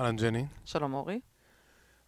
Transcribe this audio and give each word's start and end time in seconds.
אהלן 0.00 0.16
ג'ני, 0.16 0.46
שלום 0.64 0.94
אורי. 0.94 1.20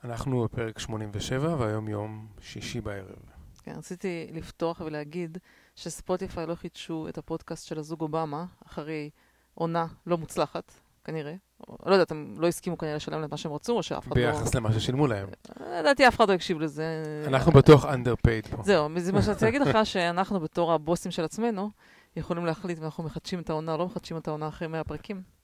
אנחנו 0.04 0.44
בפרק 0.44 0.79
87 0.79 1.57
והיום 1.58 1.89
יום 1.89 2.26
שישי 2.41 2.80
בערב. 2.80 3.17
כן, 3.62 3.75
רציתי 3.76 4.26
לפתוח 4.33 4.80
ולהגיד 4.80 5.38
שספוטיפיי 5.76 6.47
לא 6.47 6.55
חידשו 6.55 7.08
את 7.08 7.18
הפודקאסט 7.18 7.67
של 7.67 7.78
הזוג 7.78 8.00
אובמה 8.00 8.45
אחרי 8.66 9.11
עונה 9.55 9.86
לא 10.07 10.18
מוצלחת, 10.18 10.73
כנראה. 11.05 11.34
לא 11.86 11.93
יודעת, 11.93 12.11
הם 12.11 12.36
לא 12.39 12.48
הסכימו 12.48 12.79
כנראה 12.79 12.96
לשלם 12.96 13.25
את 13.25 13.30
מה 13.30 13.36
שהם 13.36 13.52
רצו, 13.52 13.77
או 13.77 13.82
שאף 13.82 14.09
אחד 14.09 14.18
לא... 14.18 14.27
ביחס 14.27 14.54
למה 14.54 14.72
ששילמו 14.72 15.06
להם. 15.06 15.29
לדעתי 15.61 16.09
אף 16.09 16.16
אחד 16.16 16.29
לא 16.29 16.34
הקשיב 16.34 16.61
לזה. 16.61 17.02
אנחנו 17.27 17.52
בטוח 17.52 17.84
underpaid 17.84 18.56
פה. 18.56 18.62
זהו, 18.62 18.88
זה 18.98 19.12
מה 19.12 19.22
שרציתי 19.22 19.45
להגיד 19.45 19.62
לך, 19.62 19.79
שאנחנו 19.93 20.40
בתור 20.40 20.72
הבוסים 20.72 21.11
של 21.11 21.24
עצמנו, 21.24 21.70
יכולים 22.16 22.46
להחליט 22.46 22.79
אם 22.79 22.84
אנחנו 22.84 23.04
מחדשים 23.04 23.40
את 23.40 23.50
העונה 23.50 23.72
או 23.72 23.79
לא 23.79 23.86
מחדשים 23.86 24.16
את 24.16 24.29
העונה 24.29 24.48
אחרי 24.48 24.68
100 24.68 24.84
פרקים. 24.84 25.41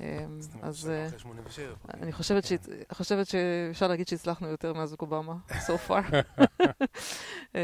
אמ, 0.00 0.38
אז 0.62 0.88
אה, 0.90 1.06
אחרי 1.06 1.18
87. 1.18 1.74
אני 1.94 2.12
חושבת 2.12 2.44
ש- 2.44 2.52
חושבת 2.92 3.26
שאפשר 3.26 3.88
להגיד 3.88 4.08
שהצלחנו 4.08 4.48
יותר 4.48 4.72
מהזוג 4.72 5.00
אובמה, 5.00 5.34
so 5.48 5.70
far. 5.88 6.14
אמ, 7.54 7.58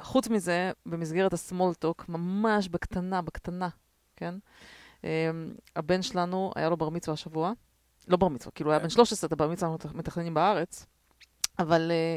חוץ 0.00 0.28
מזה, 0.28 0.72
במסגרת 0.86 1.32
ה-small 1.32 1.84
talk, 1.84 2.04
ממש 2.08 2.68
בקטנה, 2.68 3.22
בקטנה, 3.22 3.68
כן? 4.16 4.34
אמ, 5.04 5.08
הבן 5.76 6.02
שלנו, 6.02 6.52
היה 6.56 6.68
לו 6.68 6.76
בר 6.76 6.88
מצווה 6.88 7.12
השבוע. 7.14 7.52
לא 8.08 8.16
בר 8.16 8.28
מצווה, 8.28 8.52
כאילו 8.52 8.70
הוא 8.70 8.72
היה 8.72 8.82
בן 8.82 8.88
13, 8.88 9.28
את 9.28 9.32
הבר 9.32 9.48
מצווה 9.48 9.72
אנחנו 9.72 9.98
מתכננים 9.98 10.34
בארץ, 10.34 10.86
אבל 11.58 11.90
אה, 11.90 12.16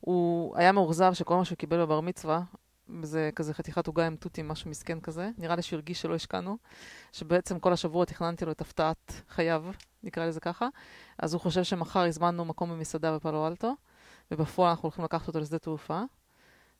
הוא 0.00 0.56
היה 0.56 0.72
מאוכזב 0.72 1.12
שכל 1.14 1.36
מה 1.36 1.44
שהוא 1.44 1.56
קיבל 1.58 1.78
בבר 1.84 2.00
מצווה, 2.00 2.42
זה 3.02 3.30
כזה 3.36 3.54
חתיכת 3.54 3.86
עוגה 3.86 4.06
עם 4.06 4.16
תותים, 4.16 4.48
משהו 4.48 4.70
מסכן 4.70 5.00
כזה. 5.00 5.30
נראה 5.38 5.56
לי 5.56 5.62
שהוא 5.62 5.76
הרגיש 5.76 6.02
שלא 6.02 6.14
השקענו, 6.14 6.58
שבעצם 7.12 7.58
כל 7.58 7.72
השבוע 7.72 8.04
תכננתי 8.04 8.44
לו 8.44 8.52
את 8.52 8.60
הפתעת 8.60 9.22
חייו, 9.28 9.64
נקרא 10.02 10.26
לזה 10.26 10.40
ככה. 10.40 10.68
אז 11.18 11.34
הוא 11.34 11.40
חושב 11.40 11.62
שמחר 11.62 12.00
הזמנו 12.00 12.44
מקום 12.44 12.70
במסעדה 12.70 13.16
בפאלו 13.16 13.46
אלטו, 13.46 13.74
ובפועל 14.30 14.70
אנחנו 14.70 14.82
הולכים 14.82 15.04
לקחת 15.04 15.28
אותו 15.28 15.40
לשדה 15.40 15.58
תעופה, 15.58 16.02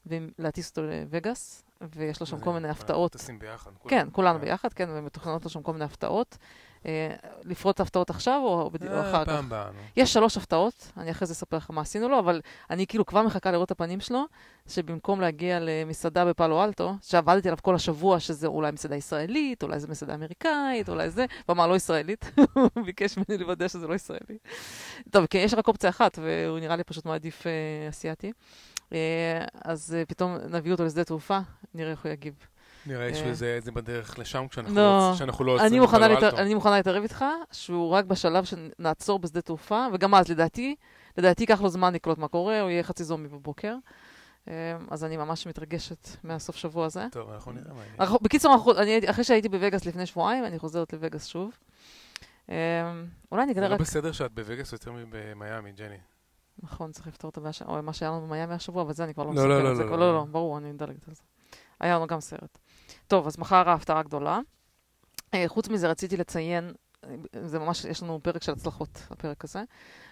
ולהטיס 0.07 0.71
אותו 0.71 0.83
לווגאס, 0.83 1.65
ויש 1.81 2.21
לו 2.21 2.27
שם 2.27 2.41
כל 2.41 2.53
מיני 2.53 2.69
הפתעות. 2.69 3.13
טסים 3.13 3.39
ביחד. 3.39 3.71
כן, 3.89 4.09
כולנו 4.13 4.39
כן. 4.39 4.45
ביחד, 4.45 4.73
כן, 4.73 4.89
ומתוכננות 4.93 5.45
לו 5.45 5.51
שם 5.51 5.63
כל 5.63 5.73
מיני 5.73 5.85
הפתעות. 5.85 6.39
אה, 6.87 7.15
לפרוט 7.45 7.75
את 7.75 7.81
ההפתעות 7.81 8.11
עכשיו 8.11 8.41
או 8.45 8.49
או 8.49 8.71
אה, 8.89 9.11
אחר 9.11 9.25
כך? 9.25 9.31
פעם 9.31 9.45
הבאה. 9.45 9.71
יש 9.97 10.13
שלוש 10.13 10.37
הפתעות, 10.37 10.93
אני 10.97 11.11
אחרי 11.11 11.27
זה 11.27 11.33
אספר 11.33 11.57
לך 11.57 11.71
מה 11.71 11.81
עשינו 11.81 12.09
לו, 12.09 12.19
אבל 12.19 12.41
אני 12.71 12.87
כאילו 12.87 13.07
כבר 13.07 13.23
מחכה 13.23 13.51
לראות 13.51 13.67
את 13.67 13.71
הפנים 13.71 14.01
שלו, 14.01 14.25
שבמקום 14.69 15.21
להגיע 15.21 15.59
למסעדה 15.61 16.25
בפאלו 16.25 16.65
אלטו, 16.65 16.95
שעבדתי 17.03 17.49
עליו 17.49 17.59
כל 17.63 17.75
השבוע, 17.75 18.21
שזה 18.21 18.47
אולי 18.47 18.71
מסעדה 18.71 18.97
ישראלית, 18.97 19.63
אולי 19.63 19.81
זו 19.81 19.89
מסעדה 19.89 20.15
אמריקאית, 20.15 20.89
אולי 20.89 21.11
זה, 21.11 21.27
הוא 21.47 21.55
אמר 21.55 21.67
לא 21.67 21.77
ישראלית, 21.77 22.31
הוא 22.75 22.85
ביקש 22.85 23.17
ממני 23.17 23.43
לוודא 23.43 23.69
שזה 23.69 23.87
לא 23.87 23.95
ישראלי. 23.95 24.39
טוב, 25.11 25.27
כן, 25.31 25.39
יש 25.39 25.55
רק 25.55 25.69
אופציה 25.69 25.91
אחת, 25.91 26.19
והוא 26.23 26.59
נראה 26.59 26.77
לי 26.77 26.85
פשוט 26.85 27.07
מעדיף 27.07 27.47
אה, 27.47 27.89
אסיאתי. 27.89 28.33
אז 29.65 29.97
פתאום 30.09 30.37
נביא 30.51 30.73
אותו 30.73 30.85
לשדה 30.85 31.05
תעופה, 31.05 31.39
נראה 31.75 31.91
איך 31.91 32.05
הוא 32.05 32.13
יגיב. 32.13 32.35
נראה 32.87 33.09
אה. 33.09 33.15
שזה 33.15 33.59
זה 33.63 33.73
בדרך 33.73 34.19
לשם 34.19 34.47
כשאנחנו 34.49 34.75
לא. 34.75 34.83
לא- 34.83 35.13
כשאנחנו 35.15 35.45
לא 35.45 35.67
אני 36.39 36.55
מוכנה, 36.55 36.77
להתערב 36.77 37.03
איתך 37.03 37.25
שהוא 37.53 37.91
רק 37.91 38.05
בשלב 38.05 38.45
שנעצור 38.45 39.19
בשדה 39.19 39.41
תעופה, 39.41 39.87
וגם 39.93 40.15
אז, 40.15 40.29
לדעתי, 40.29 40.75
לדעתי 41.19 41.43
ייקח 41.43 41.61
לו 41.61 41.69
זמן 41.69 41.95
לקלוט 41.95 42.19
מה 42.19 42.29
קורה, 42.29 42.61
הוא 42.61 42.71
יהיה 42.71 42.83
חצי 42.83 43.05
זומי 43.05 43.29
בבוקר. 43.29 43.75
אה, 44.49 44.77
אז 44.91 45.05
אני 45.05 45.17
ממש 45.17 45.47
מתרגשת 45.47 46.09
מהסוף 46.25 46.57
שבוע 46.57 46.87
הזה. 46.87 47.07
טוב, 47.13 47.31
אנחנו 47.31 47.53
נראה 47.53 47.75
מה 47.75 48.07
יהיה. 48.07 48.19
בקיצור, 48.23 48.75
אני, 48.79 49.11
אחרי 49.11 49.25
שהייתי 49.25 49.49
בווגאס 49.49 49.87
לפני 49.87 50.07
שבועיים, 50.07 50.45
אני 50.45 50.59
חוזרת 50.59 50.93
לווגאס 50.93 51.27
שוב. 51.27 51.51
אה, 52.51 52.93
אולי 53.33 53.43
אני 53.43 53.55
זה 53.55 53.61
אגלה 53.61 53.69
לא 53.69 53.75
רק... 53.75 53.81
בסדר 53.81 54.13
שאת 54.13 54.33
בווגאס 54.33 54.73
יותר 54.73 54.93
מבמיאמי, 54.93 55.73
ג'ני. 55.73 55.97
נכון, 56.63 56.93
צריך 56.93 57.07
לפתור 57.07 57.31
את 57.31 57.37
הבעיה. 57.37 57.53
או 57.67 57.83
מה 57.83 57.93
שהיה 57.93 58.11
לנו 58.11 58.21
במיאמי 58.27 58.55
השבוע, 58.55 58.83
אבל 58.83 58.93
זה 58.93 59.05
אני 59.05 59.15
כבר 59.15 59.25
לא 59.25 59.29
לא, 59.35 59.35
מספרת. 59.35 59.49
לא, 59.51 59.63
לא, 59.65 59.75
זה 59.75 59.83
לא, 59.83 59.89
כבר- 59.89 59.97
לא. 59.97 60.13
לא, 60.13 60.19
לא, 60.19 60.25
ברור, 60.25 60.59
אני 60.59 60.73
מדלגת 60.73 61.09
על 61.09 61.15
זה. 61.15 61.23
היה 61.81 61.97
לנו 61.97 62.07
גם 62.07 62.21
סרט. 62.21 62.59
טוב, 63.11 63.27
אז 63.27 63.39
מחר 63.39 63.69
ההפתעה 63.69 63.99
הגדולה. 63.99 64.41
אה, 65.35 65.45
חוץ 65.49 65.69
מזה, 65.69 65.91
רציתי 65.91 66.17
לציין, 66.17 66.73
אה, 67.05 67.15
זה 67.45 67.59
ממש, 67.59 67.85
יש 67.85 68.03
לנו 68.03 68.21
פרק 68.23 68.43
של 68.43 68.53
הצלחות, 68.53 69.03
הפרק 69.11 69.45
הזה, 69.45 69.63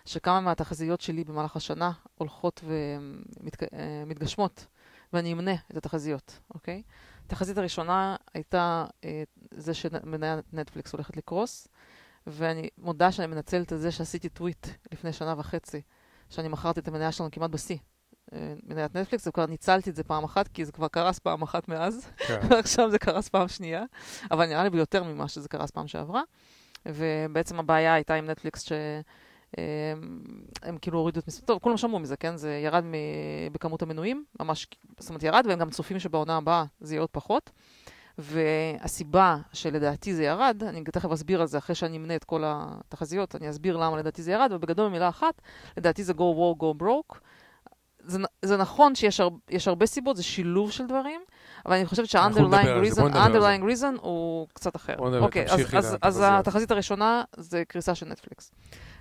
שכמה 0.04 0.41
מהתחזיות 0.41 1.00
שלי 1.00 1.25
במהלך 1.25 1.56
השנה 1.56 1.92
הולכות 2.14 2.64
ומתגשמות, 2.64 4.66
ואני 5.12 5.32
אמנה 5.32 5.54
את 5.70 5.76
התחזיות, 5.76 6.38
אוקיי? 6.54 6.82
התחזית 7.26 7.59
הראשונה 7.59 8.16
הייתה 8.34 8.84
אה, 9.04 9.22
זה 9.50 9.75
שמניית 9.75 10.44
נטפליקס 10.53 10.92
הולכת 10.92 11.16
לקרוס, 11.16 11.69
ואני 12.26 12.69
מודה 12.78 13.12
שאני 13.12 13.26
מנצלת 13.26 13.72
את 13.72 13.80
זה 13.80 13.92
שעשיתי 13.92 14.28
טוויט 14.28 14.66
לפני 14.92 15.12
שנה 15.12 15.34
וחצי, 15.38 15.82
שאני 16.30 16.48
מכרתי 16.48 16.80
את 16.80 16.88
המניה 16.88 17.12
שלנו 17.12 17.30
כמעט 17.30 17.50
בשיא. 17.50 17.76
מניית 18.66 18.97
נטפליקס, 18.97 19.27
וכבר 19.27 19.47
ניצלתי 19.47 19.91
את 19.91 19.97
זה 19.97 20.05
פעם 20.05 20.25
אחת, 20.25 20.49
כי 20.49 20.65
זה 20.65 20.72
כבר 20.72 20.89
קרס 20.89 21.19
פעם 21.19 21.43
אחת 21.43 21.69
מאז, 21.69 22.09
כן. 22.16 22.41
ועכשיו 22.50 22.91
זה 22.91 22.99
קרס 22.99 23.28
פעם 23.28 23.49
שנייה, 23.49 23.84
אבל 24.31 24.47
נראה 24.47 24.65
לי 24.65 24.71
ביותר 24.71 25.05
ממה 25.05 25.28
שזה 25.28 25.49
קרס 25.49 25.71
פעם 25.71 25.87
שעברה. 25.87 26.22
ובעצם 26.87 27.59
הבעיה 27.59 27.94
הייתה 27.94 28.15
עם 28.15 28.31
נטפליקס 28.31 28.62
ש... 28.62 28.72
אה, 29.59 29.93
הם 30.62 30.78
כאילו 30.78 30.99
הורידו 30.99 31.21
את 31.21 31.28
מספר, 31.28 31.47
טוב, 31.47 31.59
כולם 31.59 31.77
שמעו 31.77 31.99
מזה, 31.99 32.16
כן? 32.16 32.37
זה 32.37 32.61
ירד 32.65 32.84
מ- 32.84 33.53
בכמות 33.53 33.83
המנויים, 33.83 34.25
ממש, 34.41 34.66
זאת 34.99 35.09
אומרת, 35.09 35.22
ירד, 35.22 35.45
והם 35.49 35.59
גם 35.59 35.71
צופים 35.71 35.99
שבעונה 35.99 36.37
הבאה 36.37 36.65
זה 36.81 36.95
יהיה 36.95 37.00
עוד 37.00 37.10
פחות. 37.12 37.50
והסיבה 38.19 39.37
שלדעתי 39.53 40.15
זה 40.15 40.25
ירד, 40.25 40.62
אני 40.65 40.84
תכף 40.84 41.10
אסביר 41.10 41.41
על 41.41 41.47
זה 41.47 41.59
אחרי 41.59 41.75
שאני 41.75 41.97
אמנה 41.97 42.16
את 42.16 42.25
כל 42.25 42.43
התחזיות, 42.47 43.34
אני 43.34 43.50
אסביר 43.50 43.77
למה 43.77 43.97
לדעתי 43.97 44.22
זה 44.22 44.33
ירד, 44.33 44.53
ובגדול 44.53 44.89
במילה 44.89 45.09
אחת, 45.09 45.43
לדעתי 45.77 46.05
זה 46.05 46.12
go 46.12 46.16
war, 46.16 46.60
go 46.60 46.83
broke. 46.83 47.19
זה, 48.03 48.19
זה 48.42 48.56
נכון 48.56 48.94
שיש 48.94 49.20
הר, 49.20 49.28
הרבה 49.66 49.86
סיבות, 49.86 50.16
זה 50.16 50.22
שילוב 50.22 50.70
של 50.70 50.86
דברים, 50.86 51.20
אבל 51.66 51.76
אני 51.76 51.86
חושבת 51.86 52.09
שה-underlying 52.09 52.94
reason. 52.94 53.16
ה-underlying 53.16 53.62
reason 53.62 54.00
הוא 54.00 54.47
קצת 54.53 54.76
אחר. 54.76 54.92
נדבר, 54.92 55.20
אוקיי, 55.20 55.47
אז, 55.50 55.60
אז, 55.72 55.97
אז. 56.03 56.22
התחזית 56.26 56.70
הראשונה 56.70 57.22
זה 57.36 57.62
קריסה 57.69 57.94
של 57.94 58.06
נטפליקס. 58.06 58.50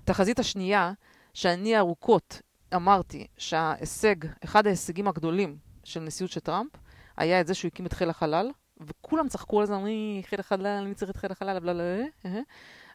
התחזית 0.03 0.39
השנייה, 0.39 0.91
שאני 1.33 1.77
ארוכות 1.77 2.41
אמרתי 2.75 3.27
שההישג, 3.37 4.15
אחד 4.43 4.67
ההישגים 4.67 5.07
הגדולים 5.07 5.57
של 5.83 5.99
נשיאות 5.99 6.31
של 6.31 6.39
טראמפ, 6.39 6.71
היה 7.17 7.41
את 7.41 7.47
זה 7.47 7.53
שהוא 7.53 7.69
הקים 7.69 7.85
את 7.85 7.93
חיל 7.93 8.09
החלל, 8.09 8.51
וכולם 8.79 9.27
צחקו 9.27 9.59
על 9.59 9.65
זה, 9.65 9.75
אמרי, 9.75 10.21
חיל 10.25 10.39
החלל, 10.39 10.85
מי 10.87 10.93
צריך 10.93 11.11
את 11.11 11.17
חיל 11.17 11.31
החלל, 11.31 11.59
בלה 11.59 11.73
בלה 11.73 11.73
בלה. 11.73 12.35
אה. 12.35 12.41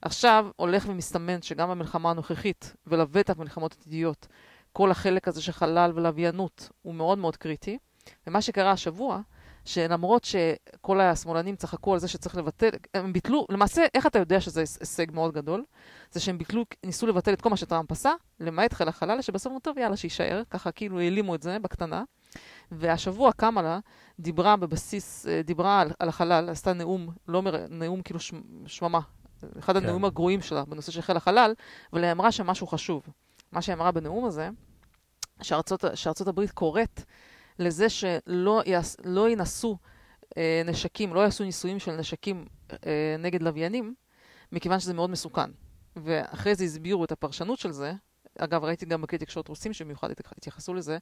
עכשיו 0.02 0.46
הולך 0.56 0.84
ומסתמן 0.88 1.42
שגם 1.42 1.70
במלחמה 1.70 2.10
הנוכחית, 2.10 2.76
ולבטח 2.86 3.34
במלחמות 3.34 3.72
עתידיות, 3.72 4.26
כל 4.72 4.90
החלק 4.90 5.28
הזה 5.28 5.42
של 5.42 5.52
חלל 5.52 5.92
ולוויינות 5.94 6.68
הוא 6.82 6.94
מאוד 6.94 7.18
מאוד 7.18 7.36
קריטי. 7.36 7.78
ומה 8.26 8.42
שקרה 8.42 8.70
השבוע, 8.70 9.20
שלמרות 9.64 10.24
שכל 10.24 11.00
השמאלנים 11.00 11.56
צחקו 11.56 11.92
על 11.92 11.98
זה 11.98 12.08
שצריך 12.08 12.36
לבטל, 12.36 12.68
הם 12.94 13.12
ביטלו, 13.12 13.46
למעשה, 13.50 13.84
איך 13.94 14.06
אתה 14.06 14.18
יודע 14.18 14.40
שזה 14.40 14.60
הישג 14.60 15.06
מאוד 15.12 15.34
גדול? 15.34 15.64
זה 16.10 16.20
שהם 16.20 16.38
ביטלו, 16.38 16.64
ניסו 16.86 17.06
לבטל 17.06 17.32
את 17.32 17.40
כל 17.40 17.50
מה 17.50 17.56
שטראמפ 17.56 17.92
עשה, 17.92 18.12
למעט 18.40 18.72
חיל 18.72 18.88
החלל, 18.88 19.22
שבסוף 19.22 19.46
אמרו, 19.46 19.60
טוב, 19.60 19.78
יאללה, 19.78 19.96
שיישאר, 19.96 20.42
ככה 20.50 20.72
כאילו 20.72 21.00
העלימו 21.00 21.34
את 21.34 21.42
זה 21.42 21.58
בקטנה. 21.58 22.02
והשבוע 22.72 23.32
קמאלה 23.32 23.78
דיברה 24.20 24.56
בבסיס, 24.56 25.26
אה, 25.26 25.42
דיברה 25.42 25.80
על, 25.80 25.90
על 25.98 26.08
החלל, 26.08 26.48
עשתה 26.48 26.72
נאום, 26.72 27.08
לא 27.28 27.42
מר, 27.42 27.66
נאום 27.70 28.02
כאילו 28.02 28.20
שמ, 28.20 28.40
שממה, 28.66 29.00
אחד 29.58 29.76
כן. 29.76 29.84
הנאומים 29.84 30.04
הגרועים 30.04 30.40
שלה 30.40 30.64
בנושא 30.64 30.92
של 30.92 31.02
חיל 31.02 31.16
החלל, 31.16 31.54
אבל 31.92 32.04
היא 32.04 32.12
אמרה 32.12 32.32
שם 32.32 32.46
משהו 32.46 32.66
חשוב. 32.66 33.02
מה 33.52 33.62
שהיא 33.62 33.74
אמרה 33.74 33.92
בנאום 33.92 34.24
הזה, 34.24 34.50
שארצות, 35.42 35.84
שארצות 35.94 36.28
הברית 36.28 36.50
קוראת 36.50 37.02
לזה 37.58 37.88
שלא 37.88 38.62
יעש, 38.66 38.96
לא 39.04 39.30
ינסו 39.30 39.78
אה, 40.36 40.62
נשקים, 40.64 41.14
לא 41.14 41.20
יעשו 41.20 41.44
ניסויים 41.44 41.78
של 41.78 41.96
נשקים 41.96 42.46
אה, 42.86 43.16
נגד 43.18 43.42
לוויינים, 43.42 43.94
מכיוון 44.52 44.80
שזה 44.80 44.94
מאוד 44.94 45.10
מסוכן. 45.10 45.50
ואחרי 45.96 46.54
זה 46.54 46.64
הסבירו 46.64 47.04
את 47.04 47.12
הפרשנות 47.12 47.58
של 47.58 47.72
זה, 47.72 47.92
אגב, 48.38 48.64
ראיתי 48.64 48.86
גם 48.86 49.02
בכלי 49.02 49.18
תקשורת 49.18 49.48
רוסים 49.48 49.72
שבמיוחד 49.72 50.10
התייח- 50.10 50.32
התייחסו 50.36 50.74
לזה, 50.74 50.98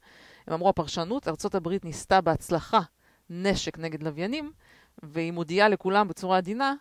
הם 0.47 0.53
אמרו, 0.53 0.69
הפרשנות, 0.69 1.27
ארה"ב 1.27 1.69
ניסתה 1.83 2.21
בהצלחה 2.21 2.79
נשק 3.29 3.77
נגד 3.79 4.03
לוויינים, 4.03 4.51
והיא 5.03 5.31
מודיעה 5.31 5.69
לכולם 5.69 6.07
בצורה 6.07 6.37
עדינה 6.37 6.73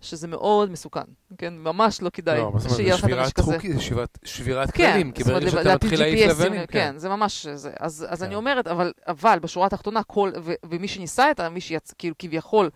שזה 0.00 0.28
מאוד 0.28 0.70
מסוכן, 0.70 1.00
כן? 1.38 1.54
ממש 1.58 2.02
לא 2.02 2.10
כדאי 2.10 2.38
לא, 2.38 2.52
שיהיה 2.76 2.94
לך 2.94 3.04
הנשק 3.04 3.38
הזה. 3.38 3.52
חוקי, 3.54 3.80
שבירת- 3.80 4.18
שבירת 4.24 4.70
כן, 4.70 4.92
כללים, 4.92 5.12
כי 5.12 5.24
ברגע 5.24 5.50
שאתה 5.50 5.74
מתחיל 5.74 6.00
להעיף 6.00 6.30
לבנים, 6.30 6.66
כן, 6.66 6.94
זה 6.98 7.08
ממש 7.08 7.46
זה. 7.46 7.70
אז, 7.78 8.06
אז 8.08 8.18
כן. 8.20 8.24
אני 8.26 8.34
אומרת, 8.34 8.66
אבל, 8.66 8.92
אבל 9.08 9.38
בשורה 9.38 9.66
התחתונה, 9.66 10.02
כל, 10.02 10.32
ו, 10.42 10.52
ומי 10.64 10.88
שניסה 10.88 11.30
את 11.30 11.40
ה... 11.40 11.48
מי 11.48 11.60
שכאילו 11.60 12.14
כביכול 12.18 12.70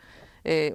אה, 0.47 0.69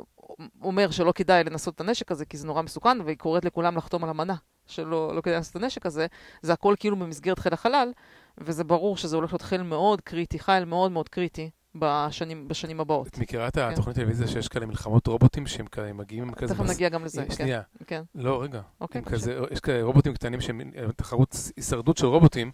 אומר 0.62 0.92
שלא 0.92 1.12
כדאי 1.16 1.44
לנסות 1.44 1.76
את 1.76 1.82
הנשק 1.82 2.12
הזה, 2.12 2.26
כי 2.26 2.38
זה 2.38 2.48
נורא 2.48 2.62
מסוכן, 2.62 2.98
והיא 3.06 3.18
קוראת 3.18 3.46
לכולם 3.46 3.78
לחתום 3.78 4.04
על 4.04 4.10
אמנה 4.10 4.36
שלא 4.68 5.16
לא 5.16 5.22
כדאי 5.22 5.36
לנסות 5.36 5.56
את 5.56 5.62
הנשק 5.64 5.86
הזה, 5.86 6.08
זה 6.42 6.54
הכל 6.54 6.76
כאילו 6.80 6.96
במסגרת 6.96 7.40
חיל 7.40 7.54
החלל, 7.54 7.92
וזה 8.38 8.64
ברור 8.64 8.98
שזה 8.98 9.16
הולך 9.16 9.32
להיות 9.34 9.42
חיל 9.42 9.64
מאוד 9.64 10.02
קריטי, 10.02 10.40
חיל 10.40 10.66
מאוד 10.66 10.92
מאוד 10.92 11.10
קריטי 11.10 11.50
בשנים, 11.76 12.48
בשנים 12.48 12.80
הבאות. 12.80 13.08
את 13.08 13.18
מכירה 13.18 13.48
את 13.48 13.58
התוכנית 13.58 13.96
טלוויזיה 13.96 14.28
שיש 14.28 14.48
כאלה 14.48 14.66
מלחמות 14.66 15.08
רובוטים 15.08 15.48
שהם 15.48 15.66
כאלה 15.66 15.94
מגיעים 15.94 16.24
עם 16.24 16.34
כזה... 16.34 16.56
תכף 16.56 16.70
נגיע 16.70 16.90
גם 16.90 17.06
לזה, 17.06 17.26
כן. 17.26 17.36
שנייה. 17.36 17.62
כן. 17.88 18.02
לא, 18.16 18.44
רגע. 18.44 18.62
אוקיי, 18.82 19.02
כזה, 19.02 19.40
יש 19.52 19.60
כאלה 19.60 19.84
רובוטים 19.84 20.14
קטנים 20.14 20.42
שהם 20.42 20.62
אה, 20.78 20.92
תחרות 20.96 21.36
הישרדות 21.58 21.98
של 21.98 22.06
רובוטים, 22.06 22.52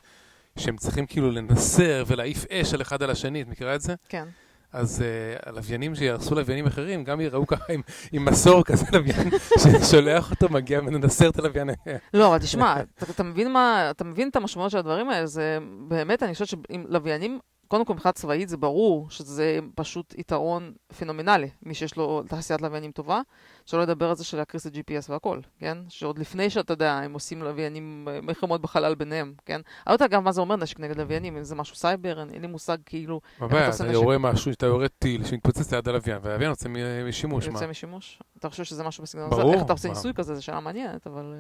שהם 0.58 0.78
צריכים 0.78 1.06
כאילו 1.06 1.32
לנסר 1.32 2.04
ולהעיף 2.08 2.46
אש 2.52 2.74
על 2.74 2.82
אחד 2.82 3.04
על 3.04 3.10
השני, 3.10 3.42
את 3.42 3.48
מכירה 3.48 3.76
את 3.76 3.82
זה? 3.82 3.96
כן. 4.10 4.28
אז 4.76 5.02
uh, 5.02 5.50
הלוויינים 5.50 5.96
שיהרסו 5.96 6.36
לוויינים 6.36 6.66
אחרים, 6.66 7.04
גם 7.04 7.22
יראו 7.22 7.48
ככה 7.48 7.74
עם, 7.74 7.82
עם 8.12 8.26
מסור 8.26 8.64
כזה 8.64 8.86
לוויין, 8.94 9.30
ששולח 9.64 10.32
אותו, 10.32 10.50
מגיע 10.50 10.80
ומנסר 10.80 11.30
את 11.30 11.40
הלוויין. 11.40 11.70
לא, 12.14 12.28
אבל 12.28 12.38
תשמע, 12.38 12.82
אתה, 12.82 13.06
אתה, 13.12 13.24
מבין 13.24 13.54
מה, 13.54 13.92
אתה 13.92 14.04
מבין 14.04 14.30
את 14.30 14.36
המשמעות 14.36 14.72
של 14.72 14.78
הדברים 14.78 15.10
האלה, 15.10 15.26
זה 15.26 15.58
באמת, 15.88 16.24
אני 16.24 16.34
חושבת 16.34 16.48
שאם 16.48 16.86
לוויינים 16.90 17.40
קודם 17.68 17.86
כל, 17.86 17.94
מבחינת 17.94 18.16
צבאית 18.16 18.50
זה 18.50 18.58
ברור 18.58 19.10
שזה 19.10 19.60
פשוט 19.76 20.14
יתרון 20.18 20.74
פנומנלי, 21.00 21.50
מי 21.64 21.74
שיש 21.74 21.98
לו 21.98 22.24
תעשיית 22.28 22.62
לוויינים 22.62 22.92
טובה, 22.92 23.22
שלא 23.66 23.82
לדבר 23.82 24.10
על 24.10 24.16
זה 24.16 24.24
של 24.24 24.38
להקריס 24.38 24.68
את 24.68 24.74
GPS 24.76 25.10
והכל, 25.10 25.40
כן? 25.60 25.78
שעוד 25.90 26.20
לפני 26.20 26.50
שאתה 26.50 26.74
יודע, 26.74 26.94
הם 26.94 27.14
עושים 27.14 27.44
לוויינים, 27.44 28.08
מלחמות 28.24 28.62
בחלל 28.62 28.96
ביניהם, 28.96 29.34
כן? 29.46 29.54
אני 29.54 29.62
לא 29.88 29.94
יודע 29.94 30.08
גם 30.08 30.24
מה 30.24 30.32
זה 30.32 30.42
אומר 30.42 30.56
נשק 30.56 30.80
נגד 30.80 30.98
לוויינים, 30.98 31.38
אם 31.38 31.44
זה 31.44 31.56
משהו 31.56 31.76
סייבר, 31.76 32.20
אין 32.20 32.42
לי 32.42 32.48
מושג 32.48 32.78
כאילו... 32.86 33.22
מה 33.40 33.46
הבעיה, 33.46 33.70
אתה 33.70 33.92
יורה 33.92 34.18
משהו, 34.18 34.52
אתה 34.52 34.66
יורה 34.66 34.88
טיל 34.88 35.26
שמתפוצץ 35.26 35.74
ליד 35.74 35.88
הלוויין, 35.88 36.20
והלוויין 36.22 36.50
יוצא 36.50 36.70
משימוש, 37.08 37.48
מה? 37.48 37.54
יוצא 37.54 37.68
משימוש? 37.68 38.22
אתה 38.40 38.50
חושב 38.50 38.64
שזה 38.64 38.84
משהו 38.84 39.04
בסגנון 39.04 39.34
הזה? 39.34 39.42
איך 39.42 39.62
אתה 39.62 39.74
עושה 39.74 39.90
ניסוי 39.90 40.14
כזה, 40.14 40.36
זו 40.36 40.46
שאלה 40.46 40.60
מעניינת, 40.60 41.08
אבל... 41.08 41.34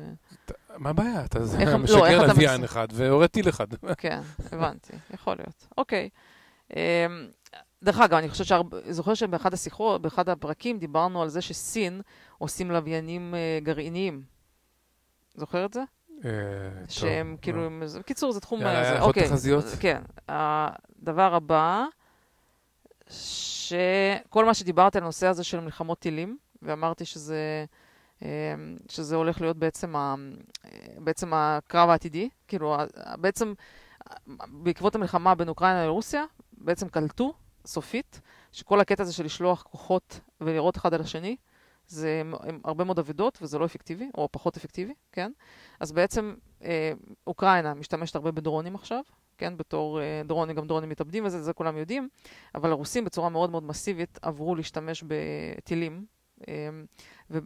אה, 0.50 0.56
מה 0.78 0.90
הבעיה? 0.90 1.26
אתה 1.26 1.40
לא, 1.40 1.78
משגר 1.78 2.28
לוויין 2.28 2.64
אחד 2.64 2.88
ויורה 2.94 3.28
טיל 3.28 3.50
אחד. 3.50 3.68
כן, 3.98 4.22
הבנתי, 4.52 4.94
יכול 5.14 5.36
להיות. 5.38 5.68
אוקיי. 5.78 6.10
דרך 7.86 8.00
אגב, 8.00 8.18
אני 8.18 8.30
חושבת 8.30 8.48
שהרבה, 8.48 8.78
זוכר 8.90 9.14
שבאחד 9.14 9.54
השיחות, 9.54 10.02
באחד 10.02 10.30
הפרקים, 10.30 10.80
דיברנו 10.80 11.22
על 11.22 11.30
זה 11.30 11.42
שסין 11.42 12.02
עושים 12.38 12.72
לוויינים 12.72 13.36
אה, 13.36 13.60
גרעיניים. 13.64 14.24
זוכר 15.36 15.66
את 15.66 15.74
זה? 15.74 15.84
אה, 16.26 16.30
שהם 16.90 17.38
כאילו, 17.42 17.70
בקיצור, 18.00 18.32
זה 18.32 18.40
תחום... 18.40 18.60
היה 18.60 19.00
עוד 19.02 19.16
תחזיות? 19.16 19.66
כן. 19.80 20.02
הדבר 20.30 21.36
הבא, 21.36 21.86
שכל 23.10 24.46
מה 24.46 24.54
שדיברתי 24.54 24.98
על 24.98 25.04
הנושא 25.04 25.28
הזה 25.28 25.44
של 25.44 25.60
מלחמות 25.60 26.00
טילים, 26.00 26.38
ואמרתי 26.62 27.06
שזה... 27.06 27.66
שזה 28.90 29.16
הולך 29.16 29.42
להיות 29.42 29.58
בעצם, 29.58 29.96
ה, 29.96 30.16
בעצם 30.98 31.34
הקרב 31.34 31.90
העתידי, 31.90 32.30
כאילו 32.48 32.78
בעצם 33.18 33.54
בעקבות 34.48 34.96
המלחמה 34.96 35.36
בין 35.36 35.50
אוקראינה 35.50 35.86
לרוסיה, 35.86 36.24
בעצם 36.54 36.88
קלטו 36.90 37.34
סופית 37.66 38.22
שכל 38.52 38.80
הקטע 38.80 39.04
הזה 39.04 39.14
של 39.14 39.26
לשלוח 39.26 39.64
כוחות 39.64 40.20
ולראות 40.42 40.78
אחד 40.78 40.94
על 40.94 41.02
השני, 41.02 41.36
זה 41.88 42.22
הם 42.22 42.60
הרבה 42.64 42.84
מאוד 42.84 43.00
אבדות 43.00 43.38
וזה 43.42 43.60
לא 43.60 43.66
אפקטיבי, 43.66 44.10
או 44.18 44.30
פחות 44.32 44.58
אפקטיבי, 44.58 44.94
כן? 45.12 45.32
אז 45.80 45.92
בעצם 45.92 46.36
אה, 46.64 46.92
אוקראינה 47.28 47.74
משתמשת 47.74 48.16
הרבה 48.16 48.32
בדרונים 48.32 48.76
עכשיו, 48.76 49.02
כן? 49.38 49.58
בתור 49.58 50.02
אה, 50.02 50.22
דרונים, 50.26 50.56
גם 50.56 50.68
דרונים 50.68 50.90
מתאבדים 50.90 51.26
וזה, 51.26 51.44
זה 51.44 51.54
כולם 51.54 51.78
יודעים, 51.78 52.10
אבל 52.56 52.72
הרוסים 52.72 53.06
בצורה 53.06 53.30
מאוד 53.30 53.50
מאוד 53.50 53.64
מסיבית 53.64 54.20
עברו 54.22 54.56
להשתמש 54.56 55.04
בטילים 55.08 56.06
אמ, 56.48 56.86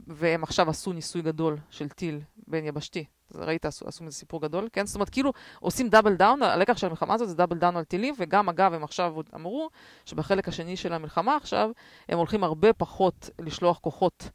והם 0.08 0.44
עכשיו 0.44 0.70
עשו 0.70 0.94
ניסוי 0.94 1.22
גדול 1.22 1.58
של 1.70 1.90
טיל 1.90 2.20
בין 2.48 2.66
יבשתי. 2.66 3.06
ראית, 3.36 3.66
עשו, 3.66 3.88
עשו 3.88 4.04
מזה 4.04 4.16
סיפור 4.16 4.42
גדול, 4.42 4.68
כן? 4.74 4.86
זאת 4.86 4.96
אומרת, 4.96 5.10
כאילו 5.10 5.34
עושים 5.60 5.90
double 5.90 6.16
down, 6.16 6.44
הלקח 6.44 6.78
של 6.78 6.88
המלחמה 6.88 7.14
הזאת 7.14 7.30
זה 7.30 7.36
double 7.36 7.58
down 7.58 7.78
על 7.78 7.84
טילים, 7.84 8.16
וגם 8.18 8.50
אגב, 8.50 8.74
הם 8.74 8.84
עכשיו 8.84 9.16
אמרו 9.36 9.70
שבחלק 10.06 10.48
השני 10.48 10.78
של 10.78 10.94
המלחמה 10.94 11.36
עכשיו, 11.36 11.70
הם 12.10 12.18
הולכים 12.18 12.44
הרבה 12.44 12.74
פחות 12.74 13.30
לשלוח 13.40 13.78
כוחות 13.78 14.30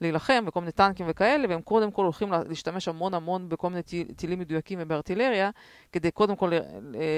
להילחם 0.00 0.44
בכל 0.46 0.60
מיני 0.60 0.72
טנקים 0.72 1.06
וכאלה, 1.08 1.48
והם 1.48 1.60
קודם 1.60 1.90
כל 1.90 2.04
הולכים 2.04 2.32
להשתמש 2.48 2.88
המון 2.88 3.14
המון 3.14 3.48
בכל 3.48 3.70
מיני 3.70 3.82
טילים 4.16 4.38
מדויקים 4.38 4.78
ובארטילריה, 4.82 5.50
כדי 5.92 6.10
קודם 6.10 6.36
כל 6.36 6.52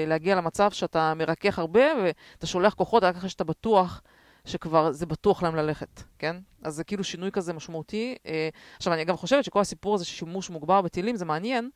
להגיע 0.07 0.35
למצב 0.35 0.71
שאתה 0.71 1.13
מרכך 1.13 1.59
הרבה, 1.59 1.81
ואתה 2.03 2.47
שולח 2.47 2.73
כוחות 2.73 3.03
רק 3.03 3.15
אחרי 3.15 3.29
שאתה 3.29 3.43
בטוח 3.43 4.01
שכבר 4.45 4.91
זה 4.91 5.05
בטוח 5.05 5.43
להם 5.43 5.55
ללכת, 5.55 6.03
כן? 6.19 6.35
אז 6.63 6.75
זה 6.75 6.83
כאילו 6.83 7.03
שינוי 7.03 7.31
כזה 7.31 7.53
משמעותי. 7.53 8.15
אה, 8.25 8.49
עכשיו, 8.77 8.93
אני 8.93 9.05
גם 9.05 9.17
חושבת 9.17 9.43
שכל 9.43 9.59
הסיפור 9.59 9.95
הזה 9.95 10.05
של 10.05 10.15
שימוש 10.15 10.49
מוגבר 10.49 10.81
בטילים 10.81 11.15
זה 11.15 11.25
מעניין, 11.25 11.69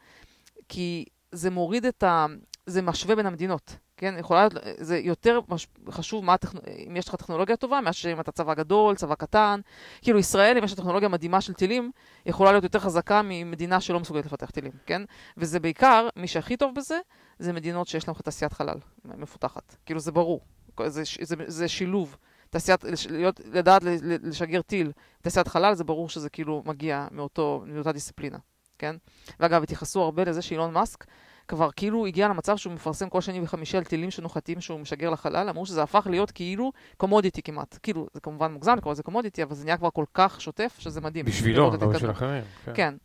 כי 0.70 1.06
זה 1.32 1.50
מוריד 1.50 1.86
את 1.86 2.04
ה... 2.04 2.26
זה 2.66 2.82
משווה 2.82 3.16
בין 3.16 3.26
המדינות, 3.26 3.76
כן? 3.98 4.16
יכולה, 4.20 4.48
זה 4.78 4.98
יותר 4.98 5.40
מש... 5.50 5.68
חשוב 5.90 6.26
מה 6.26 6.34
הטכנ... 6.34 6.58
אם 6.88 6.96
יש 6.96 7.08
לך 7.08 7.16
טכנולוגיה 7.16 7.56
טובה, 7.56 7.82
מאשר 7.82 8.12
אם 8.12 8.20
אתה 8.20 8.32
צבא 8.32 8.54
גדול, 8.54 8.96
צבא 8.96 9.16
קטן. 9.16 9.60
כאילו 10.02 10.20
ישראל, 10.20 10.58
אם 10.58 10.64
יש 10.64 10.72
לה 10.72 10.78
טכנולוגיה 10.78 11.10
מדהימה 11.10 11.42
של 11.42 11.54
טילים, 11.54 11.92
יכולה 12.26 12.52
להיות 12.52 12.64
יותר 12.64 12.80
חזקה 12.80 13.22
ממדינה 13.24 13.82
שלא 13.82 14.00
מסוגלת 14.00 14.26
לפתח 14.26 14.50
טילים, 14.50 14.72
כן? 14.86 15.02
וזה 15.38 15.60
בעיקר, 15.60 16.08
מי 16.16 16.28
שהכי 16.28 16.58
טוב 16.58 16.76
בזה, 16.76 17.00
זה 17.40 17.54
מדינות 17.54 17.88
שיש 17.88 18.08
להן 18.08 18.18
תעשיית 18.24 18.54
חלל 18.54 18.78
מפותחת. 19.06 19.76
כאילו 19.86 20.00
זה 20.00 20.12
ברור, 20.12 20.42
זה, 20.88 21.04
זה, 21.22 21.36
זה 21.48 21.68
שילוב 21.68 22.18
תעשיית, 22.58 22.84
להיות, 23.10 23.42
לדעת 23.54 23.82
לשגר 24.24 24.62
טיל, 24.62 24.92
תעשיית 25.22 25.48
חלל, 25.48 25.74
זה 25.74 25.84
ברור 25.84 26.10
שזה 26.10 26.30
כאילו 26.30 26.64
מגיע 26.66 27.08
מאותו, 27.12 27.64
מאותה 27.66 27.92
דיסציפלינה, 27.92 28.38
כן? 28.78 28.96
ואגב, 29.40 29.64
התייחסו 29.64 30.02
הרבה 30.02 30.24
לזה 30.24 30.42
שאילון 30.42 30.74
מאסק 30.74 31.06
כבר 31.48 31.70
כאילו 31.72 32.06
הגיע 32.06 32.28
למצב 32.28 32.58
שהוא 32.58 32.74
מפרסם 32.74 33.10
כל 33.10 33.22
שני 33.22 33.42
וחמישי 33.42 33.78
על 33.78 33.84
טילים 33.84 34.12
שנוחתים 34.12 34.62
שהוא 34.62 34.80
משגר 34.80 35.10
לחלל, 35.10 35.50
אמרו 35.50 35.66
שזה 35.66 35.84
הפך 35.84 36.08
להיות 36.10 36.32
כאילו 36.32 36.72
commodity 36.98 37.42
כמעט. 37.42 37.80
כאילו, 37.84 38.08
זה 38.14 38.20
כמובן 38.20 38.52
מוגזם 38.52 38.76
לקרוא 38.78 38.94
לזה 38.94 39.04
commodity, 39.04 39.44
אבל 39.44 39.56
זה 39.56 39.66
נהיה 39.66 39.78
כבר 39.78 39.90
כל 39.90 40.06
כך 40.14 40.42
שוטף, 40.42 40.76
שזה 40.80 41.02
מדהים. 41.02 41.26
בשבילו, 41.26 41.72
לא 41.72 41.88
בשביל 41.88 42.12
אחרים. 42.12 42.44
כן. 42.74 42.96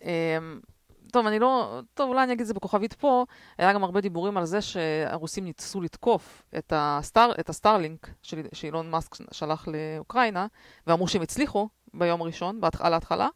כן. 0.00 0.42
טוב, 1.12 1.26
אני 1.26 1.38
לא... 1.38 1.80
טוב, 1.94 2.08
אולי 2.08 2.22
אני 2.22 2.32
אגיד 2.32 2.40
את 2.40 2.46
זה 2.46 2.54
בכוכבית 2.54 2.92
פה. 2.94 3.24
היה 3.58 3.72
גם 3.72 3.84
הרבה 3.84 4.00
דיבורים 4.00 4.36
על 4.36 4.44
זה 4.44 4.60
שהרוסים 4.60 5.44
ניסו 5.44 5.80
לתקוף 5.80 6.42
את, 6.58 6.72
הסטאר, 6.76 7.32
את 7.40 7.48
הסטארלינק 7.48 8.08
של, 8.22 8.40
שאילון 8.52 8.90
מאסק 8.90 9.14
שלח 9.32 9.68
לאוקראינה, 9.68 10.46
ואמרו 10.86 11.08
שהם 11.08 11.22
הצליחו 11.22 11.68
ביום 11.94 12.20
הראשון, 12.20 12.60
על 12.80 12.94
ההתחלה, 12.94 13.28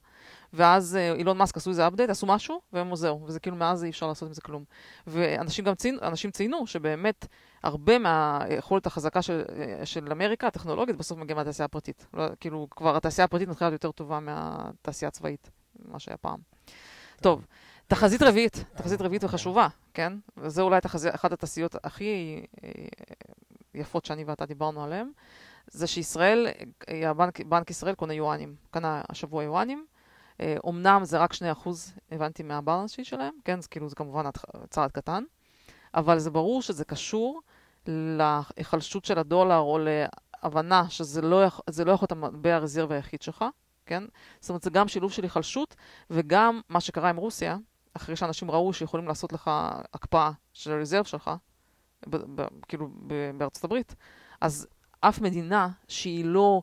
ואז 0.53 0.97
אה, 0.97 1.13
אילון 1.13 1.39
מאסק 1.39 1.57
עשו 1.57 1.71
איזה 1.71 1.89
אפדייט, 1.89 2.11
עשו 2.11 2.27
משהו, 2.27 2.61
והם 2.73 2.97
זהו, 2.97 3.25
וזה 3.27 3.41
כאילו 3.41 3.57
מאז 3.57 3.85
אי 3.85 3.91
אפשר 3.91 4.07
לעשות 4.07 4.27
עם 4.27 4.35
זה 4.35 4.41
כלום. 4.41 4.65
ואנשים 5.07 5.65
גם 5.65 5.75
ציינו, 5.75 5.99
אנשים 6.03 6.31
ציינו 6.31 6.67
שבאמת 6.67 7.27
הרבה 7.63 7.99
מהיכולת 7.99 8.87
החזקה 8.87 9.23
של, 9.23 9.43
אה, 9.59 9.87
של 9.87 10.13
אמריקה, 10.13 10.47
הטכנולוגית, 10.47 10.97
בסוף 10.97 11.19
מגיעה 11.19 11.39
מהתעשייה 11.39 11.65
הפרטית. 11.65 12.07
לא, 12.15 12.25
כאילו, 12.41 12.67
כבר 12.71 12.97
התעשייה 12.97 13.25
הפרטית 13.25 13.49
מתחילה 13.49 13.71
להיות 13.71 13.85
יותר 13.85 13.93
טובה 13.93 14.21
מהתעשייה 14.21 15.09
הצבאית, 15.09 15.51
מה 15.85 15.99
שהיה 15.99 16.17
פעם. 16.17 16.52
טוב, 17.21 17.47
תחזית 17.87 18.23
רביעית, 18.23 18.65
תחזית 18.75 19.01
רביעית 19.01 19.25
וחשובה, 19.25 19.69
כן? 19.95 20.13
וזו 20.37 20.63
אולי 20.63 20.81
תחז... 20.81 21.07
אחת 21.07 21.33
התעשיות 21.33 21.77
הכי 21.85 22.43
אה, 22.65 22.71
יפות 23.75 24.05
שאני 24.05 24.25
ואתה 24.25 24.47
דיברנו 24.47 24.85
עליהן, 24.85 25.11
זה 25.67 25.87
שישראל, 25.87 26.47
אה, 26.89 27.11
הבנק, 27.11 27.41
בנק 27.41 27.71
ישראל 27.71 27.95
קונה 27.95 28.15
יואנים, 28.15 28.55
קנה 28.71 29.03
השבוע 29.09 29.45
יואנים. 29.45 29.87
אומנם 30.65 31.05
זה 31.05 31.19
רק 31.19 31.35
2% 31.35 31.37
הבנתי 32.13 32.43
מהבלנס 32.43 32.91
שיט 32.91 33.07
שלהם, 33.07 33.35
כן? 33.45 33.61
זה 33.61 33.69
כאילו 33.69 33.89
זה 33.89 33.95
כמובן 33.95 34.25
צעד 34.71 34.91
קטן, 34.91 35.25
אבל 35.95 36.19
זה 36.19 36.31
ברור 36.31 36.63
שזה 36.63 36.85
קשור 36.85 37.41
להיחלשות 37.87 39.05
של 39.05 39.19
הדולר 39.19 39.59
או 39.59 39.79
להבנה 39.79 40.91
שזה 40.91 41.23
לא, 41.23 41.43
לא 41.87 41.93
יכול 41.93 42.05
להיות 42.05 42.13
המטבע 42.13 42.55
הרזרבה 42.55 42.95
היחיד 42.95 43.23
שלך, 43.23 43.45
כן? 43.87 44.05
זאת 44.41 44.51
אומרת, 44.51 44.63
זה 44.63 44.71
גם 44.71 44.89
שילוב 44.89 45.13
של 45.13 45.23
היחלשות, 45.23 45.77
וגם 46.11 46.61
מה 46.69 46.81
שקרה 46.81 47.11
עם 47.11 47.17
רוסיה, 47.17 47.57
אחרי 47.95 48.17
שאנשים 48.17 48.51
ראו 48.51 48.73
שיכולים 48.73 49.09
לעשות 49.09 49.33
לך 49.33 49.51
הקפאה 49.95 50.31
של 50.53 50.73
הרזרב 50.73 51.05
שלך, 51.05 51.31
ב- 52.07 52.41
ב- 52.41 52.47
כאילו 52.69 52.89
ב- 53.07 53.31
בארצות 53.39 53.65
הברית, 53.65 53.95
אז 54.41 54.67
אף 55.01 55.21
מדינה 55.21 55.69
שהיא 55.89 56.25
לא 56.25 56.63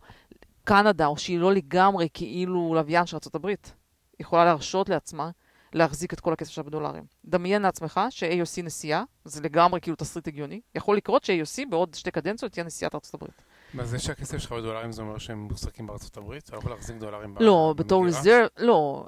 קנדה, 0.63 1.05
או 1.05 1.17
שהיא 1.17 1.39
לא 1.39 1.53
לגמרי 1.53 2.07
כאילו 2.13 2.75
לוויין 2.75 3.05
של 3.05 3.15
ארצות 3.15 3.35
הברית, 3.35 3.73
יכולה 4.19 4.45
להרשות 4.45 4.89
לעצמה 4.89 5.29
להחזיק 5.73 6.13
את 6.13 6.19
כל 6.19 6.33
הכסף 6.33 6.51
שלה 6.51 6.63
בדולרים. 6.63 7.03
דמיין 7.25 7.61
לעצמך 7.61 8.01
ש-AOC 8.09 8.63
נשיאה, 8.63 9.03
זה 9.25 9.41
לגמרי 9.41 9.81
כאילו 9.81 9.95
תסריט 9.95 10.27
הגיוני, 10.27 10.61
יכול 10.75 10.97
לקרות 10.97 11.23
ש-AOC 11.23 11.69
בעוד 11.69 11.93
שתי 11.93 12.11
קדנציות 12.11 12.51
תהיה 12.51 12.65
נשיאת 12.65 12.95
ארצות 12.95 13.13
הברית. 13.13 13.41
מה 13.73 13.85
זה 13.85 13.99
שהכסף 13.99 14.37
שלך 14.37 14.51
בדולרים 14.51 14.91
זה 14.91 15.01
אומר 15.01 15.17
שהם 15.17 15.39
מוחזקים 15.39 15.87
בארצות 15.87 16.17
הברית? 16.17 16.43
אתה 16.43 16.53
לא 16.55 16.59
יכול 16.59 16.71
להחזיק 16.71 16.97
דולרים 16.97 17.33
במדינה? 17.33 17.49
לא, 17.49 17.73
בתור 17.77 18.05
ריזרב, 18.05 18.47
לא. 18.57 19.05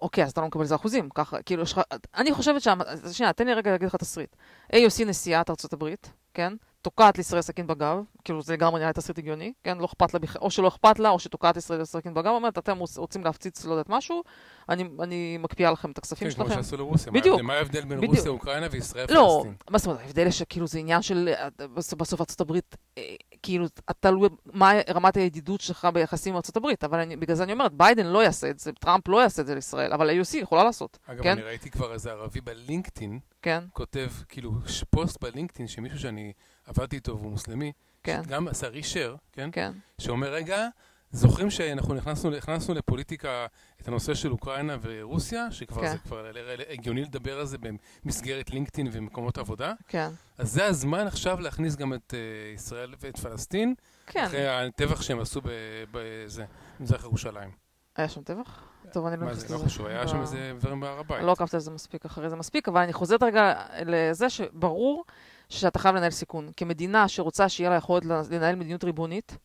אוקיי, 0.00 0.24
אז 0.24 0.30
אתה 0.30 0.40
לא 0.40 0.46
מקבל 0.46 0.62
איזה 0.62 0.74
אחוזים, 0.74 1.08
ככה, 1.14 1.42
כאילו, 1.42 1.62
יש 1.62 1.72
לך, 1.72 1.80
אני 2.16 2.32
חושבת 2.32 2.62
שה... 2.62 2.74
שנייה, 3.12 3.32
תן 3.32 3.46
לי 3.46 3.54
רגע 3.54 3.70
להגיד 3.70 3.88
לך 3.88 3.96
תסריט. 3.96 4.36
AOC 4.72 5.04
נשיאת 5.06 5.50
ארצות 5.50 5.72
הברית, 5.72 6.12
כן? 6.34 6.52
תוקעת 6.82 7.18
לישראל 7.18 7.42
סכין 7.42 7.66
בגב, 7.66 7.96
כאילו 8.24 8.42
זה 8.42 8.52
לגמרי 8.52 8.80
נראה 8.80 8.92
תסריט 8.92 9.18
הגיוני, 9.18 9.52
כן? 9.64 9.78
לא 9.78 9.84
אכפת 9.84 10.14
לה 10.14 10.20
או 10.40 10.50
שלא 10.50 10.68
אכפת 10.68 10.98
לה, 10.98 11.10
או 11.10 11.18
שתוקעת 11.18 11.56
לישראל 11.56 11.84
סכין 11.84 12.14
בגב, 12.14 12.26
אומרת, 12.30 12.58
אתם 12.58 12.78
רוצ- 12.80 12.98
רוצים 12.98 13.24
להפציץ, 13.24 13.64
לא 13.64 13.72
יודעת 13.72 13.88
משהו, 13.88 14.22
אני, 14.68 14.84
אני 15.02 15.38
מקפיאה 15.38 15.70
לכם 15.70 15.90
את 15.90 15.98
הכספים 15.98 16.28
כן, 16.28 16.34
כמו 16.34 16.44
שלכם. 16.44 16.56
שעשו 16.56 16.76
לרוסיה. 16.76 17.12
מה 17.12 17.18
בדיוק. 17.20 17.40
מה 17.40 17.54
ההבדל 17.54 17.84
בין 17.84 17.98
בדיוק. 17.98 18.14
רוסיה, 18.16 18.30
אוקראינה 18.30 18.66
וישראל 18.70 19.06
לא, 19.10 19.40
פלסטין? 19.42 19.54
מה 19.70 19.78
זאת 19.78 19.86
אומרת, 19.86 20.00
ההבדל 20.00 20.30
שכאילו 20.30 20.66
זה 20.66 20.78
עניין 20.78 21.02
של, 21.02 21.28
אה, 21.38 21.48
בסוף, 21.74 22.20
ארצות 22.20 22.40
הברית, 22.40 22.76
אה, 22.98 23.02
כאילו, 23.42 23.66
תלוי 24.00 24.28
מה 24.44 24.72
רמת 24.94 25.16
הידידות 25.16 25.60
שלך 25.60 25.88
ביחסים 25.94 26.32
עם 26.32 26.36
ארצות 26.36 26.56
הברית, 26.56 26.84
אבל 26.84 26.98
אני, 26.98 27.16
בגלל 27.16 27.36
זה 27.36 27.42
אני 27.42 27.52
אומרת, 27.52 27.72
ביידן 27.72 28.06
לא 28.06 28.24
יעשה 28.24 28.50
את 28.50 28.58
זה, 28.58 28.72
טראמפ 28.72 29.08
לא 29.08 29.22
יעשה 29.22 29.42
את 29.42 29.46
זה 29.46 29.54
לישראל, 29.54 29.92
אבל 29.92 30.10
ה-EU 30.10 30.36
יכולה 30.36 30.64
לעשות, 30.64 30.98
אגב, 31.06 31.22
כן? 31.22 31.32
אני 31.32 31.42
ראיתי 31.42 31.70
כבר 31.70 31.92
איזה 31.92 32.10
ערבי 32.10 32.40
בלינקדאין, 32.40 33.18
כן, 33.42 33.64
כותב, 33.72 34.08
כאילו, 34.28 34.52
פוסט 34.90 35.20
בלינקדאין 35.24 35.68
שמישהו 35.68 35.98
שאני 35.98 36.32
עבדתי 36.68 36.96
איתו 36.96 37.18
והוא 37.18 37.30
מוסלמי, 37.30 37.72
כן, 38.02 38.22
גם 38.28 38.48
עשה 38.48 38.68
reshare, 38.68 39.16
כן? 39.32 39.48
כן, 39.52 39.72
שאומר, 39.98 40.32
רגע, 40.32 40.68
זוכרים 41.12 41.50
שאנחנו 41.50 41.94
נכנסנו, 41.94 42.30
נכנסנו 42.30 42.74
לפוליטיקה, 42.74 43.46
את 43.80 43.88
הנושא 43.88 44.14
של 44.14 44.32
אוקראינה 44.32 44.76
ורוסיה, 44.82 45.50
שכבר 45.50 45.82
כן. 45.82 45.92
זה 45.92 45.98
כבר 45.98 46.26
הגיוני 46.68 47.02
לדבר 47.02 47.38
על 47.38 47.46
זה 47.46 47.56
במסגרת 48.04 48.50
לינקדאין 48.50 48.88
ומקומות 48.92 49.38
עבודה, 49.38 49.72
כן, 49.88 50.08
אז 50.38 50.52
זה 50.52 50.66
הזמן 50.66 51.06
עכשיו 51.06 51.40
להכניס 51.40 51.76
גם 51.76 51.94
את 51.94 52.14
uh, 52.14 52.54
ישראל 52.54 52.94
ואת 53.00 53.18
פלסטין, 53.18 53.74
כן. 54.06 54.24
אחרי 54.24 54.48
הטבח 54.48 55.02
שהם 55.02 55.20
עשו 55.20 55.40
בזה, 55.92 56.44
במזרח 56.80 57.04
ירושלים. 57.04 57.50
היה 57.96 58.08
שם 58.08 58.22
טבח? 58.22 58.68
טוב, 58.92 59.06
אני 59.06 59.16
לא 59.16 59.26
מה 59.26 59.30
נכנסת 59.30 59.48
זה, 59.48 59.54
לא 59.54 59.60
לזה. 59.60 59.68
חשוב, 59.68 59.86
היה 59.86 60.08
שם 60.08 60.20
איזה 60.20 60.52
דברים 60.58 60.80
בהר 60.80 60.98
הבית. 60.98 61.22
לא 61.22 61.32
עקבת 61.32 61.54
על 61.54 61.60
זה 61.60 61.70
מספיק 61.70 62.04
אחרי 62.04 62.30
זה 62.30 62.36
מספיק, 62.36 62.68
אבל 62.68 62.80
אני 62.80 62.92
חוזרת 62.92 63.22
רגע 63.22 63.54
לזה 63.86 64.30
שברור 64.30 65.04
שאתה 65.48 65.78
חייב 65.78 65.96
לנהל 65.96 66.10
סיכון. 66.10 66.50
כמדינה 66.56 67.08
שרוצה 67.08 67.48
שיהיה 67.48 67.70
לה 67.70 67.76
יכולת 67.76 68.04
לנהל 68.04 68.54
מדיניות 68.54 68.84
ריבונית, 68.84 69.36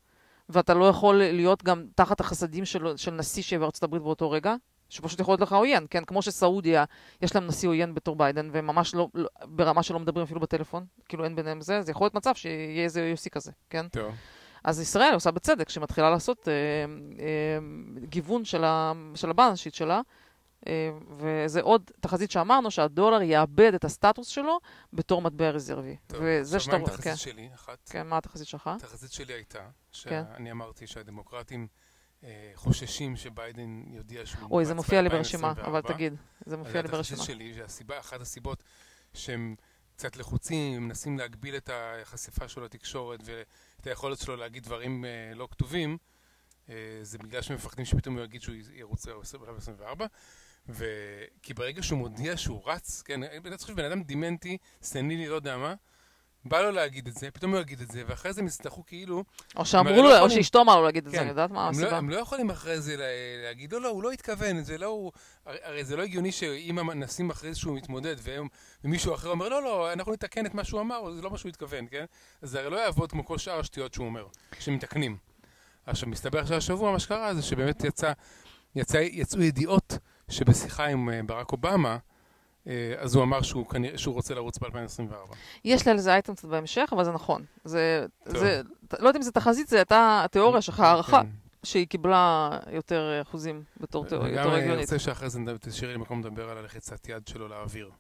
ואתה 0.50 0.74
לא 0.74 0.86
יכול 0.86 1.16
להיות 1.16 1.64
גם 1.64 1.86
תחת 1.96 2.20
החסדים 2.20 2.66
של, 2.66 2.98
של 2.98 3.12
נשיא 3.12 3.44
שיהיה 3.44 3.60
בארצות 3.60 3.84
הברית 3.84 4.04
באותו 4.04 4.32
רגע, 4.32 4.56
שפשוט 4.90 5.20
יכול 5.20 5.32
להיות 5.32 5.42
לך 5.42 5.54
עוין, 5.54 5.86
כן? 5.90 6.06
כמו 6.06 6.22
שסעודיה, 6.22 6.84
יש 7.22 7.36
להם 7.36 7.48
נשיא 7.48 7.70
עוין 7.70 7.94
בתור 7.94 8.16
ביידן, 8.16 8.50
וממש 8.54 8.96
לא, 8.96 9.08
לא, 9.14 9.30
ברמה 9.46 9.84
שלא 9.84 10.00
מדברים 10.00 10.24
אפילו 10.26 10.40
בטלפון, 10.40 10.86
כאילו 11.10 11.24
אין 11.24 11.36
ביניהם 11.36 11.62
זה, 11.62 11.82
זה 11.82 11.92
יכול 11.92 12.06
להיות 12.06 12.14
מצב 12.14 12.36
שיהיה 12.36 12.84
איזה 12.84 13.02
יוסי 13.02 13.30
כזה, 13.30 13.52
כן? 13.70 13.88
טוב, 13.88 14.16
אז 14.64 14.80
ישראל 14.80 15.14
עושה 15.14 15.32
בצדק, 15.32 15.70
שמתחילה 15.70 16.10
לעשות 16.10 16.48
אה, 16.48 16.54
אה, 17.20 17.60
גיוון 18.04 18.46
של, 18.46 18.64
ה, 18.64 18.92
של 19.16 19.30
הבאלנס 19.30 19.60
שיט 19.60 19.74
שלה, 19.74 20.02
וזה 21.18 21.62
עוד 21.62 21.92
תחזית 22.00 22.32
שאמרנו 22.32 22.72
שהדולר 22.72 23.22
יאבד 23.22 23.74
את 23.74 23.86
הסטטוס 23.86 24.28
שלו 24.28 24.60
בתור 24.94 25.22
מטבע 25.22 25.50
רזרבי. 25.50 25.96
טוב. 26.08 26.20
וזה 26.24 26.58
עכשיו, 26.58 26.80
מה. 26.80 26.86
עם 26.92 26.98
כן, 26.98 27.16
שלי? 27.16 27.50
אחת. 27.54 27.90
כן, 27.90 28.08
מה 28.08 28.18
התחזית 28.18 28.48
שלך? 28.48 28.68
התחזית 28.68 29.12
שלי 29.12 29.34
הייתה, 29.34 29.70
שאני 29.92 30.52
אמרתי 30.52 30.88
שהדמוקרטים 30.88 31.68
אה, 32.24 32.52
חוששים 32.56 33.16
שביידן 33.16 33.84
יודיע 33.88 34.26
שהוא 34.26 34.52
אוי, 34.52 34.66
זה 34.66 34.74
מופיע 34.74 35.02
לי 35.02 35.10
ברשימה, 35.10 35.50
2024. 35.50 35.80
אבל 35.80 35.94
תגיד, 35.94 36.14
זה 36.46 36.58
מופיע 36.58 36.82
לי 36.82 36.88
ברשימה. 36.88 37.22
התחזית 37.22 37.36
שלי, 37.36 37.54
שהסיבה, 37.54 38.00
אחת 38.00 38.22
הסיבות 38.22 38.64
שהם 39.14 39.56
קצת 39.96 40.18
לחוצים, 40.18 40.78
הם 40.78 40.88
מנסים 40.88 41.18
להגביל 41.18 41.58
את 41.58 41.70
החשיפה 41.74 42.48
שלו 42.48 42.64
לתקשורת 42.64 43.20
ואת 43.26 43.88
היכולת 43.88 44.20
שלו 44.20 44.36
להגיד 44.36 44.64
דברים 44.64 45.06
אה, 45.06 45.32
לא 45.36 45.48
כתובים, 45.52 45.98
אה, 46.70 46.76
זה 47.02 47.18
בגלל 47.18 47.42
שהם 47.42 47.56
מפחדים 47.56 47.86
שפתאום 47.86 48.18
הוא 48.18 48.24
יגיד 48.24 48.42
שהוא 48.42 48.56
ירוץ 48.74 49.08
ב-2024. 49.08 50.04
וכי 50.70 51.54
ברגע 51.56 51.84
שהוא 51.84 52.00
מודיע 52.00 52.38
שהוא 52.38 52.62
רץ, 52.66 53.02
כן, 53.06 53.24
אני 53.24 53.58
חושב 53.58 53.74
שבן 53.74 53.86
אדם 53.86 54.04
דימנטי, 54.04 54.58
סנילי, 54.82 55.28
לא 55.28 55.36
יודע 55.36 55.58
מה, 55.58 55.74
בא 56.46 56.62
לו 56.62 56.72
להגיד 56.72 57.08
את 57.08 57.14
זה, 57.14 57.32
פתאום 57.32 57.52
הוא 57.52 57.60
יגיד 57.62 57.82
את 57.82 57.92
זה, 57.92 58.04
ואחרי 58.08 58.34
זה 58.34 58.42
הם 58.42 58.48
יצטרכו 58.48 58.86
כאילו, 58.86 59.24
או 59.56 59.66
שאמרו 59.66 59.94
הם 59.94 60.04
לא 60.04 60.10
לו, 60.14 60.20
או 60.20 60.30
שאשתו 60.30 60.62
אמרה 60.62 60.76
לו 60.76 60.84
להגיד 60.84 61.06
את 61.06 61.12
זה, 61.12 61.18
כן. 61.18 61.22
אני 61.22 61.30
יודעת 61.30 61.52
מה 61.52 61.68
הם 61.68 61.74
לא, 61.74 61.80
הסיבה. 61.80 61.98
הם 61.98 62.10
לא 62.10 62.16
יכולים 62.16 62.50
אחרי 62.50 62.82
זה 62.82 62.98
לה- 62.98 63.04
להגיד, 63.44 63.74
לא, 63.74 63.82
לא, 63.82 63.88
הוא 63.90 64.04
לא 64.04 64.12
התכוון, 64.12 64.64
זה 64.64 64.78
לא 64.78 64.86
הוא... 64.86 65.12
הרי, 65.46 65.58
הרי 65.64 65.86
זה 65.86 65.96
לא 65.96 66.04
הגיוני 66.04 66.32
שאם 66.32 66.92
נשים 66.96 67.30
אחרי 67.30 67.54
זה 67.54 67.60
שהוא 67.60 67.76
מתמודד 67.78 68.16
והם, 68.22 68.48
ומישהו 68.84 69.14
אחר 69.14 69.30
אומר, 69.30 69.50
לא, 69.50 69.64
לא, 69.64 69.94
אנחנו 69.94 70.14
נתקן 70.14 70.46
את 70.46 70.54
מה 70.54 70.64
שהוא 70.64 70.82
אמר, 70.82 71.12
זה 71.16 71.22
לא 71.22 71.32
מה 71.32 71.38
שהוא 71.38 71.50
התכוון, 71.50 71.86
כן? 71.92 72.06
אז 72.42 72.50
זה 72.50 72.60
הרי 72.60 72.70
לא 72.70 72.78
יעבוד 72.78 73.12
כמו 73.12 73.26
כל 73.26 73.38
שאר 73.38 73.60
השטויות 73.60 73.94
שהוא 73.94 74.06
אומר, 74.06 74.28
שמתקנים. 74.60 75.18
עכשיו, 75.86 76.10
מסתבר 76.10 76.46
שהשבוע 76.46 76.92
מה 76.92 77.00
שקרה 77.00 77.34
זה 77.34 77.42
שבאמת 77.42 77.84
יצא, 77.84 78.12
יצא, 78.76 78.98
יצאו 78.98 79.42
ידיעות 79.42 79.98
שבשיחה 80.30 80.86
עם 80.86 81.10
אה, 81.10 81.20
ברק 81.26 81.52
אובמה, 81.52 81.98
אה, 82.68 82.94
אז 82.98 83.16
הוא 83.16 83.24
אמר 83.24 83.42
שהוא, 83.42 83.66
כנראה, 83.66 83.98
שהוא 83.98 84.14
רוצה 84.14 84.34
לרוץ 84.34 84.58
ב-2024. 84.58 85.36
יש 85.66 85.86
לי 85.86 85.92
על 85.92 85.98
זה 85.98 86.14
אייטם 86.14 86.36
קצת 86.36 86.46
בהמשך, 86.46 86.90
אבל 86.92 87.04
זה 87.04 87.12
נכון. 87.12 87.46
זה, 87.64 88.06
טוב. 88.24 88.38
זה, 88.38 88.62
לא 89.00 89.08
יודעת 89.08 89.16
אם 89.16 89.22
זה 89.22 89.32
תחזית, 89.32 89.68
זה 89.68 89.78
הייתה 89.78 90.22
התיאוריה 90.26 90.62
שלך, 90.62 90.80
הערכה 90.80 91.22
כן. 91.22 91.28
שהיא 91.64 91.88
קיבלה 91.88 92.50
יותר 92.72 93.22
אחוזים 93.22 93.64
בתור 93.80 94.06
תיאוריה 94.06 94.32
וגם 94.32 94.44
יותר 94.44 94.56
אני 94.56 94.64
הגיונית. 94.64 94.84
רוצה 94.84 95.00
שאחרי 95.00 95.30
זה 95.30 95.40
תשאירי 95.62 95.94
לי 95.94 96.00
מקום 96.00 96.20
לדבר 96.20 96.50
על 96.50 96.58
הלחיצת 96.58 97.10
יד 97.10 97.28
שלו 97.28 97.48
לאוויר. 97.48 97.92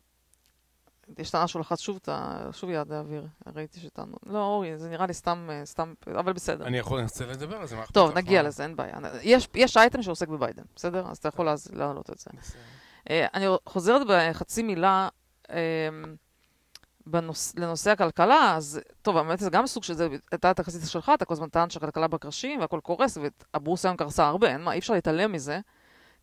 יש 1.18 1.30
טענה 1.30 1.48
שהוא 1.48 1.60
לחץ 1.60 1.80
שוב, 1.80 2.00
את 2.02 2.10
ה- 2.10 2.50
שוב 2.52 2.70
יד 2.70 2.92
האוויר. 2.92 3.28
ראיתי 3.56 3.80
שטענו. 3.80 4.16
לא, 4.26 4.38
אורי, 4.44 4.78
זה 4.78 4.90
נראה 4.90 5.06
לי 5.08 5.14
סתם, 5.14 5.48
אה, 5.52 5.62
סתם, 5.66 5.94
אבל 6.20 6.34
בסדר. 6.34 6.66
אני 6.68 6.78
יכול 6.78 7.00
לנסות 7.00 7.28
לדבר 7.28 7.56
על 7.58 7.68
זה, 7.68 7.76
מה 7.76 7.86
טוב? 7.94 8.18
נגיע? 8.18 8.44
לזה, 8.44 8.64
אין 8.64 8.76
בעיה. 8.76 8.98
יש, 9.22 9.48
יש 9.56 9.78
אייטם 9.78 10.02
שעוסק 10.02 10.28
בביידן, 10.28 10.64
בסדר? 10.76 11.08
אז 11.08 11.18
אתה 11.18 11.28
יכול 11.28 11.50
להעלות 11.74 12.10
את 12.10 12.18
זה. 12.20 12.30
אה, 13.10 13.26
אני 13.34 13.46
חוזרת 13.66 14.02
בחצי 14.10 14.64
מילה 14.64 15.10
אה, 15.50 15.58
בנוס, 17.08 17.56
לנושא 17.56 17.92
הכלכלה, 17.92 18.56
אז 18.56 18.80
טוב, 19.02 19.18
האמת 19.18 19.40
זה 19.40 19.50
גם 19.50 19.68
סוג 19.68 19.84
של 19.84 19.94
זה, 19.94 20.08
הייתה 20.32 20.50
התחזית 20.50 20.90
שלך, 20.90 21.12
אתה 21.14 21.26
כל 21.26 21.34
הזמן 21.34 21.50
טען 21.50 21.70
שהכלכלה 21.70 22.08
בקרשים 22.08 22.60
והכל 22.60 22.80
קורס, 22.84 23.18
והבורסה 23.54 23.88
היום 23.88 23.98
קרסה 23.98 24.28
הרבה, 24.28 24.48
אין 24.48 24.62
מה, 24.62 24.74
אי 24.74 24.80
אפשר 24.80 24.94
להתעלם 24.94 25.32
מזה, 25.32 25.60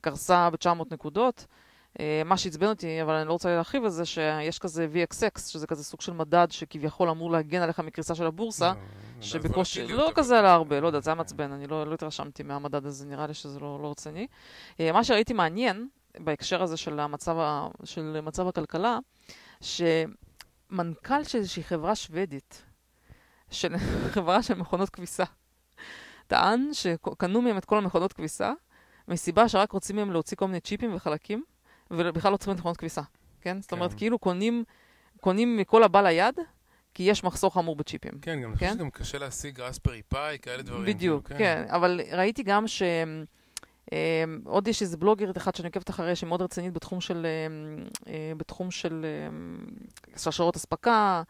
קרסה 0.00 0.50
ב-900 0.50 0.68
נקודות. 0.90 1.46
אה, 2.00 2.22
מה 2.24 2.36
שעצבן 2.36 2.66
אותי, 2.66 3.02
אבל 3.02 3.14
אני 3.14 3.28
לא 3.28 3.32
רוצה 3.32 3.54
להרחיב 3.54 3.84
על 3.84 3.90
זה, 3.90 4.04
שיש 4.04 4.58
כזה 4.58 4.88
VXX, 4.92 5.40
שזה 5.40 5.66
כזה 5.66 5.84
סוג 5.84 6.00
של 6.00 6.12
מדד 6.12 6.46
שכביכול 6.50 7.08
אמור 7.08 7.30
להגן 7.30 7.62
עליך 7.62 7.80
מקריסה 7.80 8.14
של 8.14 8.26
הבורסה, 8.26 8.68
לא, 8.68 8.80
זה 9.20 9.26
שבקושי, 9.26 9.86
לא 9.86 10.12
כזה 10.14 10.38
עלה 10.38 10.52
הרבה, 10.52 10.80
לא 10.80 10.86
יודעת, 10.86 11.02
זה 11.04 11.10
היה 11.10 11.14
מעצבן, 11.14 11.52
אני 11.52 11.66
לא, 11.66 11.86
לא 11.86 11.94
התרשמתי 11.94 12.42
מהמדד 12.42 12.86
הזה, 12.86 13.06
נראה 13.06 13.26
לי 13.26 13.34
שזה 13.34 13.60
לא, 13.60 13.78
לא 13.82 13.90
רציני. 13.90 14.26
אה, 14.80 14.92
מה 14.92 15.04
שראיתי 15.04 15.32
מעניין, 15.32 15.88
בהקשר 16.18 16.62
הזה 16.62 16.76
של 16.76 17.00
מצב 18.22 18.48
הכלכלה, 18.48 18.98
שמנכ"ל 19.60 21.24
של 21.24 21.38
איזושהי 21.38 21.62
חברה 21.62 21.94
שוודית, 21.94 22.62
של 23.50 23.74
חברה 24.14 24.42
של 24.42 24.54
מכונות 24.54 24.90
כביסה, 24.90 25.24
טען 26.26 26.68
שקנו 26.72 27.42
מהם 27.42 27.58
את 27.58 27.64
כל 27.64 27.78
המכונות 27.78 28.12
כביסה, 28.12 28.52
מסיבה 29.08 29.48
שרק 29.48 29.72
רוצים 29.72 29.96
מהם 29.96 30.12
להוציא 30.12 30.36
כל 30.36 30.46
מיני 30.46 30.60
צ'יפים 30.60 30.94
וחלקים, 30.94 31.44
ובכלל 31.90 32.32
לא 32.32 32.36
צריכים 32.36 32.54
מכונות 32.54 32.76
כביסה, 32.76 33.02
כן? 33.40 33.62
זאת 33.62 33.72
אומרת, 33.72 33.90
כן. 33.90 33.98
כאילו 33.98 34.18
קונים, 34.18 34.64
קונים 35.20 35.56
מכל 35.56 35.82
הבא 35.82 36.02
ליד, 36.02 36.34
כי 36.94 37.02
יש 37.02 37.24
מחסור 37.24 37.54
חמור 37.54 37.76
בצ'יפים. 37.76 38.12
כן, 38.22 38.40
גם 38.42 38.48
אני 38.48 38.54
חושב 38.54 38.66
כן? 38.66 38.74
שגם 38.74 38.90
קשה 38.90 39.18
להשיג 39.18 39.60
רספרי 39.60 40.02
פאי, 40.08 40.38
כאלה 40.42 40.62
דברים. 40.62 40.84
בדיוק, 40.84 41.26
כאילו, 41.26 41.38
כן. 41.38 41.64
אבל 41.68 42.00
ראיתי 42.12 42.42
גם 42.42 42.68
ש... 42.68 42.82
אמ, 43.92 44.40
עוד 44.44 44.68
יש 44.68 44.82
איזה 44.82 44.96
בלוגרית 44.96 45.36
אחת 45.36 45.54
שאני 45.54 45.68
עוקבת 45.68 45.90
אחריה, 45.90 46.16
שהיא 46.16 46.28
מאוד 46.28 46.42
רצינית 46.42 46.72
בתחום 46.72 47.00
של, 47.00 47.26
אמ, 47.26 47.84
אה, 48.06 48.32
בתחום 48.36 48.70
של 48.70 49.06
אמ, 49.28 49.66
שרשרות 50.16 50.56
אספקה, 50.56 51.22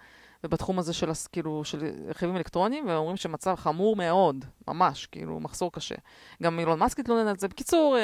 ובתחום 0.44 0.78
הזה 0.78 0.92
של, 0.92 1.10
כאילו, 1.32 1.64
של 1.64 1.90
רכיבים 2.08 2.36
אלקטרוניים, 2.36 2.88
ואומרים 2.88 3.16
שמצב 3.16 3.54
חמור 3.54 3.96
מאוד, 3.96 4.44
ממש, 4.68 5.06
כאילו, 5.06 5.40
מחסור 5.40 5.72
קשה. 5.72 5.94
גם 6.42 6.58
אילון 6.58 6.78
מאסק 6.78 7.00
התלונן 7.00 7.26
על 7.26 7.36
זה. 7.36 7.48
בקיצור, 7.48 7.96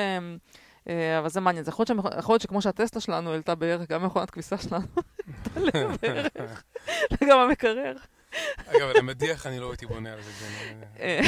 אבל 1.19 1.29
זה 1.29 1.41
מעניין. 1.41 1.65
זה 1.65 1.69
יכול 1.71 1.85
להיות, 1.89 2.05
שהמכ- 2.07 2.19
יכול 2.19 2.33
להיות 2.33 2.43
שכמו 2.43 2.63
שהטסלה 2.63 3.01
שלנו 3.01 3.31
העלתה 3.33 3.55
בערך, 3.55 3.91
גם 3.91 4.05
מכונת 4.07 4.31
כביסה 4.31 4.59
שלנו 4.59 4.87
תעלה 5.55 5.71
בערך, 6.03 6.63
וגם 7.23 7.39
המקרר. 7.39 7.97
אגב, 8.67 8.89
על 8.89 8.97
המדיח 8.97 9.47
אני 9.47 9.59
לא 9.59 9.71
הייתי 9.71 9.87
בונה 9.87 10.13
על 10.13 10.23
זה. 10.23 10.31
זה- 10.31 10.85
אה, 11.01 11.21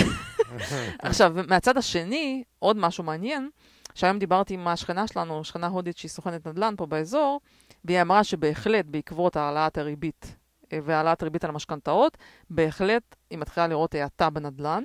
עכשיו, 0.98 1.34
מהצד 1.48 1.76
השני, 1.76 2.44
עוד 2.58 2.76
משהו 2.76 3.04
מעניין, 3.04 3.50
שהיום 3.94 4.18
דיברתי 4.18 4.54
עם 4.54 4.68
השכנה 4.68 5.06
שלנו, 5.06 5.44
שכנה 5.44 5.66
הודית 5.66 5.96
שהיא 5.98 6.10
סוכנת 6.10 6.46
נדל"ן 6.46 6.74
פה 6.76 6.86
באזור, 6.86 7.40
והיא 7.84 8.02
אמרה 8.02 8.24
שבהחלט 8.24 8.84
בעקבות 8.88 9.36
העלאת 9.36 9.78
הריבית 9.78 10.34
אה, 10.72 10.78
והעלאת 10.84 11.22
הריבית 11.22 11.44
על 11.44 11.50
המשכנתאות, 11.50 12.18
בהחלט 12.50 13.02
היא 13.30 13.38
מתחילה 13.38 13.66
לראות 13.66 13.94
האטה 13.94 14.30
בנדל"ן. 14.30 14.82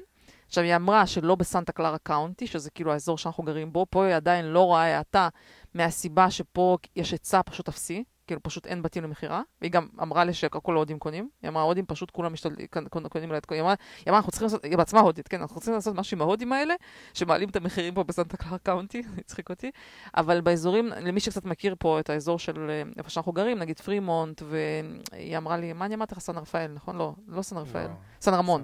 עכשיו, 0.53 0.63
היא 0.63 0.75
אמרה 0.75 1.07
שלא 1.07 1.35
בסנטה 1.35 1.71
קלרה 1.71 1.97
County, 1.97 2.47
שזה 2.47 2.69
כאילו 2.69 2.91
האזור 2.91 3.17
שאנחנו 3.17 3.43
גרים 3.43 3.73
בו, 3.73 3.85
פה 3.89 4.05
היא 4.05 4.15
עדיין 4.15 4.45
לא 4.45 4.59
רואה 4.59 4.97
האטה 4.97 5.29
מהסיבה 5.73 6.31
שפה 6.31 6.77
יש 6.95 7.11
היצע 7.11 7.41
פשוט 7.45 7.67
אפסי, 7.67 8.03
כאילו 8.27 8.43
פשוט 8.43 8.65
אין 8.65 8.81
בתים 8.81 9.03
למכירה, 9.03 9.41
והיא 9.61 9.71
גם 9.71 9.87
אמרה 10.01 10.23
לי 10.23 10.33
שהכל 10.33 10.75
ההודים 10.75 10.99
קונים, 10.99 11.29
היא 11.41 11.49
אמרה 11.49 11.63
ההודים 11.63 11.85
פשוט 11.85 12.11
כולם 12.11 12.33
משתלטים, 12.33 12.67
קונים 13.09 13.31
לה 13.31 13.37
את 13.37 13.45
כל, 13.45 13.55
היא 13.55 13.61
אמרה, 13.61 13.73
היא 13.97 14.03
אמרה 14.07 14.17
אנחנו 14.17 14.31
צריכים 14.31 14.45
לעשות, 14.45 14.63
היא 14.63 14.77
בעצמה 14.77 14.99
הודית, 14.99 15.27
כן, 15.27 15.41
אנחנו 15.41 15.55
צריכים 15.55 15.73
לעשות 15.73 15.95
משהו 15.95 16.15
עם 16.15 16.21
ההודים 16.21 16.53
האלה, 16.53 16.73
שמעלים 17.13 17.49
את 17.49 17.55
המחירים 17.55 17.93
פה 17.93 18.03
בסנטה 18.03 18.37
קלרה 18.37 18.57
County, 18.57 19.03
הצחיק 19.17 19.49
אותי, 19.49 19.71
אבל 20.17 20.41
באזורים, 20.41 20.87
למי 20.87 21.19
שקצת 21.19 21.45
מכיר 21.45 21.75
פה 21.79 21.99
את 21.99 22.09
האזור 22.09 22.39
של 22.39 22.69
אה, 22.69 22.83
איפה 22.97 23.09
שאנחנו 23.09 23.31
גרים, 23.31 23.59
נגיד 23.59 23.79
פרימונט, 23.79 24.41
והיא 24.45 25.37
אמרה 25.37 25.57
לי, 25.57 25.73
מה 25.73 25.85
אני 25.85 25.95
אמרתי 25.95 26.15
לך, 26.15 26.21
סן 26.21 26.37
רפאל, 26.37 26.71
נכון? 26.73 26.95
לא, 26.95 27.13
לא 27.27 27.41
סן 27.41 27.57
רפאל, 27.57 27.87
לא. 27.87 27.93
סן 28.21 28.33
רמון. 28.33 28.63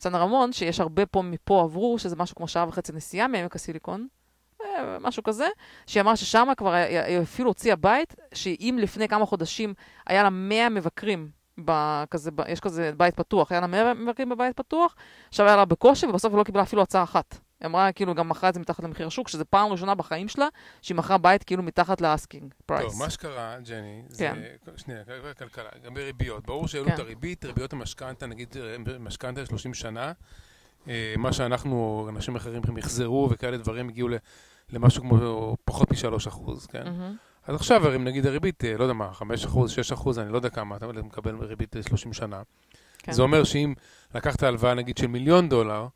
סן 0.00 0.14
רמון, 0.14 0.52
שיש 0.52 0.80
הרבה 0.80 1.06
פה 1.06 1.22
מפה 1.22 1.62
עברו, 1.62 1.98
שזה 1.98 2.16
משהו 2.16 2.36
כמו 2.36 2.48
שעה 2.48 2.68
וחצי 2.68 2.92
נסיעה 2.92 3.28
מעמק 3.28 3.56
הסיליקון, 3.56 4.06
אה, 4.64 4.98
משהו 5.00 5.22
כזה, 5.22 5.46
שהיא 5.86 6.00
אמרה 6.00 6.16
ששם 6.16 6.48
כבר 6.56 6.72
היא 6.72 7.20
אפילו 7.22 7.50
הוציאה 7.50 7.76
בית, 7.76 8.14
שאם 8.34 8.78
לפני 8.80 9.08
כמה 9.08 9.26
חודשים 9.26 9.74
היה 10.06 10.22
לה 10.22 10.30
100 10.30 10.68
מבקרים, 10.68 11.30
בכזה, 11.58 12.30
יש 12.48 12.60
כזה 12.60 12.92
בית 12.96 13.14
פתוח, 13.14 13.52
היה 13.52 13.60
לה 13.60 13.66
100 13.66 13.94
מבקרים 13.94 14.28
בבית 14.28 14.56
פתוח, 14.56 14.94
עכשיו 15.28 15.46
היה 15.46 15.56
לה 15.56 15.64
בקושי, 15.64 16.06
ובסוף 16.06 16.32
היא 16.32 16.38
לא 16.38 16.44
קיבלה 16.44 16.62
אפילו 16.62 16.82
הצעה 16.82 17.02
אחת. 17.02 17.38
היא 17.60 17.66
אמרה, 17.66 17.92
כאילו, 17.92 18.14
גם 18.14 18.28
מכרה 18.28 18.48
את 18.48 18.54
זה 18.54 18.60
מתחת 18.60 18.84
למחיר 18.84 19.06
השוק, 19.06 19.28
שזה 19.28 19.44
פעם 19.44 19.70
ראשונה 19.70 19.94
בחיים 19.94 20.28
שלה, 20.28 20.48
שהיא 20.82 20.96
מכרה 20.96 21.18
בית 21.18 21.44
כאילו 21.44 21.62
מתחת 21.62 22.00
ל 22.00 22.08
asking 22.08 22.54
price. 22.66 22.92
טוב, 22.92 22.98
מה 22.98 23.10
שקרה, 23.10 23.56
ג'ני, 23.64 24.02
זה... 24.08 24.18
כן. 24.18 24.38
שנייה, 24.76 25.02
כלכלה, 25.38 25.68
גם 25.84 25.94
בריביות. 25.94 26.46
ברור 26.46 26.68
שהעלו 26.68 26.88
כן. 26.88 26.94
את 26.94 26.98
הריבית, 26.98 27.44
ריביות 27.44 27.72
המשכנתה, 27.72 28.26
נגיד 28.26 28.56
אה, 28.60 28.98
משכנתה 28.98 29.40
ל-30 29.40 29.74
שנה, 29.74 30.12
אה, 30.88 31.14
מה 31.16 31.32
שאנחנו, 31.32 32.06
אנשים 32.10 32.36
אחרים 32.36 32.62
יחזרו 32.78 33.28
וכאלה 33.30 33.56
דברים 33.56 33.88
הגיעו 33.88 34.08
למשהו 34.72 35.02
כמו 35.02 35.56
פחות 35.64 35.90
מ-3 35.90 36.28
אחוז, 36.28 36.66
כן? 36.66 36.84
מהמם. 36.84 37.16
אז 37.46 37.54
עכשיו, 37.54 37.94
אם 37.94 38.04
נגיד 38.04 38.26
הריבית, 38.26 38.64
אה, 38.64 38.76
לא 38.78 38.82
יודע 38.82 38.94
מה, 38.94 39.12
5 39.12 39.44
אחוז, 39.44 39.70
6 39.70 39.92
אחוז, 39.92 40.18
אני 40.18 40.32
לא 40.32 40.36
יודע 40.36 40.48
כמה, 40.48 40.76
אתה 40.76 40.86
מקבל 40.86 41.36
ריבית 41.36 41.76
אה, 41.76 41.82
30 41.82 42.12
שנה. 42.12 42.42
כן. 42.98 43.12
זה 43.12 43.22
אומר 43.22 43.44
שאם 43.44 43.74
לקחת 44.14 44.42
הלוואה 44.42 44.74
נגיד 44.74 44.98
של 44.98 45.06
מיליון 45.06 45.48
דולר, 45.48 45.86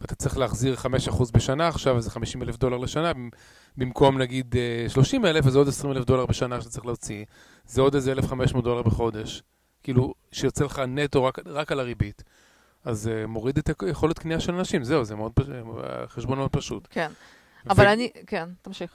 ואתה 0.00 0.14
צריך 0.14 0.38
להחזיר 0.38 0.76
5% 0.76 0.86
בשנה 1.32 1.68
עכשיו, 1.68 1.96
אז 1.96 2.04
זה 2.04 2.10
50 2.10 2.42
אלף 2.42 2.56
דולר 2.56 2.76
לשנה, 2.76 3.12
במ- 3.12 3.30
במקום 3.76 4.18
נגיד 4.18 4.54
אה, 4.56 4.88
30 4.88 5.24
אלף, 5.26 5.46
אז 5.46 5.52
זה 5.52 5.58
עוד 5.58 5.68
20 5.68 5.92
אלף 5.96 6.04
דולר 6.04 6.26
בשנה 6.26 6.60
שאתה 6.60 6.70
צריך 6.70 6.86
להוציא, 6.86 7.24
זה 7.66 7.80
עוד 7.80 7.94
איזה 7.94 8.12
1,500 8.12 8.64
דולר 8.64 8.82
בחודש, 8.82 9.42
כאילו, 9.82 10.14
שיוצא 10.32 10.64
לך 10.64 10.78
נטו 10.78 11.24
רק, 11.24 11.38
רק 11.46 11.72
על 11.72 11.80
הריבית. 11.80 12.22
אז 12.84 12.98
זה 13.00 13.24
מוריד 13.28 13.58
את 13.58 13.82
היכולת 13.82 14.18
קנייה 14.18 14.40
של 14.40 14.54
אנשים, 14.54 14.84
זהו, 14.84 15.04
זה 15.04 15.14
מאוד 15.16 15.32
פשוט, 15.32 15.52
חשבון 16.06 16.38
מאוד 16.38 16.50
פשוט. 16.50 16.88
כן. 16.90 17.08
אבל 17.70 17.84
ו- 17.84 17.92
אני, 17.92 18.10
כן, 18.26 18.48
תמשיך. 18.62 18.90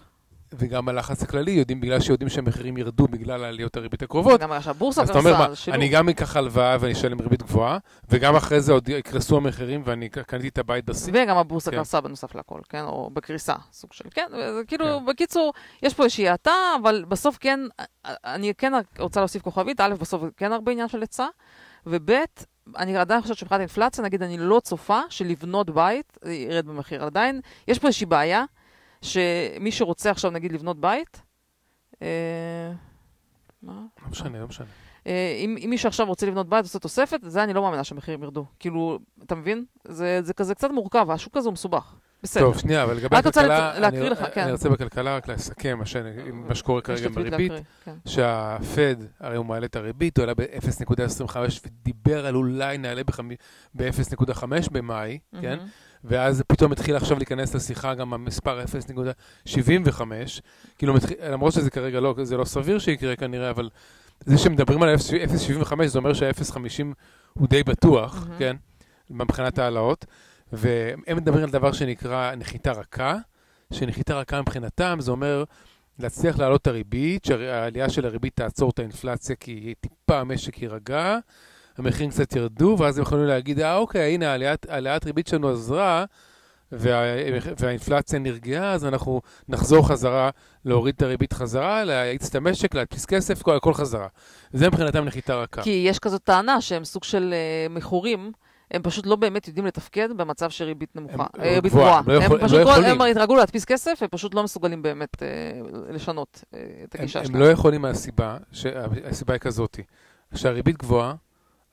וגם 0.57 0.89
הלחץ 0.89 1.23
הכללי, 1.23 1.51
יודעים, 1.51 1.81
בגלל 1.81 1.99
שיודעים 1.99 2.29
שהמחירים 2.29 2.77
ירדו 2.77 3.07
בגלל 3.07 3.43
העליות 3.43 3.77
הריבית 3.77 4.01
הקרובות, 4.01 4.41
גם 4.41 4.61
שהבורסה 4.61 5.01
אז 5.01 5.09
אתה 5.09 5.19
אומר, 5.19 5.31
קרסה, 5.31 5.49
מה, 5.49 5.55
שילוב. 5.55 5.79
אני 5.79 5.89
גם 5.89 6.09
אקח 6.09 6.35
הלוואה 6.35 6.77
ואני 6.79 6.93
אשלם 6.93 7.21
ריבית 7.21 7.43
גבוהה, 7.43 7.77
וגם 8.09 8.35
אחרי 8.35 8.61
זה 8.61 8.73
עוד 8.73 8.89
יקרסו 8.89 9.37
המחירים 9.37 9.81
ואני 9.85 10.09
קניתי 10.09 10.47
את 10.47 10.57
הבית 10.57 10.85
בשיא. 10.85 11.13
וגם 11.15 11.37
הבורסה 11.37 11.71
כן. 11.71 11.77
קרסה 11.77 12.01
בנוסף 12.01 12.35
לכל, 12.35 12.59
כן? 12.69 12.83
או 12.83 13.09
בקריסה, 13.13 13.55
סוג 13.71 13.93
של, 13.93 14.05
כן? 14.11 14.27
זה 14.31 14.61
כאילו, 14.67 14.85
כן. 14.85 15.05
בקיצור, 15.05 15.53
יש 15.83 15.93
פה 15.93 16.03
איזושהי 16.03 16.29
האטה, 16.29 16.53
אבל 16.81 17.05
בסוף 17.07 17.37
כן, 17.37 17.59
אני 18.05 18.53
כן 18.57 18.73
רוצה 18.99 19.19
להוסיף 19.19 19.41
כוכבית, 19.41 19.81
א', 19.81 19.93
בסוף 19.99 20.23
כן 20.37 20.51
הרבה 20.51 20.71
עניין 20.71 20.87
של 20.87 21.01
היצע, 21.01 21.27
וב', 21.85 22.11
אני 22.77 22.97
עדיין 22.97 23.21
חושבת 23.21 23.37
שמבחינת 23.37 23.59
אינפלציה, 23.59 24.03
נגיד, 24.03 24.23
אני 24.23 24.37
לא 24.37 24.59
צופה 24.63 24.99
שלבנות 25.09 25.69
בית 25.69 26.17
ירד 26.25 26.65
במחיר. 26.65 27.03
עדיין, 27.03 27.41
יש 27.67 27.79
פה 27.79 27.87
איזושהי 27.87 28.05
בעיה, 28.05 28.43
שמי 29.03 29.71
שרוצה 29.71 30.11
עכשיו, 30.11 30.31
נגיד, 30.31 30.51
לבנות 30.51 30.79
בית, 30.81 31.21
אה, 32.01 32.07
מה? 33.63 33.73
לא 34.03 34.09
משנה, 34.11 34.39
לא 34.39 34.47
משנה. 34.47 34.65
אה, 35.07 35.37
אם, 35.39 35.55
אם 35.65 35.69
מישהו 35.69 35.87
עכשיו 35.87 36.07
רוצה 36.07 36.25
לבנות 36.25 36.49
בית, 36.49 36.63
עושה 36.63 36.79
תוספת, 36.79 37.19
זה 37.23 37.43
אני 37.43 37.53
לא 37.53 37.61
מאמינה 37.61 37.83
שהמחירים 37.83 38.23
ירדו. 38.23 38.45
כאילו, 38.59 38.99
אתה 39.23 39.35
מבין? 39.35 39.65
זה, 39.87 40.19
זה 40.23 40.33
כזה 40.33 40.55
קצת 40.55 40.71
מורכב, 40.71 41.11
השוק 41.11 41.37
הזה 41.37 41.47
הוא 41.47 41.53
מסובך. 41.53 41.95
בסדר. 42.23 42.43
טוב, 42.43 42.57
שנייה, 42.57 42.83
אבל 42.83 42.95
לגבי 42.97 43.15
הכלכלה, 43.17 43.79
להקריא 43.79 44.01
אני- 44.01 44.09
לך, 44.09 44.25
כן. 44.33 44.41
אני 44.41 44.51
רוצה 44.51 44.69
בכלכלה 44.69 45.15
רק 45.15 45.27
לסכם 45.27 45.79
מה 46.33 46.55
שקורה 46.55 46.81
כרגע 46.81 47.09
בריבית, 47.09 47.51
כן. 47.85 47.95
שהפד, 48.07 48.95
הרי 49.19 49.37
הוא 49.37 49.45
מעלה 49.45 49.65
את 49.65 49.75
הריבית, 49.75 50.17
הוא 50.17 50.23
עלה 50.23 50.33
ב-0.25 50.33 51.35
ודיבר 51.65 52.25
על 52.25 52.35
אולי 52.35 52.77
נעלה 52.77 53.01
ב-0.5 53.75 54.43
במאי, 54.71 55.19
כן? 55.41 55.59
ואז 56.03 56.43
פתאום 56.47 56.71
התחיל 56.71 56.95
עכשיו 56.95 57.17
להיכנס 57.17 57.55
לשיחה 57.55 57.93
גם 57.93 58.13
המספר 58.13 58.63
0.75, 59.47 60.01
כאילו 60.77 60.93
מתחיל- 60.93 61.17
למרות 61.31 61.53
שזה 61.53 61.69
כרגע 61.69 61.99
לא, 61.99 62.15
זה 62.23 62.37
לא 62.37 62.45
סביר 62.45 62.79
שיקרה 62.79 63.15
כנראה, 63.15 63.49
אבל 63.49 63.69
זה 64.25 64.37
שמדברים 64.37 64.83
על 64.83 64.95
0.75 64.95 65.87
זה 65.87 65.99
אומר 65.99 66.13
שה-0.50 66.13 66.57
הוא 67.33 67.47
די 67.47 67.63
בטוח, 67.63 68.15
מהמם. 68.27 68.39
כן? 68.39 68.55
מבחינת 69.09 69.59
העלאות, 69.59 70.05
והם 70.53 71.17
מדברים 71.17 71.43
על 71.43 71.49
דבר 71.49 71.71
שנקרא 71.71 72.35
נחיתה 72.35 72.71
רכה, 72.71 73.15
שנחיתה 73.73 74.15
רכה 74.19 74.41
מבחינתם 74.41 74.97
זה 74.99 75.11
אומר 75.11 75.43
להצליח 75.99 76.39
להעלות 76.39 76.61
את 76.61 76.67
הריבית, 76.67 77.25
שהעלייה 77.25 77.89
של 77.89 78.05
הריבית 78.05 78.35
תעצור 78.35 78.69
את 78.69 78.79
האינפלציה 78.79 79.35
כי 79.35 79.73
טיפה 79.81 80.19
המשק 80.19 80.61
יירגע, 80.61 81.17
המחירים 81.77 82.09
קצת 82.09 82.35
ירדו, 82.35 82.75
ואז 82.79 82.97
הם 82.97 83.01
יכולים 83.01 83.25
להגיד, 83.25 83.59
אה, 83.59 83.75
אוקיי, 83.75 84.13
הנה, 84.13 84.31
העליית, 84.69 85.05
ריבית 85.05 85.27
שלנו 85.27 85.49
עזרה, 85.49 86.05
וה, 86.71 87.01
והאינפלציה 87.59 88.19
נרגעה, 88.19 88.73
אז 88.73 88.85
אנחנו 88.85 89.21
נחזור 89.49 89.87
חזרה, 89.87 90.29
להוריד 90.65 90.95
את 90.95 91.01
הריבית 91.01 91.33
חזרה, 91.33 91.83
להאיץ 91.83 92.29
את 92.29 92.35
המשק, 92.35 92.75
להדפיס 92.75 93.05
כסף, 93.05 93.41
כל, 93.41 93.55
הכל 93.55 93.73
חזרה. 93.73 94.07
זה 94.53 94.67
מבחינתם 94.69 95.05
נחיתה 95.05 95.35
רכה. 95.35 95.61
כי 95.61 95.83
יש 95.87 95.99
כזאת 95.99 96.23
טענה 96.23 96.61
שהם 96.61 96.85
סוג 96.85 97.03
של 97.03 97.33
אה, 97.33 97.69
מכורים, 97.69 98.31
הם 98.71 98.81
פשוט 98.81 99.05
לא 99.05 99.15
באמת 99.15 99.47
יודעים 99.47 99.65
לתפקד 99.65 100.09
במצב 100.17 100.49
של 100.49 100.65
ריבית 100.65 100.95
נמוכה, 100.95 101.13
הם- 101.13 101.41
אה, 101.41 101.53
ריבית 101.55 101.71
גבוהה. 101.71 101.97
הם 101.99 102.07
לא 102.09 102.13
הם 102.13 102.31
הם 102.31 102.39
פשוט 102.39 102.57
לא 102.59 102.63
לא-. 102.81 102.85
הם 102.87 103.01
התרגלו 103.01 103.35
להדפיס 103.35 103.65
כסף, 103.65 103.97
הם 104.01 104.07
פשוט 104.11 104.33
לא 104.35 104.43
מסוגלים 104.43 104.81
באמת 104.81 105.23
אה, 105.23 105.27
לשנות 105.93 106.43
אה, 106.53 106.59
את 106.83 106.95
הם, 106.95 107.01
הגישה 107.01 107.19
הם 107.19 107.25
שלהם. 107.25 107.39
לא 107.41 107.45
יכולים 107.45 107.81
מהסיבה, 107.81 108.37
ש- 108.51 108.65
הסיבה 109.05 109.33
היא 109.33 109.39
כזאת, 109.39 109.79
כשהריבית 110.33 110.77
גבוהה, 110.77 111.13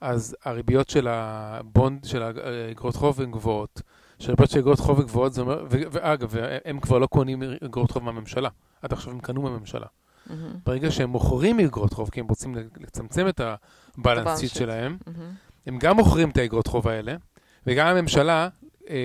אז 0.01 0.35
הריביות 0.45 0.89
של 0.89 1.07
הבונד, 1.07 2.05
של 2.05 2.23
האגרות 2.23 2.95
חוב 2.95 3.21
הן 3.21 3.31
גבוהות. 3.31 3.81
שהריביות 4.19 4.49
של 4.49 4.59
אגרות 4.59 4.79
חוב 4.79 4.99
הן 4.99 5.05
גבוהות, 5.05 5.33
זה 5.33 5.41
אומר, 5.41 5.65
ואגב, 5.69 6.35
הם 6.65 6.79
כבר 6.79 6.97
לא 6.97 7.07
קונים 7.07 7.43
אגרות 7.65 7.91
חוב 7.91 8.03
מהממשלה. 8.03 8.49
עד 8.81 8.93
עכשיו 8.93 9.13
הם 9.13 9.19
קנו 9.19 9.41
מהממשלה. 9.41 9.85
מהמם, 10.29 10.53
ברגע 10.65 10.91
שהם 10.91 11.09
מוכרים 11.09 11.59
אגרות 11.59 11.93
חוב, 11.93 12.09
כי 12.09 12.19
הם 12.19 12.27
רוצים 12.27 12.55
לצמצם 12.77 13.27
את 13.27 13.41
הבלנס 13.97 14.39
שיט. 14.39 14.51
שלהם, 14.51 14.97
מהמם. 15.07 15.31
הם 15.65 15.77
גם 15.79 15.95
מוכרים 15.97 16.29
את 16.29 16.37
האגרות 16.37 16.67
חוב 16.67 16.87
האלה, 16.87 17.15
וגם 17.67 17.87
הממשלה, 17.87 18.49
אה, 18.89 18.95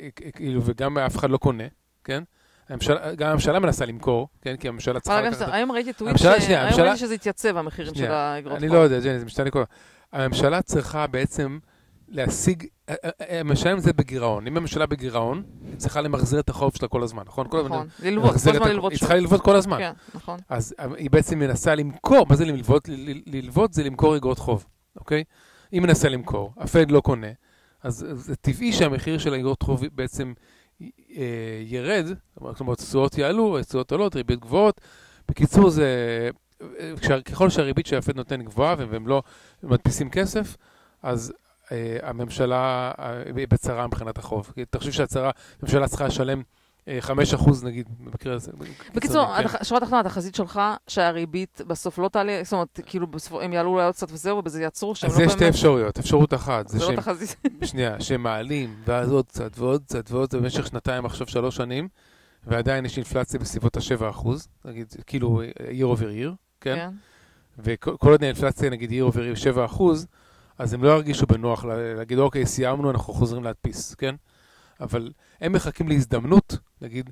אה, 0.00 0.08
כאילו, 0.32 0.60
וגם 0.64 0.98
אף 0.98 1.16
אחד 1.16 1.30
לא 1.30 1.36
קונה, 1.36 1.64
כן? 2.04 2.22
הממשלה, 2.68 3.14
גם 3.14 3.30
הממשלה 3.30 3.58
מנסה 3.58 3.86
למכור, 3.86 4.28
כן? 4.42 4.56
כי 4.56 4.68
הממשלה 4.68 5.00
צריכה 5.00 5.54
היום 5.54 5.72
ראיתי 5.72 5.92
טוויט, 5.92 6.16
היום 6.48 6.80
ראיתי 6.80 6.96
שזה 6.96 7.14
התייצב, 7.14 7.56
המחירים 7.56 7.94
של 7.94 8.10
האגרות 8.10 8.56
אני 8.56 8.68
חוב. 8.68 8.76
לא 8.76 8.82
יודע, 8.82 9.00
זה 9.00 9.24
משתנה 9.24 9.50
כל 9.50 9.62
הממשלה 10.12 10.62
צריכה 10.62 11.06
בעצם 11.06 11.58
להשיג, 12.08 12.66
אה, 12.88 12.94
אה, 13.04 13.40
הממשלה 13.40 13.74
נמצאת 13.74 13.96
בגירעון. 13.96 14.46
אם 14.46 14.56
הממשלה 14.56 14.86
בגירעון, 14.86 15.42
היא 15.68 15.76
צריכה 15.78 16.00
למחזר 16.00 16.40
את 16.40 16.48
החוב 16.48 16.72
שלה 16.76 16.88
כל 16.88 17.02
הזמן, 17.02 17.22
נכון? 17.26 17.46
נכון, 17.46 17.86
ללוות, 18.02 18.30
כל 18.30 18.34
הזמן 18.36 18.62
ה- 18.62 18.68
ללוות 18.68 18.92
היא. 18.92 18.98
צריכה 18.98 19.14
ללוות 19.14 19.40
כל 19.40 19.56
הזמן. 19.56 19.78
כן, 19.78 19.92
נכון. 20.14 20.38
אז 20.48 20.74
אה, 20.80 20.86
היא 20.96 21.10
בעצם 21.10 21.38
מנסה 21.38 21.74
למכור, 21.74 22.26
מה 22.28 22.36
זה 22.36 22.44
ללוות? 22.44 22.88
ללוות 23.26 23.72
זה 23.72 23.82
למכור 23.84 24.16
אגרות 24.16 24.38
חוב, 24.38 24.64
אוקיי? 24.96 25.24
היא 25.72 25.80
מנסה 25.80 26.08
למכור, 26.08 26.52
הפד 26.56 26.90
לא 26.90 27.00
קונה, 27.00 27.26
אז 27.82 28.06
זה 28.14 28.36
טבעי 28.36 28.72
שהמחיר 28.72 29.18
של 29.18 29.34
האגרות 29.34 29.62
חוב 29.62 29.82
בעצם 29.92 30.32
אה, 30.82 30.86
ירד, 31.66 32.06
כלומר, 32.56 32.72
התשואות 32.72 33.18
יעלו, 33.18 33.58
התשואות 33.58 33.92
עולות, 33.92 34.16
ריבית 34.16 34.40
גבוהות. 34.40 34.80
בקיצור, 35.28 35.70
זה... 35.70 35.88
אה, 37.10 37.22
ככל 37.22 37.50
שהריבית 37.50 37.86
שהפד 37.86 38.16
נותן 38.16 38.42
גבוהה 38.42 38.74
והם- 38.78 39.06
לא 39.08 39.22
מדפיסים 39.62 40.10
כסף, 40.10 40.56
אז 41.02 41.32
אה, 41.72 41.96
הממשלה 42.02 42.92
אה, 42.98 43.22
היא 43.36 43.46
בצרה 43.50 43.86
מבחינת 43.86 44.18
החוב. 44.18 44.52
כי 44.54 44.64
תחשוב 44.64 44.92
שהצרה, 44.92 45.30
הממשלה 45.62 45.88
צריכה 45.88 46.06
לשלם 46.06 46.42
אה, 46.88 46.98
5% 47.02 47.12
נגיד, 47.64 47.88
במקרה 48.00 48.34
הזה. 48.34 48.52
בקיצור, 48.94 49.26
השורה 49.60 49.78
התחתונה, 49.78 50.00
התחזית 50.00 50.34
שלך, 50.34 50.60
שהריבית 50.88 51.60
בסוף 51.66 51.98
לא 51.98 52.08
תעלה, 52.08 52.40
זאת 52.44 52.52
אומרת, 52.52 52.80
כאילו, 52.86 53.06
בסוף 53.06 53.42
הם 53.42 53.52
יעלו 53.52 53.70
אולי 53.70 53.84
עוד 53.84 53.94
קצת 53.94 54.12
וזהו, 54.12 54.36
ובזה 54.38 54.62
יעצרו, 54.62 54.94
שהם 54.94 55.10
אז 55.10 55.18
לא 55.18 55.24
יש 55.24 55.32
שתי 55.32 55.40
באמת... 55.40 55.54
אפשרויות. 55.54 55.98
אפשרות 55.98 56.34
אחת, 56.34 56.68
זה 56.68 56.78
לא 56.78 56.86
שהם, 56.86 56.96
תחזית. 56.96 57.36
שנייה, 57.70 58.00
שהם 58.00 58.22
מעלים, 58.22 58.74
ואז 58.84 59.12
עוד 59.12 59.26
קצת 59.26 59.58
ועוד 59.58 59.82
קצת 59.84 60.10
ועוד 60.10 60.28
קצת 60.28 60.38
במשך 60.38 60.66
שנתיים, 60.66 61.04
עכשיו 61.06 61.26
שלוש 61.26 61.56
שנים, 61.56 61.88
ועדיין 62.46 62.84
יש 62.84 62.96
אינפלציה 62.96 63.40
בסביבות 63.40 63.76
ה-7%, 63.76 64.28
נגיד, 64.64 64.94
כאילו, 65.06 65.42
year 65.58 65.98
over 65.98 66.02
year, 66.02 66.30
כן? 66.62 66.74
כן. 66.76 66.90
וכל 67.58 68.10
עוד 68.10 68.22
האינפלציה, 68.24 68.70
נגיד, 68.70 68.90
over 69.02 69.16
year 69.16 69.38
7%, 69.74 69.82
אז 70.58 70.74
הם 70.74 70.84
לא 70.84 70.88
ירגישו 70.90 71.26
בנוח 71.26 71.64
לה- 71.64 71.94
להגיד, 71.94 72.18
אוקיי, 72.18 72.46
סיימנו, 72.46 72.90
אנחנו 72.90 73.12
חוזרים 73.12 73.44
להדפיס, 73.44 73.94
כן? 73.94 74.14
אבל 74.80 75.10
הם 75.40 75.52
מחכים 75.52 75.88
להזדמנות, 75.88 76.56
נגיד, 76.82 77.10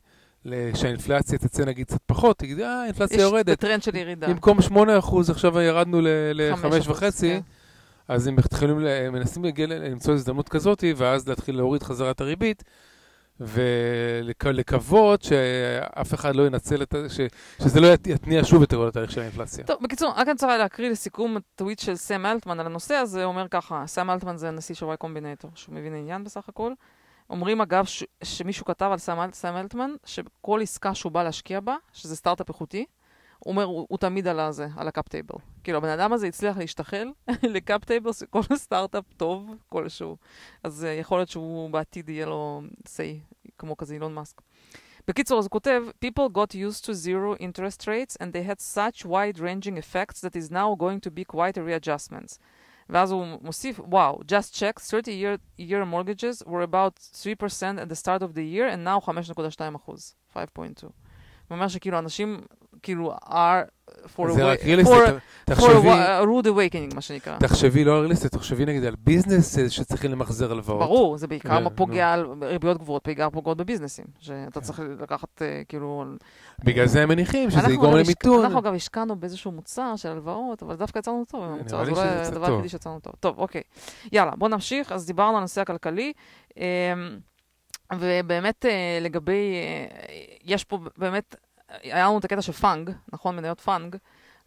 שהאינפלציה 0.75 1.39
תצא 1.39 1.65
נגיד 1.65 1.87
קצת 1.87 2.01
פחות, 2.07 2.39
תגיד, 2.39 2.61
אה, 2.61 2.83
האינפלציה 2.83 3.17
יש 3.17 3.23
יורדת. 3.23 3.61
טרנד 3.61 3.83
של 3.83 3.97
ירידה. 3.97 4.29
במקום 4.29 4.59
8% 4.61 5.31
עכשיו 5.31 5.61
ירדנו 5.61 5.99
חמש 6.57 6.87
ל-5.5, 6.87 6.91
אחוז, 6.93 7.21
כן. 7.21 7.41
אז 8.09 8.27
הם 8.27 8.37
מתחילים, 8.37 8.77
מנסים 9.13 9.45
למצוא 9.69 10.15
הזדמנות 10.15 10.49
כזאת, 10.49 10.85
ואז 10.97 11.29
להתחיל 11.29 11.57
להוריד 11.57 11.83
חזרה 11.83 12.11
את 12.11 12.21
הריבית, 12.21 12.65
ולקוות 13.41 15.23
שאף 15.23 16.15
אחד 16.15 16.37
לא 16.37 16.47
ינצל 16.47 16.83
את 16.83 16.95
ה... 16.95 17.09
ש- 17.09 17.21
שזה 17.63 17.81
לא 17.81 17.87
ית- 17.95 18.07
יתניע 18.07 18.45
שוב 18.45 18.63
את 18.63 18.75
כל 18.75 18.89
התהליך 18.89 19.11
של 19.11 19.21
האינפלציה. 19.21 19.65
טוב, 19.65 19.77
בקיצור, 19.83 20.11
רק 20.17 20.27
אני 20.27 20.33
רוצה 20.33 20.57
להקריא 20.59 20.91
לסיכום 20.91 21.37
טוויט 21.55 21.79
של 21.79 21.97
סם 21.97 22.27
אלטמן 22.27 22.61
על 22.61 22.67
הנושא 22.67 22.95
הזה, 22.95 23.25
הוא 23.25 23.33
אומר 23.33 23.49
ככה, 23.49 23.83
סם 23.87 24.11
אלטמן 24.11 24.37
זה 24.37 24.49
הנשיא 24.49 24.75
של 24.75 24.85
וואי 24.85 24.97
קומבינטור, 24.97 25.51
שהוא 25.55 25.75
מבין 25.75 25.95
עניין 25.95 26.25
בסך 26.25 26.49
הכל. 26.49 26.73
אומרים 27.31 27.61
אגב 27.61 27.85
ש- 27.85 28.05
שמישהו 28.25 28.65
כתב 28.65 28.89
על 28.93 28.99
סם 29.33 29.57
אלטמן, 29.57 29.91
שכל 30.05 30.61
עסקה 30.63 30.95
שהוא 30.95 31.13
בא 31.13 31.23
להשקיע 31.23 31.61
בה, 31.61 31.77
שזה 31.93 32.17
סטארט-אפ 32.17 32.49
איכותי, 32.49 32.85
הוא 33.45 33.53
אומר, 33.53 33.65
הוא, 33.65 33.87
הוא 33.89 33.99
תמיד 33.99 34.27
על 34.27 34.41
הזה, 34.41 34.69
על 34.77 34.89
ה 34.89 34.94
cap 34.94 35.09
table. 35.09 35.35
כאילו, 35.65 35.79
הבן 35.79 35.89
אדם 35.89 36.13
הזה 36.13 36.27
הצליח 36.27 36.57
להשתחל 36.57 37.09
ל 37.55 37.62
cap 37.62 37.85
table 37.85 38.11
כל 38.31 38.43
סטארט-אפ 38.55 39.05
טוב 39.17 39.55
כלשהו. 39.69 40.17
אז 40.65 40.87
uh, 40.89 41.01
יכול 41.01 41.19
להיות 41.19 41.29
שהוא 41.29 41.71
בעתיד 41.71 42.09
יהיה 42.09 42.27
לו 42.27 42.63
say, 42.85 43.37
כמו 43.59 43.77
כזה 43.77 43.95
אילון 43.95 44.15
מאסק. 44.15 44.41
בקיצור, 45.09 45.39
אז 45.39 45.45
הוא 45.45 45.51
כותב, 45.51 45.83
People 46.05 46.37
got 46.37 46.55
used 46.55 46.85
to 46.85 46.93
zero 46.93 47.43
interest 47.43 47.87
rates 47.87 48.17
and 48.21 48.33
they 48.33 48.43
had 48.43 48.61
such 48.61 49.05
wide-ranging 49.05 49.77
effects 49.77 50.21
that 50.21 50.37
is 50.37 50.51
now 50.51 50.75
going 50.79 51.01
to 51.01 51.11
be 51.11 51.25
quite 51.25 51.59
a 51.59 51.63
readjustments. 51.63 52.39
ואז 52.91 53.11
הוא 53.13 53.27
מוסיף, 53.43 53.81
וואו, 53.81 54.21
just 54.27 54.55
check, 54.55 54.81
30 54.81 55.13
year, 55.13 55.39
year 55.59 55.85
mortgages 55.85 56.43
were 56.47 56.63
about 56.63 56.99
3% 56.99 57.79
at 57.79 57.89
the 57.89 57.97
start 57.97 58.23
of 58.23 58.35
the 58.35 58.45
year 58.45 58.67
and 58.67 58.85
now 58.85 58.99
5.2 59.01 59.77
אחוז, 59.77 60.15
5.2. 60.35 60.37
הוא 60.83 60.91
אומר 61.51 61.69
שכאילו 61.69 61.99
אנשים, 61.99 62.41
כאילו, 62.83 63.15
are 63.25 63.91
for, 64.17 64.31
זה 64.33 64.43
a, 64.43 64.47
רק 64.47 64.61
wa- 64.61 64.65
ריאליסטי, 64.65 64.95
for, 65.51 65.55
for 65.55 65.61
a 65.61 66.25
rude 66.25 66.47
awakening, 66.47 66.95
מה 66.95 67.01
שנקרא. 67.01 67.39
תחשבי 67.39 67.85
לא 67.85 67.93
ריאליסטי, 68.01 68.29
תחשבי 68.29 68.65
נגיד 68.67 68.85
על 68.85 68.95
ביזנס 68.99 69.59
אה, 69.59 69.71
שצריכים 69.71 70.11
למחזר 70.11 70.51
הלוואות. 70.53 70.81
ברור, 70.81 71.17
זה 71.17 71.27
בעיקר 71.27 71.67
ו- 71.67 71.77
פוגע 71.77 72.13
על 72.13 72.27
ריביות 72.43 72.79
גבוהות, 72.79 73.03
בעיקר 73.07 73.31
פוגעות 73.31 73.57
בביזנסים. 73.57 74.05
שאתה 74.21 74.61
צריך 74.61 74.83
לקחת, 75.01 75.43
אה, 75.43 75.63
כאילו... 75.69 76.05
בגלל 76.65 76.87
זה 76.87 77.03
הם 77.03 77.09
מניחים 77.09 77.51
שזה 77.51 77.73
יגרום 77.73 77.97
למיתון. 77.97 78.45
אנחנו 78.45 78.59
אגב 78.59 78.75
השקענו 78.75 79.17
באיזשהו 79.17 79.53
מוצר 79.53 79.93
של 79.97 80.09
הלוואות, 80.09 80.63
אבל 80.63 80.77
דווקא 80.77 80.99
יצאנו 80.99 81.25
טוב 81.25 81.43
עם 81.45 81.49
המוצר, 81.53 81.85
זה 81.85 81.91
לי 81.91 81.97
אולי 81.97 82.09
הדבר. 82.09 82.47
היחידי 82.53 82.69
שיצאנו 82.69 83.01
טוב. 83.01 83.13
טוב, 83.21 83.39
אוקיי. 83.39 83.63
יאללה, 84.13 84.33
בוא 84.37 84.49
נמשיך. 84.49 84.93
אז 84.93 85.07
דיברנו 85.07 85.31
על 85.31 85.37
הנושא 85.37 85.61
הכלכלי, 85.61 86.13
אמ, 86.57 86.63
ובאמת 87.99 88.67
אה, 88.67 88.99
לגבי, 89.01 89.55
יש 90.45 90.65
פה 90.65 90.79
באמת, 90.99 91.35
היה 91.83 92.05
לנו 92.07 92.19
את 92.19 92.25
הקטע 92.25 92.43
של 92.43 92.53
פאנג, 92.53 92.91
נכון? 93.13 93.37
מניות 93.37 93.61
פאנג. 93.61 93.97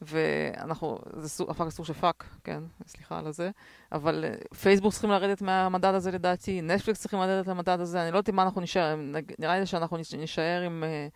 ואנחנו, 0.02 1.00
זה 1.18 1.30
סוג, 1.30 1.50
הפך 1.50 1.62
לסוג 1.66 1.86
של 1.86 1.94
fuck, 1.94 2.24
כן, 2.44 2.60
סליחה 2.88 3.20
על 3.20 3.28
הזה, 3.28 3.50
אבל 3.92 4.26
אה, 4.28 4.56
פייסבוק 4.62 4.92
צריכים 4.92 5.10
לרדת 5.10 5.42
מהמדד 5.42 5.94
הזה 5.94 6.12
לדעתי, 6.12 6.62
נטפליקס 6.62 7.00
צריכים 7.02 7.20
לרדת 7.20 7.48
למדד 7.48 7.80
הזה, 7.80 8.04
אני 8.04 8.12
לא 8.12 8.18
יודעת 8.18 8.34
מה 8.36 8.44
אנחנו 8.44 8.62
נישאר, 8.62 8.96
נג- 8.96 9.34
נראה 9.40 9.60
לי 9.60 9.66
שאנחנו 9.66 9.98
נש- 9.98 10.14
נישאר 10.14 10.62
עם... 10.66 10.84
אה, 10.84 11.08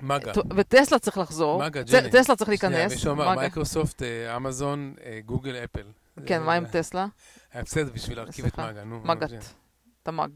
מגה. 0.00 0.32
וטסלה 0.56 0.98
צריך 0.98 1.18
לחזור, 1.18 1.62
מגה, 1.64 1.82
ג'ני. 1.82 2.10
טסלה 2.10 2.36
צריך 2.36 2.50
שנייה, 2.56 2.70
להיכנס, 2.70 2.92
מישהו 2.92 3.12
אמר. 3.12 3.34
מייקרוסופט, 3.34 4.02
אה, 4.02 4.36
אמזון, 4.36 4.94
גוגל, 5.26 5.54
אפל. 5.64 5.82
כן, 6.26 6.38
זה- 6.38 6.46
מה 6.46 6.54
עם 6.54 6.64
טסלה? 6.66 7.06
היה 7.52 7.62
בסדר 7.62 7.90
בשביל 7.94 8.16
להרכיב 8.18 8.46
את. 8.46 8.58
מגה, 8.58 8.84
נו. 8.84 9.00
מגת, 9.04 9.30
את 10.02 10.08
המג. 10.08 10.30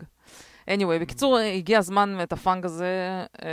Anyway, 0.68 1.00
בקיצור, 1.00 1.38
הגיע 1.38 1.78
הזמן 1.78 2.18
את 2.22 2.32
הפאנג 2.32 2.64
הזה 2.64 2.86
אה, 3.42 3.48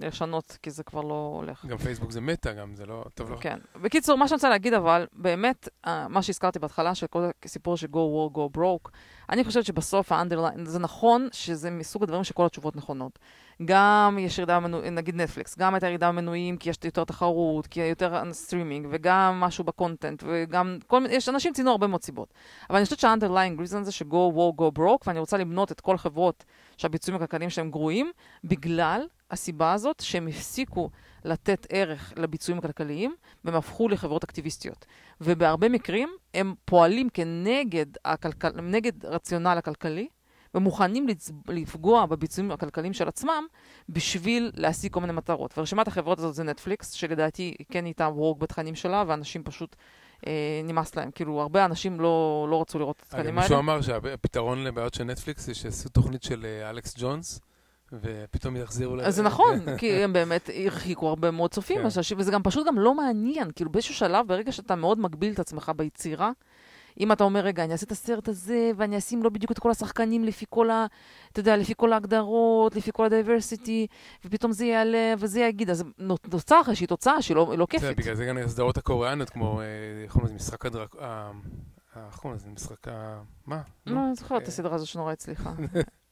לשנות, 0.00 0.58
כי 0.62 0.70
זה 0.70 0.82
כבר 0.82 1.00
לא 1.00 1.32
הולך. 1.36 1.66
גם 1.66 1.78
פייסבוק 1.78 2.10
זה 2.10 2.20
מטא, 2.20 2.52
גם 2.52 2.74
זה 2.74 2.86
לא... 2.86 3.04
טוב, 3.14 3.30
לא. 3.30 3.36
כן. 3.36 3.58
בקיצור, 3.82 4.16
מה 4.16 4.28
שאני 4.28 4.36
רוצה 4.36 4.48
להגיד 4.48 4.74
אבל, 4.74 5.06
באמת, 5.12 5.68
אה, 5.86 6.08
מה 6.08 6.22
שהזכרתי 6.22 6.58
בהתחלה, 6.58 6.94
של 6.94 7.06
כל 7.06 7.30
הסיפור 7.44 7.76
של 7.76 7.86
go 7.86 7.96
woke, 7.96 8.36
go 8.36 8.58
broke, 8.58 8.90
אני 9.30 9.44
חושבת 9.44 9.64
שבסוף 9.64 10.12
ה-underline, 10.12 10.64
זה 10.64 10.78
נכון 10.78 11.28
שזה 11.32 11.70
מסוג 11.70 12.02
הדברים 12.02 12.24
שכל 12.24 12.46
התשובות 12.46 12.76
נכונות. 12.76 13.18
גם 13.64 14.16
יש 14.20 14.38
ירידה 14.38 14.60
במנויים, 14.60 14.94
נגיד 14.94 15.16
נטפליקס, 15.16 15.58
גם 15.58 15.74
הייתה 15.74 15.86
ירידה 15.86 16.08
במנויים 16.08 16.56
כי 16.56 16.70
יש 16.70 16.76
יותר 16.84 17.04
תחרות, 17.04 17.66
כי 17.66 17.80
יותר 17.80 18.32
סטרימינג, 18.32 18.86
וגם 18.90 19.40
משהו 19.40 19.64
ב 19.64 19.71
content, 19.71 20.24
וגם 20.26 20.78
כל 20.86 21.00
מיני, 21.00 21.14
יש 21.14 21.28
אנשים 21.28 21.52
ציינו 21.52 21.70
הרבה 21.70 21.86
מאוד 21.86 22.02
סיבות. 22.02 22.34
אבל 22.70 22.76
אני 22.76 22.84
חושבת 22.84 22.98
שה-underlying 22.98 23.60
reason 23.60 23.82
זה 23.82 23.92
ש-go 23.92 24.32
war, 24.34 24.60
go 24.60 24.78
broke, 24.78 25.04
ואני 25.06 25.18
רוצה 25.18 25.36
למנות 25.36 25.72
את 25.72 25.80
כל 25.80 25.94
החברות 25.94 26.44
שהביצועים 26.76 27.16
הכלכליים 27.16 27.50
שלהם 27.50 27.70
גרועים, 27.70 28.12
בגלל 28.44 29.06
הסיבה 29.30 29.72
הזאת 29.72 30.00
שהם 30.00 30.28
הפסיקו 30.28 30.90
לתת 31.24 31.66
ערך 31.70 32.12
לביצועים 32.16 32.58
הכלכליים, 32.58 33.14
והם 33.44 33.54
הפכו 33.54 33.88
לחברות 33.88 34.24
אקטיביסטיות. 34.24 34.86
ובהרבה 35.20 35.68
מקרים 35.68 36.08
הם 36.34 36.54
פועלים 36.64 37.08
כנגד 37.08 37.86
הכלכל... 38.04 38.48
נגד 38.60 39.04
רציונל 39.04 39.54
הכלכלי, 39.58 40.08
ומוכנים. 40.54 41.06
לפגוע 41.48 42.06
בביצועים 42.06 42.50
הכלכליים 42.50 42.92
של 42.92 43.08
עצמם 43.08 43.44
בשביל 43.88 44.50
להשיג 44.54 44.92
כל 44.92 45.00
מיני 45.00 45.12
מטרות. 45.12 45.58
ורשימת 45.58 45.88
החברות 45.88 46.18
הזאת 46.18 46.34
זה 46.34 46.44
נטפליקס, 46.44 46.92
שלדעתי 46.92 47.54
כן 47.72 47.84
הייתה 47.84 48.08
ווג 48.08 48.40
בתכנים 48.40 48.74
שלה, 48.74 49.04
ואנשים 49.06 49.42
פשוט 49.42 49.76
אה, 50.26 50.60
נמאס 50.64 50.96
להם. 50.96 51.10
כאילו, 51.10 51.40
הרבה 51.40 51.64
אנשים 51.64 52.00
לא, 52.00 52.46
לא 52.50 52.60
רצו 52.60 52.78
לראות 52.78 52.96
את 52.96 53.14
אגב, 53.14 53.20
התכנים 53.20 53.34
מישהו 53.34 53.54
האלה. 53.54 53.60
אמר 53.60 53.80
שהפתרון 53.80 54.64
לבעיות 54.64 54.94
של 54.94 55.04
נטפליקס 55.04 55.46
זה 55.46 55.54
שעשו 55.54 55.88
תוכנית 55.88 56.22
של 56.22 56.46
אה, 56.46 56.70
אלכס 56.70 56.94
ג'ונס, 56.98 57.40
ופתאום 57.92 58.56
יחזירו 58.56 58.96
ל... 58.96 59.00
אז 59.00 59.16
זה 59.16 59.22
נכון, 59.22 59.60
כי 59.78 59.92
הם 59.92 60.12
באמת 60.12 60.50
הרחיקו 60.64 61.08
הרבה 61.08 61.30
מאוד 61.30 61.50
צופים, 61.50 61.76
כן. 61.76 62.16
וזה 62.16 62.30
גם 62.30 62.42
פשוט 62.42 62.66
גם 62.66 62.78
לא 62.78 62.94
מעניין. 62.94 63.50
כאילו 63.50 63.70
באיזשהו 63.70 63.94
שלב, 63.94 64.28
ברגע 64.28 64.52
שאתה 64.52 64.74
מאוד 64.74 64.98
מגביל 65.00 65.32
את 65.32 65.38
עצמך 65.38 65.72
ביצירה, 65.76 66.30
אם 67.00 67.12
אתה 67.12 67.24
אומר, 67.24 67.40
רגע, 67.40 67.64
אני 67.64 67.72
אעשה 67.72 67.86
את 67.86 67.92
הסרט 67.92 68.28
הזה, 68.28 68.70
ואני 68.76 68.98
אשים 68.98 69.22
לו 69.22 69.30
בדיוק 69.30 69.52
את 69.52 69.58
כל 69.58 69.70
השחקנים 69.70 70.24
לפי 70.24 70.44
כל 70.48 70.70
ה... 70.70 70.86
אתה 71.32 71.40
יודע, 71.40 71.56
לפי 71.56 71.72
כל 71.76 71.92
ההגדרות, 71.92 72.76
לפי 72.76 72.90
כל 72.94 73.04
ה 73.04 73.12
diversity, 73.12 73.86
ופתאום 74.24 74.52
זה 74.52 74.64
יעלה 74.64 75.14
וזה 75.18 75.40
יגיד, 75.40 75.70
אז 75.70 75.84
נוצר 75.98 76.60
איזושהי 76.66 76.86
תוצאה 76.86 77.22
שהיא 77.22 77.36
לא, 77.36 77.54
לא 77.58 77.66
זה, 77.72 77.78
כיפית. 77.78 77.98
בגלל 77.98 78.14
זה 78.14 78.24
גם 78.24 78.38
הסדרות 78.38 78.78
הקוריאניות, 78.78 79.30
כמו, 79.30 79.60
אה, 79.60 79.66
איך 80.02 80.12
קוראים 80.12 80.26
לזה, 80.26 80.34
משחק 80.34 80.66
הדרק... 80.66 80.96
אה, 81.00 81.30
אה, 81.96 82.06
איך 82.06 82.16
קוראים 82.16 82.36
לזה, 82.36 82.48
משחק 82.48 82.88
ה... 82.88 83.20
מה? 83.46 83.62
לא, 83.86 84.00
אני 84.06 84.14
זוכרת 84.14 84.42
את 84.42 84.48
הסדרה 84.48 84.74
הזו 84.74 84.86
שנורא 84.86 85.12
הצליחה. 85.12 85.52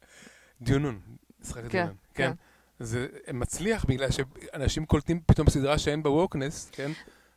דיונון. 0.63 1.01
משחק 1.47 1.61
כן, 1.61 1.67
הדיונון. 1.67 1.95
כן. 2.15 2.31
כן. 2.31 2.33
זה 2.79 3.07
מצליח 3.33 3.85
בגלל 3.85 4.09
שאנשים 4.11 4.87
קולטים 4.87 5.21
פתאום 5.27 5.51
סדרה 5.51 5.79
שאין 5.79 6.03
בה 6.03 6.11
ווקנס, 6.11 6.71
כן? 6.73 6.91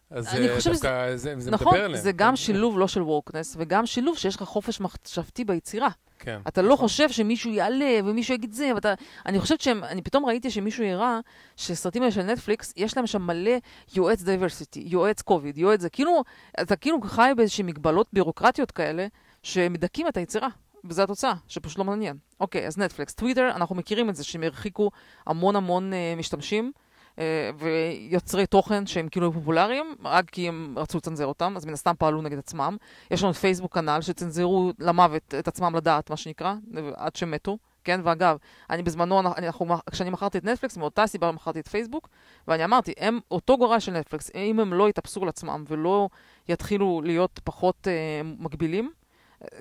אז 0.09 0.27
אני 0.27 0.49
אה, 0.49 0.57
דווקא 0.65 1.15
זה 1.15 1.39
זה 1.39 1.51
נכון, 1.51 1.67
מדבר 1.67 1.85
אליהם. 1.85 2.03
זה 2.03 2.11
גם 2.11 2.31
כן. 2.31 2.35
שילוב 2.35 2.79
לא 2.79 2.87
של 2.87 3.01
וורקנס, 3.01 3.55
וגם 3.59 3.85
שילוב 3.85 4.17
שיש 4.17 4.35
לך 4.35 4.43
חופש 4.43 4.81
מחשבתי 4.81 5.45
ביצירה. 5.45 5.89
כן. 6.19 6.39
אתה 6.47 6.61
לא 6.61 6.73
נכון. 6.73 6.87
חושב 6.87 7.09
שמישהו 7.09 7.51
יעלה 7.51 7.99
ומישהו 8.05 8.33
יגיד 8.33 8.53
זה, 8.53 8.71
ואתה... 8.75 8.93
אני 9.25 9.39
חושבת 9.39 9.61
שהם... 9.61 9.83
אני 9.83 10.01
פתאום 10.01 10.25
ראיתי 10.25 10.51
שמישהו 10.51 10.85
הראה 10.85 11.19
שסרטים 11.55 12.01
האלה 12.01 12.11
של 12.11 12.21
נטפליקס, 12.23 12.73
יש 12.77 12.97
להם 12.97 13.07
שם 13.07 13.21
מלא 13.21 13.51
יועץ 13.95 14.21
diversity, 14.21 14.83
יועץ 14.85 15.21
קוביד, 15.21 15.57
יועץ 15.57 15.81
זה. 15.81 15.89
כאילו, 15.89 16.23
אתה 16.61 16.75
כאילו 16.75 17.01
חי 17.01 17.31
באיזושהי 17.37 17.63
מגבלות 17.63 18.07
בירוקרטיות 18.13 18.71
כאלה, 18.71 19.07
שמדכאים 19.43 20.07
את 20.07 20.17
היצירה. 20.17 20.47
וזו 20.85 21.03
התוצאה, 21.03 21.33
שפשוט 21.47 21.77
לא 21.77 21.83
מעניין. 21.83 22.17
אוקיי, 22.39 22.67
אז 22.67 22.77
נטפליקס. 22.77 23.13
טוויטר, 23.13 23.51
אנחנו 23.55 23.75
מכירים 23.75 24.09
את 24.09 24.15
זה, 24.15 24.23
שהם 24.23 24.43
הרחיקו 24.43 24.91
המון 25.25 25.55
המון 25.55 25.93
אה, 25.93 26.13
משתמשים. 26.17 26.71
אה, 27.19 27.49
ויוצרי 27.57 28.45
תוכן 28.45 28.85
שהם 28.85 29.07
כאילו 29.09 29.33
פופולריים, 29.33 29.95
רק 30.03 30.29
כי 30.29 30.47
הם 30.47 30.75
רצו 30.77 30.97
לצנזר 30.97 31.25
אותם, 31.25 31.53
אז 31.57 31.65
מן 31.65 31.73
הסתם 31.73 31.93
פעלו 31.99 32.21
נגד 32.21 32.37
עצמם. 32.37 32.77
יש 33.11 33.23
לנו 33.23 33.31
את 33.31 33.35
פייסבוק 33.37 33.73
כנ"ל 33.73 34.01
שצנזרו 34.01 34.71
למוות 34.79 35.35
את 35.39 35.47
עצמם 35.47 35.75
לדעת, 35.75 36.09
מה 36.09 36.17
שנקרא, 36.17 36.53
עד 36.95 37.15
שמתו. 37.15 37.57
כן, 37.83 38.01
ואגב, 38.03 38.37
אני 38.69 38.83
בזמנו, 38.83 39.19
אני- 39.19 39.47
אנחנו, 39.47 39.75
כשאני 39.91 40.09
מכרתי 40.09 40.37
את 40.37 40.45
נטפליקס, 40.45 40.77
מאותה 40.77 41.07
סיבה 41.07 41.31
מכרתי 41.31 41.59
את 41.59 41.67
פייסבוק, 41.67 42.09
ואני 42.47 42.63
אמרתי, 42.65 42.93
הם 42.97 43.19
אותו 43.31 43.57
גורל 43.57 43.79
של 43.79 43.91
נטפליקס, 43.91 44.31
אם 44.35 44.59
הם 44.59 44.73
לא 44.73 44.89
יתאפסו 44.89 45.21
על 45.23 45.29
עצמם 45.29 45.63
ולא 45.67 46.09
יתחילו 46.49 47.01
להיות 47.05 47.39
פחות 47.43 47.87
אה, 47.87 48.21
מגבילים, 48.39 48.91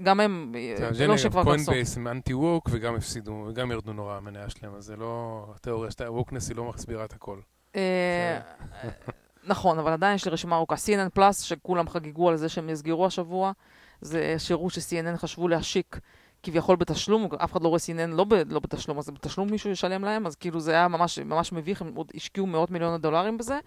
גם 0.02 0.20
הם, 0.20 0.52
אה, 0.56 0.92
זה 0.92 1.06
לא 1.06 1.16
שכבר 1.16 1.44
קרסו. 1.44 1.64
קוינבייס 1.64 1.96
הם 1.96 2.08
anti-woke 2.09 2.68
וגם 2.72 2.94
הפסידו, 2.94 3.46
וגם 3.48 3.70
ירדו 3.70 3.92
נורא 3.92 4.16
המניה 4.16 4.50
שלהם, 4.50 4.74
אז 4.74 4.84
זה 4.84 4.96
לא, 4.96 5.46
התיאוריה 5.54 5.90
שאתה, 5.90 6.12
wokeness 6.12 6.48
היא 6.48 6.56
לא 6.56 6.72
מסבירה 6.74 7.04
את 7.04 7.12
הכל. 7.12 7.38
אה, 7.76 8.40
נכון, 9.44 9.78
אבל 9.78 9.92
עדיין 9.92 10.14
יש 10.14 10.24
לי 10.24 10.30
רשימה 10.30 10.56
ארוכה. 10.56 10.74
CNN 10.74 11.08
Plus, 11.14 11.40
שכולם 11.40 11.88
חגגו 11.88 12.28
על 12.28 12.36
זה 12.36 12.48
שהם 12.48 12.66
נסגרו 12.70 13.06
השבוע, 13.06 13.52
זה 14.00 14.34
שירות 14.38 14.72
ש-CNN 14.72 15.16
חשבו 15.16 15.48
להשיק 15.48 15.98
כביכול 16.42 16.77
בתשלום, 16.77 17.29
אף 17.44 17.53
אחד 17.53 17.62
לא 17.62 17.68
רואה 17.68 17.81
CNN 17.81 18.14
לא, 18.14 18.24
ב, 18.24 18.35
לא 18.35 18.61
בתשלום, 18.61 18.98
אז 18.98 19.11
בתשלום 19.11 19.51
מישהו 19.51 19.70
ישלם 19.70 20.05
להם, 20.05 20.27
אז 20.27 20.35
כאילו 20.35 20.61
זה 20.61 20.72
היה 20.72 20.88
ממש, 20.88 21.18
ממש 21.18 21.53
מביך, 21.53 21.83
הם 21.83 21.94
עוד 21.94 22.12
השקיעו 22.14 22.46
מאות 22.46 22.70
מיליוני 22.70 22.98
דולרים 22.98 23.38
בזה, 23.38 23.59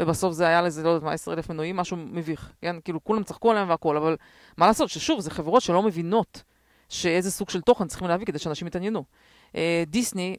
ובסוף 0.00 0.32
זה 0.32 0.46
היה 0.46 0.62
לזה, 0.62 0.82
לא 0.82 0.88
יודעת 0.88 1.02
מה, 1.02 1.12
10 1.12 1.32
אלף 1.32 1.50
מנויים, 1.50 1.76
משהו 1.76 1.96
מביך, 1.96 2.52
כן? 2.60 2.76
כאילו 2.84 3.04
כולם 3.04 3.22
צחקו 3.22 3.50
עליהם 3.50 3.68
והכל, 3.68 3.96
אבל 3.96 4.16
מה 4.56 4.66
לעשות, 4.66 4.88
ששוב, 4.88 5.20
זה 5.20 5.30
חברות 5.30 5.62
שלא 5.62 5.82
מבינות 5.82 6.42
שאיזה 6.88 7.30
סוג 7.30 7.50
של 7.50 7.60
תוכן 7.60 7.86
צריכים 7.86 8.08
להביא 8.08 8.26
כדי 8.26 8.38
שאנשים 8.38 8.66
יתעניינו. 8.66 9.04
אה, 9.56 9.84
דיסני, 9.86 10.36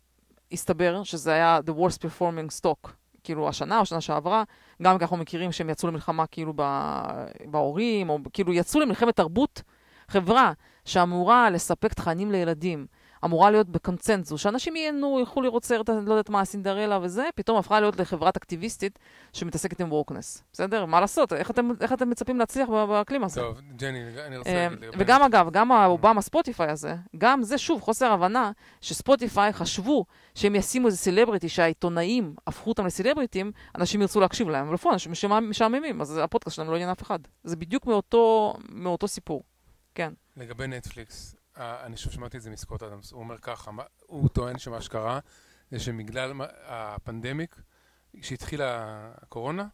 הסתבר 0.52 1.04
שזה 1.04 1.32
היה 1.34 1.60
the 1.66 1.72
worst 1.72 1.98
performing 1.98 2.62
stock, 2.62 2.90
כאילו 3.24 3.50
השנה 3.50 3.80
או 3.80 3.86
שנה 3.86 4.02
שעברה, 4.02 4.44
גם 4.82 4.98
כי 4.98 5.04
אנחנו 5.04 5.18
מכירים 5.18 5.52
שהם 5.52 5.70
יצאו 5.70 5.90
למלחמה 5.90 6.26
כאילו 6.28 6.54
בהורים, 7.46 8.10
או 8.10 8.20
כאילו 8.34 8.54
יצאו 8.54 8.80
למלחמת 8.80 9.16
תרבות. 9.16 9.62
חברה 10.08 10.52
שאמורה 10.92 11.50
לספק 11.50 11.94
תכנים 11.94 12.32
לילדים, 12.32 12.86
אמורה 13.26 13.52
להיות 13.52 13.70
בקונצנזוס, 13.70 14.42
שאנשים 14.42 14.76
ייהנו, 14.76 15.20
ילכו 15.20 15.42
לראות 15.42 15.66
סרט, 15.66 15.90
אני 15.90 16.06
לא 16.06 16.14
יודעת 16.14 16.30
מה, 16.30 16.46
סינדרלה 16.46 17.00
וזה, 17.02 17.30
פתאום 17.36 17.58
הפכה 17.58 17.80
להיות 17.80 18.00
לחברת 18.00 18.38
אקטיביסטית 18.38 19.00
שמתעסקת 19.34 19.82
עם 19.82 19.92
וורקנס. 19.92 20.44
בסדר? 20.54 20.86
מה 20.86 21.02
לעשות? 21.02 21.34
איך 21.34 21.52
אתם, 21.52 21.70
איך 21.82 21.94
אתם 21.94 22.10
מצפים 22.10 22.40
להצליח 22.40 22.70
באקלים 22.70 23.24
הזה? 23.24 23.42
טוב, 23.42 23.60
ג'ני, 23.76 24.04
אני 24.28 24.38
רוצה 24.38 24.50
אה, 24.50 24.68
להגיד. 24.70 24.90
וגם 24.98 25.24
אגב, 25.24 25.50
גם 25.52 25.72
האובמה 25.72 26.22
ספוטיפיי 26.22 26.70
הזה, 26.70 26.96
גם 27.18 27.44
זה 27.44 27.58
שוב 27.58 27.82
חוסר 27.82 28.12
הבנה 28.12 28.52
שספוטיפיי 28.82 29.54
חשבו 29.54 30.06
שהם 30.36 30.56
ישימו 30.56 30.88
איזה 30.88 30.98
סלבריטי 30.98 31.50
שהעיתונאים 31.50 32.36
הפכו 32.48 32.70
אותם 32.70 32.86
לסלבריטים, 32.86 33.52
אנשים 33.76 34.02
ירצו 34.02 34.20
להקשיב 34.20 34.50
להם, 34.50 34.66
אבל 34.66 34.74
בפועל 34.76 34.94
אנשים 34.94 35.12
משעממים, 35.50 36.02
אז 36.02 36.18
הפודקאסט 36.24 36.56
שלנו 36.56 36.72
לא 36.72 36.76
עניין 36.76 36.90
אף 36.90 37.02
אחד. 37.02 37.20
זה 37.44 37.56
בדיוק 37.56 37.86
מאותו, 37.88 38.54
מאותו 38.70 39.08
סיפור. 39.08 39.44
כן. 39.96 40.14
לגבי 40.38 40.68
נטפליקס, 40.68 41.36
אה, 41.58 41.86
אני 41.86 41.98
שוב 41.98 42.14
שמעתי 42.14 42.38
את 42.38 42.42
זה 42.42 42.50
מסקוט 42.50 42.84
אדמס, 42.84 43.12
הוא 43.12 43.20
אומר 43.20 43.38
ככה, 43.38 43.72
הוא 44.00 44.30
טוען 44.30 44.58
שמה 44.58 44.82
שקרה 44.82 45.20
זה 45.72 45.80
שבגלל 45.80 46.34
מה- 46.34 46.46
הפנדמיק, 46.66 47.62
כשהתחילה 48.22 48.78
הקורונה, 49.22 49.68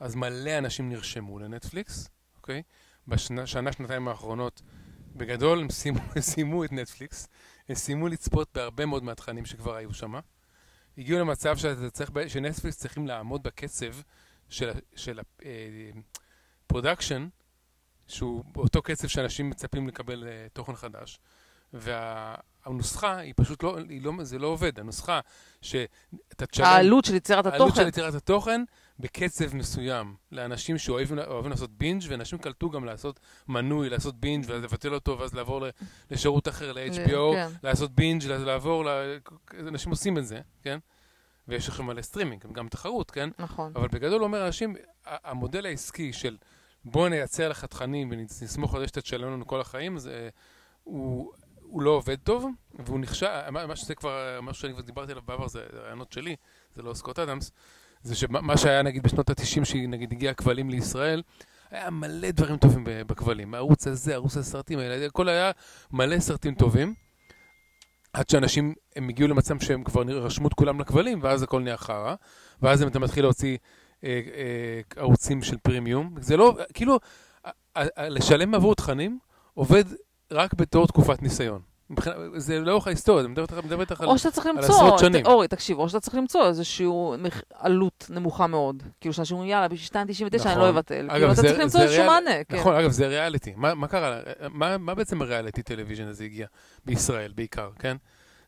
אז 0.00 0.14
מלא 0.14 0.58
אנשים 0.58 0.88
נרשמו 0.88 1.38
לנטפליקס, 1.38 2.08
אוקיי? 2.36 2.62
בשנה, 3.08 3.46
שנה, 3.46 3.72
שנתיים 3.72 4.08
האחרונות, 4.08 4.62
בגדול 5.16 5.60
הם 5.60 5.70
סיימו, 5.70 6.00
סיימו 6.20 6.64
את 6.64 6.72
נטפליקס, 6.72 7.28
הם 7.68 7.74
סיימו 7.74 8.08
לצפות 8.08 8.48
בהרבה 8.54 8.86
מאוד 8.86 9.02
מהתכנים 9.02 9.46
שכבר 9.46 9.74
היו 9.74 9.94
שם. 9.94 10.14
הגיעו 10.98 11.18
למצב 11.20 11.56
צריך, 11.92 12.10
שנטפליקס 12.28 12.78
צריכים 12.78 13.06
לעמוד 13.06 13.42
בקצב 13.42 13.94
של, 14.48 14.70
של 14.96 15.20
ה 16.66 16.71
production, 16.71 17.28
שהוא 18.08 18.44
באותו 18.52 18.82
קצב 18.82 19.08
שאנשים 19.08 19.50
מצפים 19.50 19.88
לקבל 19.88 20.24
אה, 20.26 20.46
תוכן 20.52 20.74
חדש. 20.76 21.20
והנוסחה 21.72 23.16
היא 23.16 23.34
פשוט 23.36 23.62
לא, 23.62 23.78
היא 23.88 24.02
לא, 24.02 24.12
זה 24.22 24.38
לא 24.38 24.46
עובד. 24.46 24.80
הנוסחה 24.80 25.20
שאתה 25.62 26.46
תשלם... 26.46 26.64
העלות 26.64 27.04
של 27.04 27.14
יצירת 27.14 27.46
העלות 27.46 27.68
התוכן. 27.68 27.82
של 27.82 27.88
יצירת 27.88 28.14
התוכן 28.14 28.64
בקצב 28.98 29.56
מסוים 29.56 30.14
לאנשים 30.32 30.78
שאוהבים 30.78 31.18
אוהבים 31.18 31.50
לעשות 31.50 31.70
binge 31.70 32.02
ואנשים 32.08 32.38
קלטו 32.38 32.70
גם 32.70 32.84
לעשות 32.84 33.20
מנוי, 33.48 33.90
לעשות 33.90 34.20
binge 34.20 34.44
ואז 34.48 34.62
לבטל 34.62 34.94
אותו 34.94 35.18
ואז 35.18 35.34
לעבור 35.34 35.64
לשירות 36.10 36.48
אחר, 36.48 36.72
ל-HBO, 36.72 37.34
כן. 37.34 37.48
לעשות 37.62 37.90
binge, 37.94 38.24
לעבור, 38.26 38.84
אנשים 39.58 39.90
עושים 39.90 40.18
את 40.18 40.26
זה, 40.26 40.40
כן? 40.62 40.78
ויש 41.48 41.68
לכם 41.68 41.84
מלא 41.84 42.02
סטרימינג, 42.02 42.46
גם 42.52 42.68
תחרות, 42.68 43.10
כן? 43.10 43.30
נכון. 43.38 43.72
אבל 43.76 43.88
בגדול 43.88 44.22
אומר 44.22 44.46
אנשים, 44.46 44.76
המודל 45.06 45.66
העסקי 45.66 46.12
של 46.12 46.36
בוא 46.90 47.08
נייצר 47.08 47.48
לך 47.48 47.64
תכנים 47.64 48.10
ונסמוך 48.10 48.74
על 48.74 48.80
זה 48.80 48.86
שאתה 48.88 49.00
תשלם 49.00 49.32
לנו 49.32 49.46
כל 49.46 49.60
החיים, 49.60 49.98
זה, 49.98 50.28
הוא, 50.84 51.32
הוא 51.62 51.82
לא 51.82 51.90
עובד 51.90 52.16
טוב, 52.18 52.46
והוא 52.74 53.00
נכשל, 53.00 53.50
מה 53.50 53.76
שזה 53.76 53.94
כבר, 53.94 54.40
מה 54.42 54.54
שאני 54.54 54.72
כבר 54.72 54.82
דיברתי 54.82 55.12
עליו 55.12 55.24
בעבר, 55.26 55.48
זה 55.48 55.60
רעיונות 55.72 56.12
שלי, 56.12 56.36
זה 56.74 56.82
לא 56.82 56.94
סקוט 56.94 57.18
אדמס, 57.18 57.52
זה 58.02 58.14
שמה 58.14 58.56
שהיה 58.56 58.82
נגיד 58.82 59.02
בשנות 59.02 59.30
ה-90, 59.30 59.64
שנגיד 59.64 60.12
הגיע 60.12 60.30
הכבלים 60.30 60.70
לישראל, 60.70 61.22
היה 61.70 61.90
מלא 61.90 62.30
דברים 62.30 62.56
טובים 62.56 62.84
בכבלים, 62.86 63.54
הערוץ 63.54 63.86
הזה, 63.86 64.14
ערוץ 64.14 64.36
הסרטים 64.36 64.78
האלה, 64.78 65.06
הכל 65.06 65.28
היה 65.28 65.50
מלא 65.90 66.20
סרטים 66.20 66.54
טובים, 66.54 66.94
עד 68.12 68.28
שאנשים, 68.28 68.74
הם 68.96 69.08
הגיעו 69.08 69.28
למצב 69.28 69.60
שהם 69.60 69.84
כבר 69.84 70.02
רשמו 70.02 70.48
את 70.48 70.54
כולם 70.54 70.80
לכבלים, 70.80 71.20
ואז 71.22 71.42
הכל 71.42 71.62
נהיה 71.62 71.76
חרא, 71.76 72.14
ואז 72.62 72.82
אתה 72.82 72.98
מתחיל 72.98 73.24
להוציא 73.24 73.56
אה, 74.04 74.20
אה, 74.34 74.80
ערוצים 75.02 75.42
של 75.42 75.56
פרימיום. 75.56 76.14
זה 76.20 76.36
לא, 76.36 76.56
כאילו, 76.74 76.98
לשלם 77.98 78.54
עבור 78.54 78.74
תכנים 78.74 79.18
עובד 79.54 79.84
רק 80.32 80.54
בתור 80.54 80.86
תקופת 80.86 81.22
ניסיון. 81.22 81.60
זה 82.36 82.58
לאורך 82.60 82.86
ההיסטוריה, 82.86 83.24
אני 83.24 83.32
מדבר 83.32 83.42
איתך- 83.44 83.64
מדבר 83.64 83.80
איתך 83.80 84.00
על... 84.00 84.08
או 84.08 84.18
שאתה 84.18 84.30
צריך 84.30 84.46
על 84.46 84.52
למצוא, 84.52 84.74
עשרות 84.74 84.98
שנים. 84.98 85.26
אורי, 85.26 85.48
תקשיב, 85.48 85.78
או 85.78 85.88
שאתה 85.88 86.00
צריך 86.00 86.14
למצוא 86.14 86.46
איזשהו 86.48 87.14
מח- 87.18 87.42
עלות 87.54 88.06
נמוכה 88.10 88.46
מאוד. 88.46 88.82
כאילו 89.00 89.14
שאנשים 89.14 89.34
אומרים, 89.36 89.50
יאללה, 89.52 89.68
בשביל 89.68 90.02
2.99 90.02 90.24
אני 90.24 90.52
נכון. 90.52 90.58
לא 90.58 90.68
אבטל. 90.68 90.94
אגב, 91.04 91.10
כאילו, 91.12 91.26
אתה 91.32 91.34
זה- 91.34 91.48
צריך 91.48 91.58
למצוא 91.60 91.80
זה 91.80 91.86
איזשהו 91.86 92.06
מענה. 92.06 92.44
כן. 92.48 92.56
נכון, 92.56 92.74
אגב, 92.74 92.90
זה 92.90 93.06
ריאליטי. 93.06 93.52
מה, 93.56 93.74
מה 93.74 93.88
קרה? 93.88 94.20
מה, 94.50 94.78
מה 94.78 94.94
בעצם 94.94 95.22
ה 95.22 95.27
reality 95.27 95.62
television 95.62 96.06
הזה 96.08 96.24
הגיע? 96.24 96.46
בישראל 96.84 97.32
בעיקר, 97.36 97.70
כן? 97.78 97.96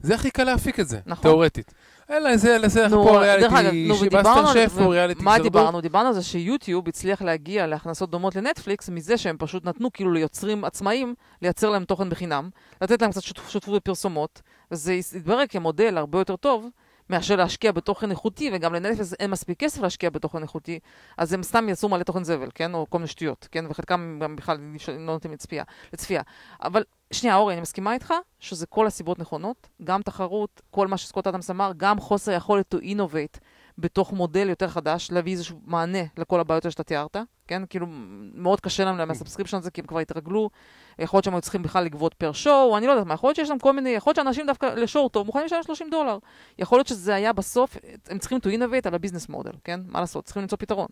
זה 0.03 0.15
הכי 0.15 0.31
קל 0.31 0.45
להפיק 0.45 0.81
את 0.81 0.89
זה, 0.89 0.99
נכון. 1.07 1.23
תיאורטית. 1.23 1.75
אלא 2.11 2.37
זה, 2.37 2.59
לזה 2.59 2.85
אנחנו 2.85 2.97
נו, 2.97 3.05
פה 3.09 3.21
ריאליטי, 3.21 3.95
שמאסטר 4.01 4.53
שף 4.53 4.73
הוא 4.79 4.93
ריאליטי 4.95 5.23
מה. 5.25 5.39
דיברנו? 5.39 5.81
דיברנו 5.81 6.09
על 6.09 6.15
זה 6.15 6.23
שיוטיוב 6.23 6.89
הצליח 6.89 7.23
להגיע 7.23 7.67
להכנסות 7.67 8.11
דומות 8.11 8.37
לנטפליקס 8.37 8.89
מזה 8.89 9.17
שהם 9.17 9.37
פשוט 9.39 9.65
נתנו 9.65 9.93
כאילו 9.93 10.13
ליוצרים 10.13 10.65
עצמאיים 10.65 11.15
לייצר 11.43 11.71
להם 11.71 11.85
תוכן 11.85 12.11
בחינם, 12.11 12.51
לתת 12.83 13.03
להם 13.03 13.11
קצת 13.11 13.23
שותפ- 13.23 13.49
שותפות 13.51 13.75
בפרסומות, 13.75 14.43
וזה 14.71 14.93
התברר 15.17 15.45
כמודל 15.49 15.99
הרבה 15.99 16.19
יותר 16.19 16.37
טוב 16.37 16.67
מאשר 17.11 17.37
להשקיע 17.37 17.73
בתוכן 17.73 18.11
איכותי, 18.11 18.51
וגם 18.53 18.75
לנטפליקס 18.75 19.15
אין 19.15 19.31
מספיק 19.31 19.59
כסף 19.59 19.83
להשקיע 19.83 20.11
בתוכן 20.11 20.43
איכותי, 20.43 20.79
אז 21.19 21.33
הם 21.33 21.43
סתם 21.43 21.69
יצרו 21.69 21.89
מלא 21.89 22.03
תוכן 22.03 22.25
זבל, 22.25 22.49
כן? 22.55 22.75
או 22.75 22.87
כל 22.91 22.99
מיני 22.99 23.09
שטויות, 23.09 23.49
כן? 23.53 23.65
וחלקם 23.69 24.19
גם 24.23 24.37
בכלל 24.37 24.59
לא 24.89 25.13
נותנים 25.13 25.33
לצפייה. 25.33 25.65
לצפייה. 25.93 26.23
אבל 26.63 26.85
שנייה, 27.13 27.37
אורי, 27.37 27.55
אני 27.55 27.61
מסכימה 27.61 27.93
איתך 27.93 28.15
שזה 28.41 28.67
כל 28.67 28.87
הסיבות 28.87 29.19
נכונות, 29.19 29.69
גם 29.85 30.03
תחרות, 30.03 30.61
כל 30.71 30.87
מה 30.87 30.97
שסקוט 30.97 31.27
אדמס 31.27 31.51
אמר, 31.51 31.73
גם 31.77 32.01
חוסר 32.01 32.33
יכולת 32.33 32.75
to 32.75 32.79
innovate 32.79 33.41
בתוך 33.79 34.13
מודל 34.13 34.49
יותר 34.49 34.69
חדש, 34.69 35.11
להביא 35.11 35.33
איזשהו 35.33 35.61
מענה 35.65 36.03
לכל 36.17 36.41
הבעיות 36.41 36.71
שאתה 36.71 36.83
תיארת, 36.83 37.17
כן? 37.51 37.63
כאילו, 37.71 37.87
מאוד 38.35 38.61
קשה 38.61 38.85
להם 38.85 38.99
להם 38.99 39.11
ה 39.11 39.14
subscription 39.14 39.57
הזה, 39.57 39.71
כי 39.71 39.81
הם 39.81 39.87
כבר 39.87 39.99
התרגלו, 39.99 40.51
יכול 40.99 41.17
להיות 41.17 41.25
שהם 41.25 41.35
היו 41.35 41.41
צריכים 41.41 41.63
בכלל 41.63 41.85
לגבות 41.85 42.15
per 42.15 42.33
show, 42.33 42.77
אני 42.77 42.87
לא 42.87 42.93
יודעת 42.93 43.07
מה, 43.07 43.15
יכול 43.15 43.29
להיות 43.29 43.37
שיש 43.37 43.51
להם 43.51 43.59
כל 43.59 43.73
מיני, 43.73 43.91
יכול 43.91 44.11
להיות 44.11 44.17
שאנשים 44.17 44.47
דווקא 44.47 44.67
ל 44.67 44.75
show 44.75 45.09
טוב 45.09 45.27
מוכנים 45.27 45.47
לשלם 45.47 45.63
30 45.63 45.91
דולר. 45.91 46.19
יכול 46.59 46.79
להיות 46.79 46.87
שזה 46.87 47.15
היה 47.15 47.33
בסוף, 47.33 47.77
הם 48.09 48.19
צריכים 48.19 48.39
to 48.39 48.47
innovate 48.47 48.89
על 48.89 48.95
ה 48.95 48.99
business 48.99 49.29
model, 49.29 49.53
כן? 49.65 49.81
מה 49.87 50.01
לעשות? 50.01 50.25
צריכים 50.25 50.43
למצוא 50.43 50.59
פתרון. 50.59 50.87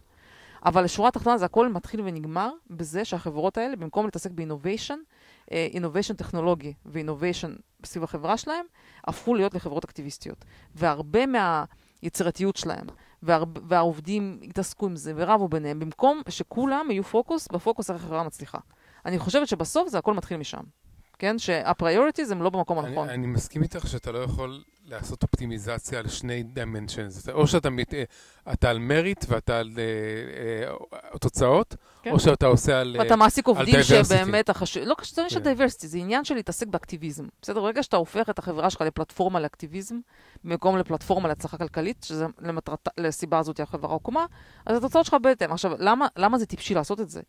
אבל 0.65 0.85
לשורה 0.85 1.09
התחתונה 1.09 1.39
זה 1.39 1.45
הכל 1.45 1.69
מתחיל 1.69 2.01
ונגמר 2.05 2.51
בזה 2.71 3.05
שהחברות 3.05 3.59
האלה, 3.59 3.77
במקום 3.77 4.05
להתעסק 4.05 4.31
ב 4.31 4.36
innovation, 4.36 4.99
innovation 5.51 6.15
טכנולוגי 6.15 6.75
ו 6.87 6.93
innovation 6.93 7.55
סביב 7.85 8.05
החברה 8.05 8.37
שלהם, 8.37 8.65
הפכו 9.05 9.35
להיות 9.35 9.55
לחברות 9.55 9.85
אקטיביסטיות. 9.85 10.45
והרבה 10.75 11.21
מהיצירתיות 11.27 12.57
שלהם, 12.57 12.87
והרב, 13.23 13.49
והעובדים 13.69 14.41
התעסקו 14.43 14.87
עם 14.87 14.97
זה 14.97 15.13
ורבו 15.17 15.49
ביניהם, 15.49 15.79
במקום 15.79 16.23
שכולם 16.29 16.87
יהיו 16.91 17.05
פוקוס 17.05 17.49
בפוקוס 17.53 17.91
איך 17.91 18.05
החברה 18.05 18.23
מצליחה. 18.23 18.59
אני 19.07 19.19
חושבת 19.19 19.49
שבסוף 19.49 19.89
זה 19.89 19.99
הכל 19.99 20.15
מתחיל 20.15 20.37
משם. 20.37 20.63
כן? 21.19 21.39
שה 21.39 21.60
priorities 21.60 22.31
הם 22.31 22.43
לא 22.43 22.51
במקום 22.51 22.79
אני, 22.79 22.89
הנכון. 22.89 23.09
אני 23.09 23.27
מסכים 23.27 23.63
איתך 23.63 23.89
שאתה 23.89 24.13
לא 24.13 24.19
יכול 24.19 24.63
לעשות 24.89 25.23
אופטימיזציה 25.23 25.99
על 25.99 26.09
שני 26.09 26.45
dimensions. 26.55 27.33
או 27.33 27.47
שאתה 27.47 27.71
מת, 27.71 27.95
אה, 27.95 28.03
אתה 28.53 28.71
על 28.71 28.79
merit 28.79 29.25
ואתה 29.29 29.59
על 29.59 29.71
אה, 29.79 30.99
אה, 31.13 31.19
תוצאות, 31.19 31.77
כן. 32.03 32.11
או 32.11 32.21
שאתה 32.21 32.47
עושה 32.47 32.81
על... 32.81 32.97
אה, 32.97 33.05
ואתה 33.05 33.17
מעסיק 33.17 33.47
עובדים. 33.47 33.83
שבאמת 33.83 34.49
החשוב... 34.49 34.83
לא 34.83 34.95
קשור, 34.95 35.15
זה 35.15 35.21
עניין 35.21 35.31
של. 35.31 35.41
diversity, 35.41 35.89
זה 35.89 35.99
עניין 35.99 36.25
של 36.25 36.35
להתעסק 36.35 36.67
באקטיביזם. 36.67 37.25
בסדר? 37.43 37.61
ברגע 37.61 37.83
שאתה 37.83 37.97
הופך 37.97 38.31
את 38.31 38.39
החברה 38.39 38.71
שלך 38.71 38.81
לפלטפורמה 38.81 39.41
לאקטיביזם, 39.41 39.99
במקום 40.45 40.79
לפלטפורמה 40.79 41.29
להצלחה 41.29 41.57
כלכלית, 41.57 42.05
שזה 42.09 42.27
למטרת, 42.41 42.89
לסיבה 42.99 43.39
הזאת 43.39 43.61
החברה 43.61 43.93
הוקמה, 43.93 44.27
אז 44.67 44.77
התוצאות 44.77 45.07
שלך 45.07 45.17
בהתאם. 45.23 45.53
עכשיו, 45.53 45.73
למה, 45.79 46.07
למה 46.17 46.39
זה 46.39 46.47
טיפשי 46.47 46.75
לעשות 46.75 47.01
את 47.01 47.11
זה? 47.11 47.21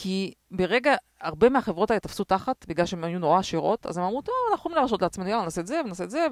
כי 0.00 0.32
ברגע, 0.50 0.94
הרבה 1.20 1.48
מהחברות 1.48 1.90
האלה 1.90 2.00
תפסו 2.00 2.24
תחת, 2.24 2.64
בגלל 2.68 2.86
שהן 2.86 3.04
היו 3.04 3.18
נורא 3.18 3.38
עשירות, 3.38 3.86
אז 3.86 3.98
הם 3.98 4.04
אמרו, 4.04 4.22
טוב, 4.22 4.34
אנחנו 4.50 4.60
יכולים 4.60 4.76
להרשות 4.76 5.02
לעצמנו, 5.02 5.28
יאללה, 5.28 5.44
נעשה 5.44 5.60
את 5.60 5.66
זה 5.66 5.80
ונעשה 5.84 6.04
את 6.04 6.10
זה, 6.10 6.26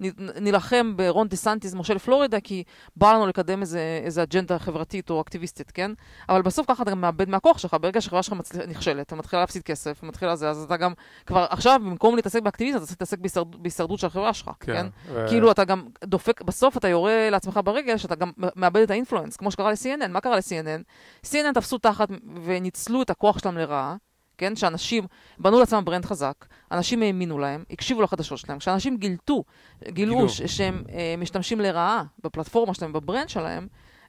ונילחם 0.00 0.96
ברון 0.96 1.28
דסנטיס, 1.28 1.74
מושל 1.74 1.98
פלורידה, 1.98 2.40
כי 2.40 2.62
בא 2.96 3.12
לנו 3.12 3.26
לקדם 3.26 3.60
איזה, 3.60 4.00
איזה 4.04 4.22
אג'נדה 4.22 4.58
חברתית 4.58 5.10
או 5.10 5.20
אקטיביסטית, 5.20 5.70
כן? 5.70 5.90
אבל 6.28 6.42
בסוף 6.42 6.66
ככה 6.68 6.82
אתה 6.82 6.90
גם 6.90 7.00
מאבד 7.00 7.28
מהכוח 7.28 7.58
שלך, 7.58 7.76
ברגע 7.80 8.00
שהחברה 8.00 8.22
שלך 8.22 8.32
מצל... 8.32 8.66
נכשלת, 8.66 9.12
ומתחילה 9.12 9.42
להפסיד 9.42 9.62
כסף, 9.62 10.00
ומתחילה 10.02 10.36
זה, 10.36 10.50
אז 10.50 10.62
אתה 10.62 10.76
גם, 10.76 10.92
כבר 11.26 11.46
עכשיו, 11.50 11.80
במקום 11.84 12.16
להתעסק 12.16 12.42
באקטיביזם, 12.42 12.78
אתה 12.78 12.86
צריך 12.86 12.96
להתעסק 12.96 13.18
בהישרד... 13.18 13.62
בהישרדות 13.62 13.98
של 13.98 14.06
החברה 14.06 14.34
שלך, 14.34 14.50
כן? 14.60 14.72
כן? 14.72 14.86
ו... 15.06 15.24
כאילו 15.28 15.50
אתה 15.50 15.64
גם 15.64 15.86
דופק, 16.04 16.42
בסוף 16.42 16.76
אתה 16.76 16.88
יורה 16.88 17.30
לעצמך 17.30 17.60
ברגל, 17.64 17.96
שאתה 17.96 18.14
גם 18.14 18.30
מאבד 18.36 18.82
את 18.82 18.90
ה 18.90 18.94
influence, 18.94 19.36
כמו 19.36 19.50
שקרה 19.50 19.70
ל-CNN. 19.70 20.08
מה 20.08 20.20
קרה 20.20 20.36
ל-CNN? 20.36 20.82
CNN 21.26 21.54
תפסו 21.54 21.78
תחת 21.78 22.08
וניצלו 22.44 23.02
את 23.02 23.10
הכוח 23.12 23.38
שלהם 23.38 23.58
לרעה, 23.58 23.96
כן? 24.38 24.56
שאנשים 24.56 25.04
בנו 25.38 25.60
לעצמם 25.60 25.84
brand 25.84 26.04
חזק, 26.04 26.34
אנשים 26.72 27.02
האמינו 27.02 27.38
להם, 27.38 27.64
הקשיבו 27.70 28.02
לחדשות 28.02 28.38
שלהם. 28.38 28.58
כשאנשים 28.58 28.96
גילתו, 28.96 29.44
גילו 29.88 30.16
גילו. 30.16 30.28
ש- 30.28 30.42
שהם 30.42 30.84
אה, 30.92 31.14
משתמשים 31.18 31.60
לרעה 31.60 32.04
בפלטפורמה 32.24 32.74
שלהם, 32.74 32.92
ב 32.92 32.98
brand 32.98 33.28
שלהם, 33.28 33.66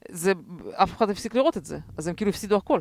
זה, 0.09 0.33
אף 0.73 0.97
אחד 0.97 1.07
לא 1.07 1.11
הפסיק 1.11 1.35
לראות 1.35 1.57
את 1.57 1.65
זה. 1.65 1.79
אז 1.97 2.07
הם 2.07 2.15
כאילו 2.15 2.29
הפסידו 2.29 2.55
הכל. 2.55 2.79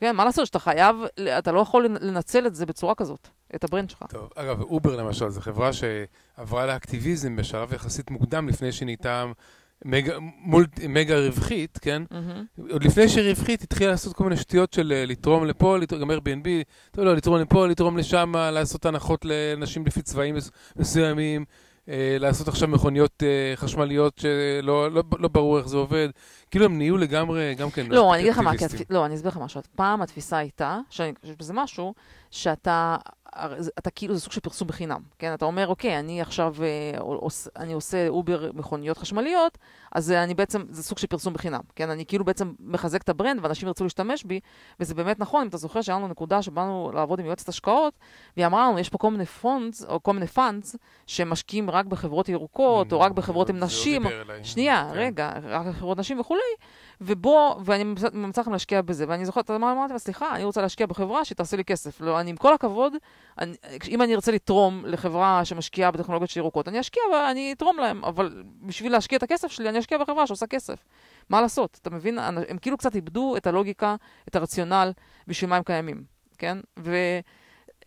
כן, 0.00 0.16
מה 0.16 0.24
לעשות 0.24 0.46
שאתה 0.46 0.58
חייב, 0.58 0.96
אתה 1.38 1.52
לא 1.52 1.60
יכול 1.60 1.86
לנצל 2.00 2.46
את 2.46 2.54
זה 2.54 2.66
בצורה 2.66 2.94
כזאת. 2.94 3.28
את 3.54 3.64
ה 3.64 3.68
brand 3.68 3.90
שלך. 3.90 4.04
טוב, 4.08 4.30
אגב, 4.34 4.60
אובר 4.62 4.96
למשל, 4.96 5.28
זו 5.28 5.40
חברה 5.40 5.70
שעברה 5.72 6.66
לאקטיביזם 6.66 7.36
בשלב 7.36 7.72
יחסית 7.72 8.10
מוקדם 8.10 8.48
לפני 8.48 8.72
שנהייתה 8.72 9.24
מגה, 9.84 10.14
מול, 10.40 10.66
מגה 10.88 11.18
רווחית, 11.18 11.78
כן? 11.82 12.02
מהמם. 12.10 12.44
עוד 12.70 12.84
לפני 12.84 13.08
שהיא 13.08 13.28
רווחית, 13.30 13.62
התחילה 13.62 13.90
לעשות 13.90 14.12
כל 14.12 14.24
מיני 14.24 14.36
שטויות 14.36 14.72
של 14.72 14.92
אה, 14.96 15.04
לתרום 15.06 15.44
לפה, 15.46 15.78
לתרום, 15.78 16.00
גם 16.00 16.10
Airbnb, 16.10 16.46
טוב, 16.90 17.04
לא, 17.04 17.14
לתרום 17.16 17.38
לפה, 17.40 17.66
לתרום 17.66 17.98
לשם, 17.98 18.32
לעשות 18.36 18.86
הנחות 18.86 19.24
לנשים 19.24 19.86
לפי 19.86 20.02
צבעים 20.02 20.34
מס- 20.34 20.50
מסוימים, 20.76 21.44
אה, 21.88 22.16
לעשות 22.20 22.48
עכשיו 22.48 22.68
מכוניות 22.68 23.22
אה, 23.22 23.56
חשמליות 23.56 24.18
שלא 24.18 24.90
לא, 24.92 25.02
לא 25.18 25.28
ברור 25.28 25.58
איך 25.58 25.68
זה 25.68 25.76
עובד. 25.76 26.08
כאילו 26.50 26.64
הם 26.64 26.78
נהיו 26.78 26.96
לגמרי, 26.96 27.54
גם 27.54 27.70
כן, 27.70 27.86
לא, 27.88 28.12
אני 28.14 28.20
אגיד 28.20 28.32
לך 28.32 28.38
מה, 28.38 28.52
לא, 28.90 29.06
אני 29.06 29.14
אסביר 29.14 29.30
לך 29.30 29.36
משהו. 29.36 29.60
פעם 29.76 30.02
התפיסה 30.02 30.36
הייתה, 30.38 30.78
שזה 30.90 31.52
משהו, 31.52 31.94
שאתה, 32.30 32.96
אתה 33.78 33.90
כאילו, 33.90 34.14
זה 34.14 34.20
סוג 34.20 34.32
של 34.32 34.40
פרסום 34.40 34.68
בחינם, 34.68 35.00
כן? 35.18 35.34
אתה 35.34 35.44
אומר, 35.44 35.66
אוקיי, 35.66 35.98
אני 35.98 36.20
עכשיו, 36.20 36.54
אה, 36.62 36.98
אני 37.56 37.72
עושה 37.72 38.08
אובר 38.08 38.50
מכוניות 38.54 38.98
חשמליות, 38.98 39.58
אז 39.92 40.10
אה, 40.10 40.24
אני 40.24 40.34
בעצם, 40.34 40.62
זה 40.70 40.82
סוג 40.82 40.98
של 40.98 41.06
פרסום 41.06 41.34
בחינם, 41.34 41.60
כן? 41.76 41.90
אני 41.90 42.06
כאילו 42.06 42.24
בעצם 42.24 42.52
מחזק 42.60 43.02
את 43.02 43.08
ה 43.08 43.13
brand, 43.13 43.40
ואנשים 43.42 43.68
ירצו 43.68 43.84
להשתמש 43.84 44.24
בי, 44.24 44.40
וזה 44.80 44.94
באמת 44.94 45.20
נכון, 45.20 45.42
אם 45.42 45.48
אתה 45.48 45.56
זוכר 45.56 45.82
שהיה 45.82 45.98
לנו 45.98 46.08
נקודה 46.08 46.42
שבאנו 46.42 46.90
לעבוד 46.94 47.20
עם 47.20 47.26
יועצת 47.26 47.48
השקעות, 47.48 47.94
והיא 48.36 48.46
אמרה 48.46 48.68
לנו, 48.68 48.78
יש 48.78 48.88
פה 48.88 48.98
כל 48.98 49.10
מיני 49.10 49.26
funds, 49.26 49.84
או 49.84 50.02
כל 50.02 50.12
מיני 50.12 50.26
funds, 50.26 50.76
שמשקיעים 51.06 51.70
רק 51.70 51.86
בחברות 51.86 52.28
ירוקות, 52.28 52.92
או 52.92 53.00
רק 53.00 53.12
בחברות 53.12 53.50
עם 53.50 53.58
נשים. 53.58 54.02
שנייה, 54.42 54.88
כן. 54.92 54.98
רגע, 54.98 55.32
רק 55.42 55.74
חברות 55.74 55.98
נשים 55.98 56.20
וכולי, 56.20 56.40
ובוא, 57.00 57.54
ואני 57.64 57.84
ממצא 58.12 58.40
לכם 58.40 58.52
להשקיע 58.52 58.82
בזה, 58.82 59.04
ואני 59.08 59.24
זוכרת, 59.24 59.50
אמרתי 59.50 59.92
לה, 59.92 59.98
סליחה, 59.98 60.34
אני 60.34 60.44
רוצה 60.44 60.62
להשקיע 60.62 60.86
בחברה 60.86 61.24
שתעשה 61.24 61.56
לי 61.56 61.64
כסף. 61.64 62.00
לא, 62.00 62.20
אני, 62.20 62.30
עם 62.30 62.36
כל 62.36 62.54
הכבוד, 62.54 62.92
אני, 63.38 63.56
אם 63.88 64.02
אני 64.02 64.14
ארצה 64.14 64.32
לתרום 64.32 64.84
לחברה 64.86 65.44
שמשקיעה 65.44 65.90
בטכנולוגיות 65.90 66.30
של 66.30 66.40
ירוקות, 66.40 66.68
אני 66.68 66.80
אשקיע 66.80 67.02
ואני 67.12 67.52
אתרום 67.52 67.78
להם, 67.78 68.04
אבל 68.04 68.42
בשביל 68.60 68.92
להשקיע 68.92 69.18
את 69.18 69.22
הכסף 69.22 69.48
שלי, 69.48 69.68
אני 69.68 69.78
אשקיע 69.78 69.98
בחברה 69.98 70.26
שעושה 70.26 70.46
כסף. 70.46 70.84
מה 71.28 71.40
לעשות? 71.40 71.78
אתה 71.82 71.90
מבין? 71.90 72.18
הם 72.18 72.58
כאילו 72.58 72.78
קצת 72.78 72.94
איבדו 72.94 73.36
את 73.36 73.46
הלוגיקה, 73.46 73.96
את 74.28 74.36
הרציונל, 74.36 74.92
בשביל 75.26 75.50
מה 75.50 75.56
הם 75.56 75.62
קיימים, 75.62 76.04
כן? 76.38 76.58
ו... 76.78 76.96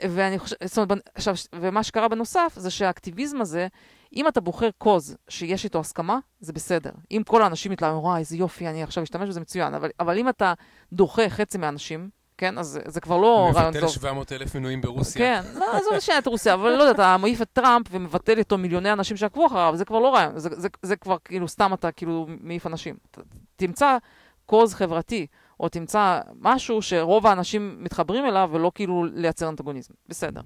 ואני 0.01 0.39
חושבת, 0.39 0.59
זאת 0.65 0.77
אומרת, 0.77 1.09
עכשיו, 1.15 1.35
ומה 1.55 1.83
שקרה 1.83 2.07
בנוסף, 2.07 2.53
זה 2.55 2.69
שהאקטיביזם 2.71 3.41
הזה, 3.41 3.67
אם 4.15 4.27
אתה 4.27 4.41
בוחר 4.41 4.69
קוז 4.77 5.17
שיש 5.29 5.63
איתו 5.63 5.79
הסכמה, 5.79 6.19
זה 6.39 6.53
בסדר. 6.53 6.91
אם 7.11 7.21
כל 7.25 7.41
האנשים 7.41 7.71
מתלהבים, 7.71 7.99
וואי, 7.99 8.19
איזה 8.19 8.37
יופי, 8.37 8.67
אני 8.67 8.83
עכשיו 8.83 9.03
אשתמש 9.03 9.29
בזה 9.29 9.39
מצוין. 9.39 9.73
אבל, 9.73 9.89
אבל 9.99 10.17
אם 10.17 10.29
אתה 10.29 10.53
דוחה 10.93 11.29
חצי 11.29 11.57
מהאנשים, 11.57 12.09
כן, 12.37 12.57
אז 12.57 12.67
זה, 12.67 12.79
זה 12.85 13.01
כבר 13.01 13.17
לא 13.17 13.49
רעיון 13.55 13.67
מבטל 13.69 13.81
טוב. 13.81 13.89
700 13.89 14.31
אלף 14.31 14.55
מנויים 14.55 14.81
ברוסיה. 14.81 15.19
כן, 15.43 15.59
לא, 15.59 15.65
עזוב 15.77 15.99
שנייה 15.99 16.19
את 16.19 16.27
רוסיה, 16.27 16.53
אבל 16.53 16.69
לא 16.71 16.83
יודע, 16.83 16.91
אתה 16.91 17.17
מעיף 17.17 17.41
את 17.41 17.49
טראמפ 17.53 17.85
ומבטל 17.91 18.37
איתו 18.37 18.57
מיליוני 18.57 18.93
אנשים 18.93 19.17
שעקבו 19.17 19.47
אחריו, 19.47 19.73
זה 19.75 19.85
כבר 19.85 19.99
לא 19.99 20.13
רעיון, 20.13 20.39
זה, 20.39 20.49
זה, 20.51 20.67
זה 20.81 20.95
כבר 20.95 21.17
כאילו 21.25 21.47
סתם 21.47 21.73
אתה 21.73 21.91
כאילו 21.91 22.27
מעיף 22.41 22.67
אנשים. 22.67 22.95
ת- 23.11 23.19
תמצא 23.55 23.97
קוז 24.45 24.73
חברתי, 24.73 25.27
או 25.59 25.69
תמצא 25.69 26.19
משהו 26.41 26.81
שרוב 26.81 27.27
האנשים 27.27 27.75
מתחברים 27.79 28.25
אליו, 28.25 28.49
ולא 28.53 28.71
כאילו 28.75 29.05
לייצר 29.13 29.49
אנטגוניזם. 29.49 29.93
בסדר. 30.09 30.41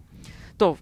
טוב. 0.57 0.81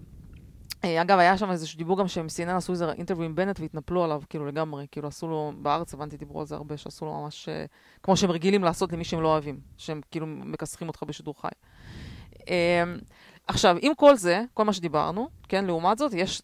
אה, 0.88 1.02
אגב, 1.02 1.20
היה 1.20 1.38
שם 1.38 1.52
איזשהו 1.52 1.78
דיבור 1.78 1.98
גם 1.98 2.08
שהם 2.08 2.28
CNN 2.28 2.50
עשו 2.52 2.72
איזה 2.72 2.92
אינטרוויו 2.92 3.26
עם 3.26 3.36
בנט 3.36 3.60
והתנפלו 3.60 4.04
עליו, 4.04 4.22
כאילו 4.30 4.46
לגמרי, 4.46 4.88
כאילו 4.92 5.08
עשו 5.08 5.28
לו, 5.28 5.52
בארץ 5.62 5.94
הבנתי, 5.94 6.18
דיברו 6.18 6.40
על 6.40 6.46
זה 6.46 6.56
הרבה, 6.56 6.78
שעשו 6.78 7.06
לו 7.06 7.22
ממש, 7.22 7.50
אה, 7.50 7.66
כמו 8.04 8.18
שהם 8.18 8.32
רגילים 8.32 8.64
לעשות 8.64 8.92
למי 8.92 9.04
שהם 9.04 9.22
לא 9.22 9.28
אוהבים, 9.28 9.60
שהם 9.78 10.02
כאילו 10.12 10.28
מכסחים 10.28 10.88
אותך 10.88 11.04
בשידור 11.04 11.42
חי. 11.42 11.48
אה, 12.50 12.84
עכשיו, 13.48 13.78
עם 13.82 13.96
כל 13.96 14.16
זה, 14.16 14.44
כל 14.54 14.64
מה 14.64 14.74
שדיברנו, 14.74 15.30
כן, 15.50 15.66
לעומת 15.66 15.98
זאת, 15.98 16.14
יש 16.14 16.42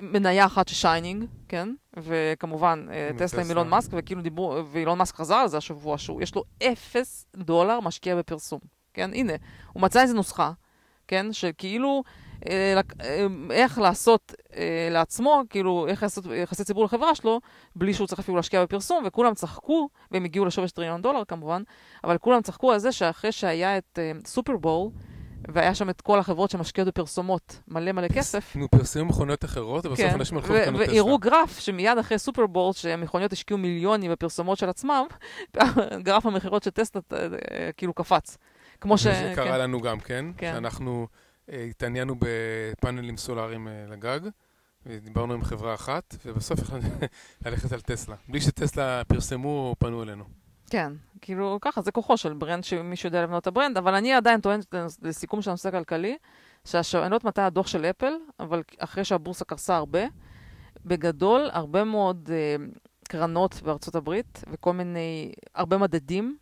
מניה 0.00 0.46
אחת 0.46 0.68
ש 0.68 0.79
shining, 0.79 1.24
כן, 1.48 1.68
וכמובן, 1.96 2.86
אה, 2.90 3.10
טסלה 3.18 3.42
עם. 3.42 3.48
אילון 3.48 3.68
מאסק, 3.68 3.90
וכאילו 3.92 4.22
דיברו, 4.22 4.62
ואילון 4.72 4.98
מאסק 4.98 5.14
חזר 5.14 5.34
על 5.34 5.48
זה 5.48 5.56
השבוע, 5.56 5.98
שהוא, 5.98 6.22
יש 6.22 6.34
לו 6.34 6.44
אפס 6.62 7.26
דולר 7.36 7.80
משקיע 7.80 8.16
בפרסום, 8.16 8.60
כן, 8.94 9.10
הנה, 9.14 9.32
הוא 9.72 9.82
מצא 9.82 10.02
איזה 10.02 10.14
נוסחה, 10.14 10.52
כן, 11.08 11.32
שכאילו, 11.32 12.02
איך 13.50 13.78
לעשות 13.78 14.34
אה, 14.56 14.88
לעצמו, 14.90 15.42
כאילו, 15.50 15.86
איך 15.88 16.02
לעשות 16.02 16.24
יחסי 16.42 16.64
ציבור 16.64 16.84
לחברה 16.84 17.14
שלו, 17.14 17.40
בלי 17.76 17.94
שהוא 17.94 18.06
צריך 18.06 18.18
אפילו 18.18 18.36
להשקיע 18.36 18.62
בפרסום, 18.62 19.04
וכולם 19.06 19.34
צחקו, 19.34 19.88
והם 20.10 20.24
הגיעו 20.24 20.44
לשווי 20.44 20.68
של 20.68 20.74
טריליון 20.74 21.02
דולר 21.02 21.22
כמובן, 21.28 21.62
אבל 22.04 22.18
כולם 22.18 22.42
צחקו 22.42 22.72
על 22.72 22.78
זה 22.78 22.92
שאחרי 22.92 23.32
שהיה 23.32 23.78
את 23.78 23.98
אה, 23.98 24.12
סופרבול, 24.26 24.90
והיה 25.48 25.74
שם 25.74 25.90
את 25.90 26.00
כל 26.00 26.18
החברות 26.18 26.50
שמשקיעות 26.50 26.88
בפרסומות 26.88 27.60
מלא 27.68 27.92
מלא 27.92 28.08
כסף. 28.08 28.56
נו, 28.56 28.68
פרסמו 28.70 29.04
מכוניות 29.04 29.44
אחרות, 29.44 29.86
ובסוף 29.86 30.06
כן, 30.06 30.14
אנשים 30.14 30.36
הלכו 30.36 30.54
לקנות 30.54 30.82
טסלה. 30.82 30.94
והראו 30.94 31.18
גרף 31.18 31.58
שמיד 31.58 31.98
אחרי 31.98 32.18
סופרבול, 32.18 32.72
שהמכוניות 32.72 33.32
השקיעו 33.32 33.58
מיליונים 33.58 34.10
בפרסומות 34.10 34.58
של 34.58 34.68
עצמם, 34.68 35.06
גרף 36.06 36.26
המכירות 36.26 36.62
של 36.62 36.70
טסלה 36.70 37.00
אה, 37.12 37.70
כאילו 37.76 37.94
קפץ. 37.94 38.38
כמו 38.80 38.98
ש... 38.98 39.02
זה 39.02 39.12
כן. 39.12 39.34
קרה 39.34 39.58
לנו 39.58 39.80
גם, 39.80 40.00
כן? 40.00 40.26
כן. 40.36 40.52
שאנחנו 40.54 41.06
אה, 41.10 41.25
התעניינו 41.48 42.14
בפאנלים 42.18 43.16
סולאריים 43.16 43.68
אה, 43.68 43.84
לגג, 43.88 44.20
ודיברנו 44.86 45.34
עם 45.34 45.44
חברה 45.44 45.74
אחת, 45.74 46.16
ובסוף 46.24 46.60
החלטנו 46.60 46.88
ללכת 47.46 47.72
על 47.72 47.80
טסלה. 47.80 48.16
בלי 48.28 48.40
שטסלה 48.40 49.02
פרסמו 49.04 49.74
פנו 49.78 50.02
אלינו. 50.02 50.24
כן, 50.70 50.92
כאילו 51.20 51.58
ככה, 51.62 51.82
זה 51.82 51.92
כוחו 51.92 52.16
של 52.16 52.32
brand 52.32 52.64
שמישהו 52.64 53.06
יודע 53.06 53.22
לבנות 53.22 53.42
את 53.42 53.46
ה 53.46 53.50
brand, 53.50 53.76
אבל 53.76 53.94
אני 53.94 54.12
עדיין 54.12 54.40
טוענת 54.40 54.74
לסיכום 55.02 55.42
של 55.42 55.50
הנושא 55.50 55.68
הכלכלי, 55.68 56.16
שאני 56.64 57.00
לא 57.00 57.04
יודעת 57.04 57.24
מתי 57.24 57.40
הדוח 57.40 57.66
של 57.66 57.84
אפל, 57.84 58.12
אבל 58.40 58.62
אחרי 58.78 59.04
שהבורסה 59.04 59.44
קרסה 59.44 59.76
הרבה, 59.76 60.04
בגדול, 60.84 61.48
הרבה 61.52 61.84
מאוד 61.84 62.30
אה, 62.32 62.56
קרנות 63.08 63.62
בארצות 63.62 63.94
הברית, 63.94 64.44
וכל 64.52 64.72
מיני, 64.72 65.32
הרבה 65.54 65.78
מדדים, 65.78 66.36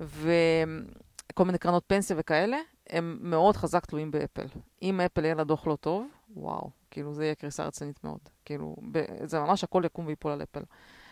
וכל 0.00 1.44
מיני 1.44 1.58
קרנות 1.58 1.84
פנסיה 1.86 2.16
וכאלה, 2.18 2.58
הם 2.92 3.18
מאוד 3.20 3.56
חזק 3.56 3.86
תלויים 3.86 4.10
באפל. 4.10 4.46
אם 4.82 5.00
אפל 5.00 5.24
יהיה 5.24 5.34
לה 5.34 5.44
דוח 5.44 5.66
לא 5.66 5.76
טוב, 5.80 6.06
וואו, 6.36 6.70
כאילו 6.90 7.14
זה 7.14 7.24
יהיה 7.24 7.34
קריסה 7.34 7.64
רצינית 7.64 8.04
מאוד. 8.04 8.20
כאילו, 8.44 8.76
ב- 8.92 9.24
זה 9.24 9.40
ממש 9.40 9.64
הכל 9.64 9.82
יקום 9.86 10.06
ויפול 10.06 10.32
על 10.32 10.42
אפל. 10.42 10.62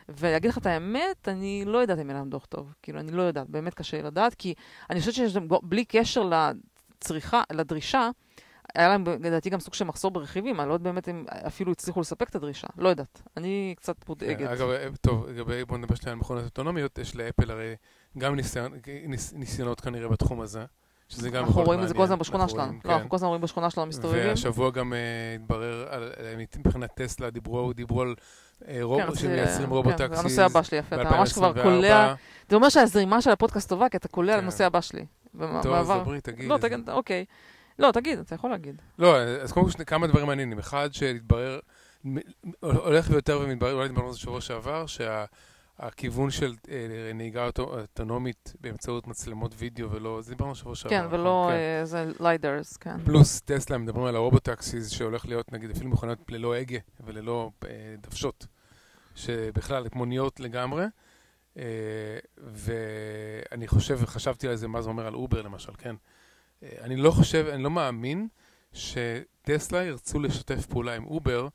ולהגיד 0.08 0.50
לך 0.50 0.58
את 0.58 0.66
האמת, 0.66 1.28
אני 1.28 1.64
לא 1.66 1.78
יודעת 1.78 1.98
אם 1.98 2.10
יהיה 2.10 2.18
להם 2.18 2.30
דוח 2.30 2.46
טוב. 2.46 2.74
כאילו, 2.82 3.00
אני 3.00 3.12
לא 3.12 3.22
יודעת, 3.22 3.50
באמת 3.50 3.74
קשה 3.74 3.96
לי 3.96 4.02
לדעת, 4.02 4.34
כי 4.34 4.54
אני 4.90 5.00
חושבת 5.00 5.14
שיש 5.14 5.36
להם, 5.36 5.48
בלי 5.62 5.84
קשר 5.84 6.30
לצריכה, 6.30 7.42
לדרישה, 7.52 8.10
היה 8.74 8.88
להם 8.88 9.04
לדעתי 9.06 9.50
גם 9.50 9.60
סוג 9.60 9.74
של 9.74 9.84
מחסור 9.84 10.10
ברכיבים, 10.10 10.60
אני 10.60 10.68
לא 10.68 10.74
יודעת 10.74 10.84
באמת 10.94 11.08
אם 11.08 11.24
אפילו 11.46 11.72
הצליחו 11.72 12.00
לספק 12.00 12.28
את 12.28 12.34
הדרישה, 12.34 12.68
לא 12.76 12.88
יודעת. 12.88 13.22
אני 13.36 13.74
קצת 13.76 14.08
מודאגת. 14.08 14.48
אגב, 14.48 14.70
אה, 14.70 14.88
טוב, 15.00 15.28
לגבי, 15.28 15.64
בוא 15.64 15.78
נדבר 15.78 15.94
שנייה 15.94 16.12
על 16.12 16.18
מכונות 16.18 16.44
אוטונומיות, 16.44 16.98
יש 16.98 17.16
לאפל 17.16 17.50
הרי 17.50 17.74
גם 18.18 18.34
ניסיון, 18.36 18.72
ניס, 19.06 19.32
ניסיונות 19.32 19.80
כנראה 19.80 20.08
בתחום 20.08 20.40
הזה, 20.40 20.64
שזה 21.10 21.30
גם 21.30 21.44
אנחנו 21.44 21.62
רואים 21.62 21.82
את 21.82 21.88
זה 21.88 21.94
כל 21.94 22.02
הזמן. 22.02 22.18
בשכונה 22.18 22.48
שלנו. 22.48 22.72
לא, 22.72 22.78
כן. 22.82 22.90
אנחנו 22.90 23.08
כל 23.08 23.16
הזמן 23.16 23.28
רואים 23.28 23.42
בשכונה 23.42 23.70
שלנו 23.70 23.86
מסתובבים. 23.86 24.28
והשבוע 24.28 24.70
גם 24.70 24.92
אה, 24.92 24.98
התברר, 25.34 25.86
אה, 25.92 26.34
מבחינת 26.58 26.90
טסלה, 26.94 27.30
דיברו 27.30 27.72
דיברו 27.72 28.02
על 28.02 28.14
אה, 28.68 28.78
רוב- 28.82 29.02
כן, 29.02 29.14
שמייצרים 29.14 29.66
כן, 29.66 29.72
רובוטקסיס. 29.72 30.14
זה 30.14 30.20
הנושא 30.20 30.44
הבא 30.44 30.62
שלי, 30.62 30.78
יפה. 30.78 31.02
אתה 31.02 31.10
ממש 31.10 31.32
כבר 31.32 31.52
ב-2024. 31.52 31.62
קולע, 31.62 32.14
זה 32.48 32.56
אומר 32.56 32.68
שהזרימה 32.68 33.22
של 33.22 33.30
הפודקאסט 33.30 33.68
טובה, 33.68 33.88
כי 33.88 33.96
אתה 33.96 34.08
קולע 34.08 34.32
כן. 34.32 34.38
לנושא 34.38 34.64
הבא 34.66 34.80
שלי. 34.80 35.04
טוב, 35.62 35.72
אז 35.74 35.88
דברי, 35.88 36.20
תגיד. 36.20 36.48
לא, 36.48 36.58
תגיד, 36.58 36.90
אוקיי. 36.90 37.24
לא, 37.78 37.90
תגיד, 37.92 38.18
אתה 38.18 38.34
יכול 38.34 38.50
להגיד. 38.50 38.82
לא, 38.98 39.16
אז 39.18 39.52
קודם 39.52 39.66
כל 39.70 39.84
כמה 39.84 40.06
דברים 40.06 40.26
מעניינים. 40.26 40.58
אחד, 40.58 40.88
שהתברר, 40.92 41.58
הולך 42.60 43.06
ויותר 43.10 43.40
ומתברר, 43.42 43.72
אולי 43.74 43.88
דיברנו 43.88 44.06
על 44.08 44.12
זה 44.12 44.18
שבוע 44.18 44.40
שעבר, 45.80 45.90
שהכיוון 45.90 46.30
של 46.30 46.54
אה, 46.70 47.12
נהיגה 47.14 47.46
אוטו- 47.46 47.78
אוטונומית 47.80 48.52
באמצעות 48.60 49.06
מצלמות 49.06 49.54
וידאו 49.58 49.90
ולא, 49.90 50.22
זה 50.22 50.30
דיברנו 50.30 50.54
שבוע 50.54 50.74
שעבר. 50.74 50.90
כן, 50.90 51.04
נכון? 51.04 51.20
ולא 51.20 51.46
כן. 51.50 51.54
אה, 51.80 51.84
זה 51.84 52.12
lidars, 52.20 52.76
כן. 52.76 53.04
פלוס 53.04 53.40
טסלה, 53.40 53.78
מדברים 53.78 54.06
על 54.06 54.16
ה 54.16 54.24
robotaxis 54.24 54.90
שהולך 54.90 55.26
להיות 55.26 55.52
נגיד 55.52 55.70
אפילו 55.70 55.90
מכוניות 55.90 56.18
ללא 56.28 56.54
הגה 56.54 56.78
וללא 57.00 57.50
אה, 57.64 57.70
דוושות, 58.02 58.46
שבכלל 59.14 59.86
מוניות 59.94 60.40
לגמרי. 60.40 60.84
אה, 61.58 61.62
ואני 62.38 63.68
חושב, 63.68 63.98
וחשבתי 64.00 64.48
על 64.48 64.56
זה, 64.56 64.68
מה 64.68 64.82
זה 64.82 64.88
אומר 64.88 65.06
על 65.06 65.14
אובר 65.14 65.42
למשל, 65.42 65.72
כן? 65.78 65.94
אה, 66.62 66.68
אני 66.80 66.96
לא 66.96 67.10
חושב, 67.10 67.46
אני 67.52 67.62
לא 67.62 67.70
מאמין 67.70 68.28
שטסלה 68.72 69.84
ירצו 69.84 70.20
לשתף 70.20 70.66
פעולה 70.66 70.94
עם 70.96 71.04
אובר 71.04 71.48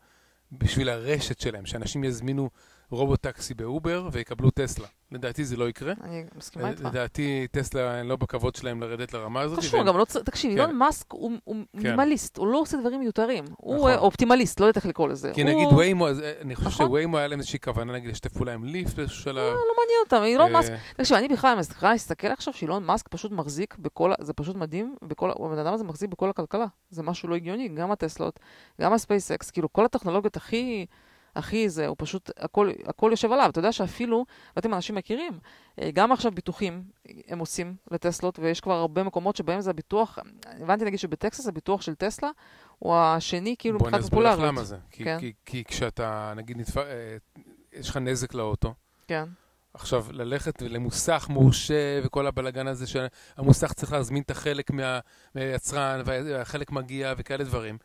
בשביל 0.51 0.89
הרשת 0.89 1.39
שלהם, 1.39 1.65
שאנשים 1.65 2.03
יזמינו 2.03 2.49
robotaxi 2.91 3.53
באובר 3.53 4.09
ויקבלו 4.11 4.51
טסלה. 4.51 4.87
לדעתי 5.11 5.45
זה 5.45 5.57
לא 5.57 5.69
יקרה. 5.69 5.93
אני 6.03 6.23
מסכימה 6.35 6.69
איתך. 6.69 6.85
לדעתי 6.85 7.47
טסלה 7.51 8.03
לא 8.03 8.15
בכבוד 8.15 8.55
שלהם 8.55 8.81
לרדת 8.81 9.13
לרמה 9.13 9.41
הזאת. 9.41 9.59
חשוב, 9.59 9.73
והם- 9.75 9.87
גם 9.87 9.97
לא 9.97 10.05
צריך, 10.05 10.25
תקשיב, 10.25 10.51
כן. 10.51 10.57
אילון 10.61 10.75
מאסק 10.75 11.11
הוא 11.11 11.31
הוא 11.43 11.55
מינימליסט, 11.73 12.37
הוא 12.37 12.47
לא 12.47 12.57
עושה 12.57 12.77
דברים 12.77 12.99
מיותרים. 12.99 13.43
הוא 13.57 13.75
נכון. 13.75 13.91
אה, 13.91 13.97
אופטימליסט, 13.97 14.59
לא 14.59 14.65
יודעת 14.65 14.75
איך 14.77 14.85
לקרוא 14.85 15.07
לזה. 15.09 15.31
כי 15.33 15.41
הוא- 15.41 15.49
נגיד 15.49 15.67
ויימו, 15.77 16.07
אה, 16.07 16.11
אני 16.41 16.55
חושב 16.55 16.67
נכון. 16.69 16.85
שוויימו 16.87 17.17
היה 17.17 17.27
להם 17.27 17.39
איזושהי 17.39 17.59
כוונה 17.59 17.93
נגיד 17.93 18.09
לשתף 18.09 18.33
פעולה 18.33 18.53
עם 18.53 18.63
ליפט 18.63 18.93
באיזשהו 18.95 19.23
שלב. 19.23 19.35
לא 19.35 19.73
מעניין 19.77 19.99
אותם, 20.05 20.23
אילון 20.25 20.51
מאסק 20.51 20.71
אה, 20.71 20.77
תקשיב, 20.97 21.17
אני 21.17 21.27
בכלל 21.27 21.57
מצליחה 21.59 21.91
להסתכל 21.91 22.27
עכשיו 22.27 22.53
שאילון 22.53 22.83
מאסק 22.83 23.07
פשוט 23.07 23.31
מחזיק 23.31 23.75
בכל, 23.79 24.11
זה 24.21 24.33
פשוט 24.33 24.55
מדהים, 24.55 24.95
הבן 25.21 25.57
אדם 25.57 25.73
הזה 25.73 25.83
מחזיק 25.83 26.09
בכל 26.09 26.29
הכלכלה. 26.29 26.65
זה 26.89 27.03
משהו 27.03 27.29
לא 27.29 27.35
הגיוני, 27.35 27.67
גם 27.69 27.91
הטסלות, 27.91 28.39
גם 28.81 28.93
הספייסקס, 28.93 29.51
כאילו 29.51 29.73
כל 29.73 29.85
הטכנולוגיות 29.85 30.37
הכי, 30.37 30.85
הכי 31.35 31.69
זה, 31.69 31.87
הוא 31.87 31.95
פשוט, 31.99 32.29
הכל, 32.37 32.69
הכל 32.85 33.07
יושב 33.11 33.31
עליו. 33.31 33.49
אתה 33.49 33.59
יודע 33.59 33.71
שאפילו, 33.71 34.17
לא 34.17 34.25
יודעת 34.51 34.65
אם 34.65 34.73
אנשים 34.73 34.95
מכירים, 34.95 35.39
אה, 35.81 35.89
גם 35.93 36.11
עכשיו 36.11 36.31
ביטוחים 36.31 36.83
הם 37.27 37.39
עושים 37.39 37.75
לטסלות, 37.91 38.39
ויש 38.39 38.59
כבר 38.61 38.73
הרבה 38.73 39.03
מקומות 39.03 39.35
שבהם 39.35 39.61
זה 39.61 39.69
הביטוח, 39.69 40.19
הבנתי 40.45 40.85
נגיד 40.85 40.99
שבטקסס 40.99 41.47
הביטוח 41.47 41.81
של 41.81 41.95
טסלה 41.95 42.29
הוא 42.79 42.95
השני 42.95 43.55
כאילו 43.59 43.79
בוא 43.79 43.87
אני 43.87 43.97
מבחינת 43.97 44.03
אסביר 44.13 44.19
לך 44.19 44.29
פופולריות. 44.31 44.53
למה 44.55 44.63
זה. 44.63 44.77
כי- 44.91 45.03
כן. 45.03 45.17
כי- 45.19 45.33
כי 45.45 45.63
כשאתה, 45.63 46.33
נגיד, 46.35 46.57
נתפ- 46.57 46.77
אה, 46.77 47.17
יש 47.73 47.89
לך 47.89 47.97
נזק 47.97 48.33
לאוטו, 48.33 48.73
כן. 49.07 49.23
עכשיו, 49.73 50.05
ללכת 50.11 50.61
למוסך 50.61 51.27
מורשה 51.29 51.73
וכל 52.03 52.27
הבלגן 52.27 52.67
הזה 52.67 52.85
שהמוסך 52.87 53.73
צריך 53.73 53.93
להזמין 53.93 54.23
את 54.23 54.31
החלק 54.31 54.71
מה- 54.71 54.99
מהיצרן 55.35 56.01
והחלק 56.05 56.71
מגיע 56.71 57.13
וכאלה 57.17 57.43
דברים. 57.43 57.77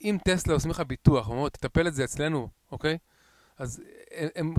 אם 0.00 0.18
טסלה 0.24 0.54
עושים 0.54 0.70
לך 0.70 0.80
ביטוח, 0.80 1.28
אומרים, 1.28 1.48
תטפל 1.48 1.86
את 1.86 1.94
זה 1.94 2.04
אצלנו, 2.04 2.48
אוקיי? 2.72 2.98
אז 3.58 3.82
הם, 4.16 4.28
הם, 4.36 4.54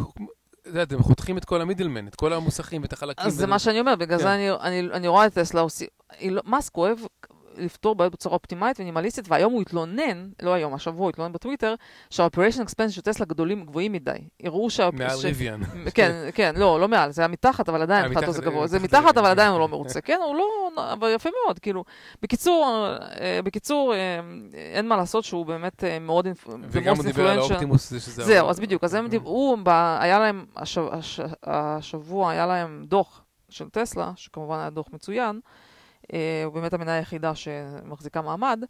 יודע, 0.66 0.96
הם 0.96 1.04
חותכים 1.04 1.38
את 1.38 1.46
כל 1.46 1.62
המידלמן, 1.62 2.08
את 2.08 2.16
כל 2.16 2.34
המוסכים 2.34 2.82
ואת 2.82 2.94
החלקים. 2.94 3.26
אז 3.28 3.34
זה 3.34 3.48
מה 3.48 3.60
שאני 3.60 3.80
אומרת, 3.80 4.00
בגלל 4.00 4.18
כן. 4.18 4.24
זה 4.24 4.34
אני, 4.34 4.52
אני, 4.52 4.80
אני 4.80 5.08
רואה 5.08 5.26
את 5.26 5.34
טסלה. 5.34 5.66
אילו- 6.20 6.42
מאסק 6.46 6.78
אוהב 6.78 6.98
לפתור 7.58 7.96
בעיות 7.96 8.14
בצורה 8.14 8.36
אופטימלית 8.36 8.80
ונימליסטית, 8.80 9.26
והיום 9.30 9.54
הוא 9.54 9.62
התלונן, 9.62 10.30
לא 10.42 10.54
היום, 10.54 10.74
השבוע 10.74 11.02
הוא 11.04 11.10
התלונן 11.10 11.32
בטוויטר, 11.34 11.76
שה-operation 12.10 12.62
expense 12.68 12.90
של 12.90 13.02
טסלה 13.02 13.26
גדולים 13.26 13.66
גבוהים 13.66 13.92
מדי. 13.92 14.12
הראו 14.44 14.70
שה... 14.70 14.90
מעל 14.94 15.18
ש- 15.18 15.26
ריביאן. 15.26 15.60
כן, 15.94 16.30
כן, 16.34 16.54
לא, 16.58 16.80
לא 16.80 16.88
מעל, 16.88 17.12
זה 17.12 17.22
היה 17.22 17.28
מתחת, 17.28 17.70
אבל 17.70 17.82
עדיין 17.82 18.06
מבחינתו 18.06 18.32
זה 18.32 18.40
מתחת, 18.42 18.52
גבוה. 18.54 18.68
זה 18.68 18.80
מתחת 18.80 19.00
מתחת, 19.02 19.18
אבל 19.18 19.28
עדיין 19.30 19.48
כן. 19.48 19.52
הוא 19.54 19.60
לא 19.60 19.68
מרוצה. 19.68 20.02
כן, 20.02 20.20
הוא 20.26 20.36
לא... 20.36 20.46
אבל 20.94 21.12
יפה 21.16 21.30
מאוד, 21.46 21.60
כאילו. 21.60 21.84
בקיצור, 22.22 22.88
אה, 23.22 23.40
בקיצור, 23.44 23.94
אה, 23.94 24.20
אין 24.76 24.88
מה 24.88 24.98
לעשות 24.98 25.24
שהוא 25.24 25.46
באמת 25.46 25.84
אה, 25.84 26.00
מאוד... 26.00 26.26
אינפ- 26.28 26.50
וגם 26.70 26.96
הוא 26.96 27.06
דיבר 27.06 27.28
על. 27.30 27.40
האופטימוס, 27.40 27.90
זה 27.90 28.00
שזה... 28.00 28.24
זהו, 28.24 28.50
אז 28.50 28.60
בדיוק, 28.60 28.84
אז 28.84 28.94
הם 28.94 29.04
אה. 29.04 29.10
דיברו, 29.10 29.58
היה 30.00 30.20
להם, 30.20 30.46
הש- 30.56 30.78
הש- 30.78 31.20
השבוע 31.44 32.32
היה 32.32 32.46
להם 32.46 32.84
דוח 32.88 33.22
של 33.50 33.70
טסלה, 33.70 34.12
שכמובן 34.16 34.60
היה 34.60 34.70
דוח 34.70 34.86
מצוין, 34.94 35.40
הוא 36.46 36.54
באמת 36.54 36.74
המניה 36.74 36.96
היחידה 36.96 37.36
שמחזיקה 37.36 38.22
מעמד, 38.22 38.64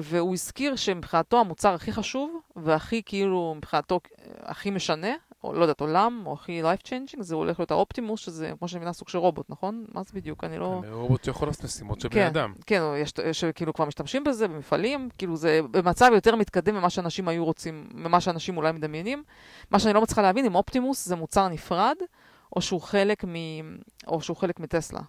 והוא 0.00 0.32
הזכיר 0.32 0.76
שמבחינתו 0.76 1.40
המוצר 1.40 1.74
הכי 1.74 1.92
חשוב, 1.92 2.40
והכי 2.56 3.02
כאילו, 3.06 3.54
מבחינתו 3.56 4.00
אה, 4.18 4.32
הכי 4.42 4.70
משנה, 4.70 5.12
או 5.44 5.52
לא 5.52 5.62
יודעת, 5.62 5.80
עולם, 5.80 6.22
או 6.26 6.32
הכי 6.32 6.62
life 6.62 6.86
changing, 6.86 7.22
זה 7.22 7.34
הולך 7.34 7.60
להיות 7.60 7.70
האופטימוס, 7.70 8.20
שזה, 8.20 8.52
כמו 8.58 8.68
שאני 8.68 8.78
מבינה, 8.78 8.92
סוג 8.92 9.08
של 9.08 9.18
רובוט, 9.18 9.50
נכון? 9.50 9.84
מה 9.94 10.02
זה 10.02 10.10
בדיוק? 10.14 10.44
אני 10.44 10.58
לא... 10.58 10.82
רובוט 10.90 11.24
שיכול 11.24 11.48
לעשות 11.48 11.64
משימות 11.64 12.00
של 12.00 12.08
בני 12.08 12.20
כן, 12.20 12.26
אדם. 12.26 12.52
כן, 12.66 12.82
יש, 13.02 13.12
יש 13.24 13.44
כאילו 13.44 13.74
כבר 13.74 13.84
משתמשים 13.84 14.24
בזה 14.24 14.48
במפעלים, 14.48 15.08
כאילו 15.18 15.36
זה 15.36 15.60
במצב 15.70 16.10
יותר 16.14 16.36
מתקדם 16.36 16.74
ממה 16.74 16.90
שאנשים 16.90 17.28
היו 17.28 17.44
רוצים, 17.44 17.88
ממה 17.94 18.20
שאנשים 18.20 18.56
אולי 18.56 18.72
מדמיינים. 18.72 19.22
מה 19.70 19.78
שאני 19.78 19.94
לא 19.94 20.02
מצליחה 20.02 20.22
להבין, 20.22 20.44
אם 20.44 20.54
אופטימוס 20.54 21.06
זה 21.06 21.16
מוצר 21.16 21.48
נפרד, 21.48 21.96
או 22.56 22.60
שהוא 22.60 22.80
חלק, 22.80 23.24
מ... 23.24 23.34
או 24.06 24.20
שהוא 24.20 24.36
חלק 24.36 24.60
מטסלה. 24.60 25.00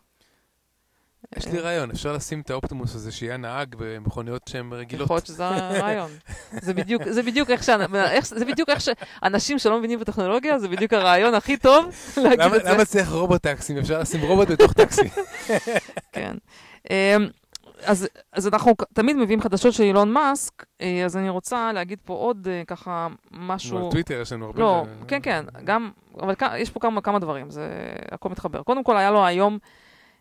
יש 1.38 1.48
לי 1.48 1.60
רעיון, 1.60 1.92
אפשר 1.92 2.14
לשים 2.14 2.42
את 2.42 2.50
האופטימוס 2.50 2.96
הזה 2.96 3.12
שיהיה 3.12 3.38
נהג 3.38 3.76
במכוניות 3.78 4.48
שהן 4.50 4.74
רגילות. 4.74 5.06
יכול 5.06 5.16
להיות 5.16 5.26
שזה 5.26 5.48
הרעיון. 5.48 6.12
זה 6.66 6.74
בדיוק, 6.74 7.04
זה 7.10 7.24
בדיוק 7.24 7.50
איך, 7.50 8.26
זה 8.26 8.46
בדיוק 8.46 8.70
איך 8.70 8.82
שאנשים 8.82 9.60
שלא 9.60 9.80
מבינים 9.80 10.00
בטכנולוגיה, 10.00 10.60
זה 10.60 10.68
בדיוק 10.68 10.94
הרעיון 10.94 11.34
הכי 11.34 11.58
טוב 11.58 11.86
להגיד 12.18 12.40
למה 12.40 12.56
את 12.56 12.64
זה. 12.64 12.72
למה 12.72 12.86
צריך 12.86 13.10
רובוט 13.10 13.42
טקסים? 13.42 13.78
אפשר 13.78 14.00
לשים 14.00 14.22
רובוט 14.22 14.48
בתוך 14.48 14.74
טקסי. 14.74 15.10
כן. 16.16 16.36
אמ, 16.90 17.28
אז, 17.86 18.08
אז 18.32 18.48
אנחנו 18.48 18.74
תמיד 18.94 19.16
מביאים 19.18 19.42
חדשות 19.42 19.74
של 19.74 19.84
אילון 19.84 20.12
מאסק, 20.12 20.66
אה, 20.82 21.06
אז 21.06 21.18
אני 21.18 21.30
רוצה 21.30 21.72
להגיד 21.74 22.00
פה 22.06 22.14
עוד 22.14 22.48
אה, 22.52 22.64
ככה 22.68 23.08
משהו... 23.32 23.88
בטוויטר 23.88 24.22
יש 24.22 24.32
לנו 24.32 24.46
הרבה... 24.46 24.62
לא, 24.62 24.86
כן, 25.08 25.20
כן, 25.24 25.46
גם, 25.64 25.92
אבל 26.20 26.34
יש 26.58 26.70
פה 26.70 26.80
כמה, 26.80 27.02
כמה 27.02 27.20
דברים, 27.20 27.50
זה 27.50 27.70
הכל 28.12 28.30
מתחבר. 28.30 28.64
קודם 28.64 28.84
כל, 28.84 28.98
היה 28.98 29.12
לו 29.12 29.26
היום 29.26 29.58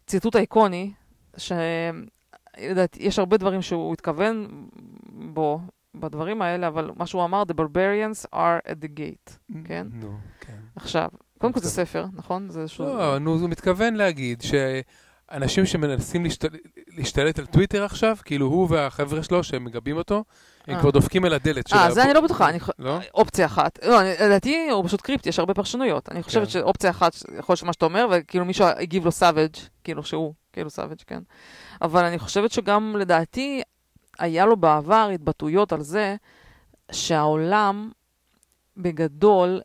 ציטוט 0.06 0.36
איקוני, 0.36 0.92
שלדעתי, 1.36 3.02
יש 3.02 3.18
הרבה 3.18 3.36
דברים 3.36 3.62
שהוא 3.62 3.92
התכוון 3.92 4.66
בו, 5.12 5.60
בדברים 5.94 6.42
האלה, 6.42 6.68
אבל 6.68 6.90
מה 6.96 7.06
שהוא 7.06 7.24
אמר, 7.24 7.42
The 7.48 7.54
barbarians 7.54 8.34
are 8.34 8.68
at 8.70 8.84
the 8.84 8.98
gate. 8.98 9.32
כן? 9.64 9.86
נו, 9.92 10.16
כן. 10.40 10.56
עכשיו, 10.76 11.08
קודם 11.38 11.52
כל 11.52 11.60
זה. 11.60 11.68
ספר, 11.70 12.06
נכון? 12.14 12.50
זה 12.50 12.60
איזשהו... 12.60 12.84
לא, 12.84 13.18
נו, 13.18 13.34
הוא 13.38 13.48
מתכוון 13.50 13.94
להגיד 13.94 14.42
שאנשים 14.42 15.66
שמנסים 15.66 16.24
להשתל- 16.24 16.56
להשתלט 16.88 17.38
על 17.38 17.46
טוויטר 17.46 17.84
עכשיו, 17.84 18.16
כאילו 18.24 18.46
הוא 18.46 18.66
והחבר'ה 18.70 19.22
שלו 19.22 19.44
שהם 19.44 19.64
מגבים 19.64 19.96
אותו, 19.96 20.24
הם 20.68 20.74
אה. 20.74 20.80
כבר 20.80 20.90
דופקים 20.90 21.24
על 21.24 21.32
הדלת 21.32 21.66
של 21.66 21.76
אה, 21.76 21.90
זה 21.90 22.02
אני 22.02 22.14
לא 22.14 22.20
בטוחה. 22.20 22.48
לא? 22.78 22.98
אופציה 23.14 23.46
אחת. 23.46 23.78
לא, 23.84 24.02
לדעתי 24.02 24.68
הוא 24.70 24.84
פשוט 24.84 25.00
cryptic, 25.00 25.28
יש 25.28 25.38
הרבה 25.38 25.54
פרשנויות. 25.54 26.08
אני 26.08 26.22
חושבת 26.22 26.44
כן. 26.44 26.50
שאופציה 26.50 26.90
אחת, 26.90 27.14
יכול 27.38 27.52
להיות 27.52 27.58
שמה 27.58 27.72
שאתה 27.72 27.84
אומר, 27.84 28.06
וכאילו 28.10 28.44
מישהו 28.44 28.66
הגיב 28.66 29.04
לו 29.04 29.12
savage, 29.12 29.56
כאילו 29.84 30.02
שהוא, 30.02 30.34
כאילו 30.52 30.70
savage, 30.70 30.98
כן. 31.06 31.20
אבל 31.82 32.04
אני 32.04 32.18
חושבת 32.18 32.52
שגם 32.52 32.96
לדעתי, 32.98 33.62
היה 34.18 34.46
לו 34.46 34.56
בעבר 34.56 35.10
התבטאויות 35.14 35.72
על 35.72 35.82
זה 35.82 36.16
שהעולם 36.92 37.90
בגדול 38.76 39.60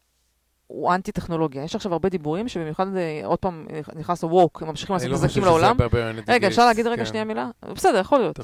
הוא 0.70 0.94
אנטי-טכנולוגיה. 0.94 1.64
יש 1.64 1.76
עכשיו 1.76 1.94
הרבה 1.94 2.10
דיבורים 2.10 2.48
שבמיוחד, 2.48 2.96
אה, 2.96 3.22
עוד 3.24 3.40
פעם, 3.40 3.68
נכנס 3.96 4.24
ל 4.24 4.30
woke, 4.30 4.62
הם 4.62 4.68
ממשיכים 4.68 4.94
לעשות 4.94 5.10
לא 5.10 5.16
נזקים 5.16 5.44
לעולם. 5.44 5.78
רגע, 6.28 6.48
אפשר 6.48 6.66
להגיד 6.66 6.88
רגע 6.88 7.04
כן. 7.04 7.06
שנייה 7.06 7.24
מילה? 7.24 7.50
בסדר, 7.66 7.98
יכול 7.98 8.20
להיות. 8.20 8.40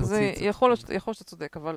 זה. 0.00 0.32
יכול 0.40 0.70
להיות, 0.70 1.14
שאתה 1.14 1.24
צודק, 1.24 1.56
אבל 1.56 1.76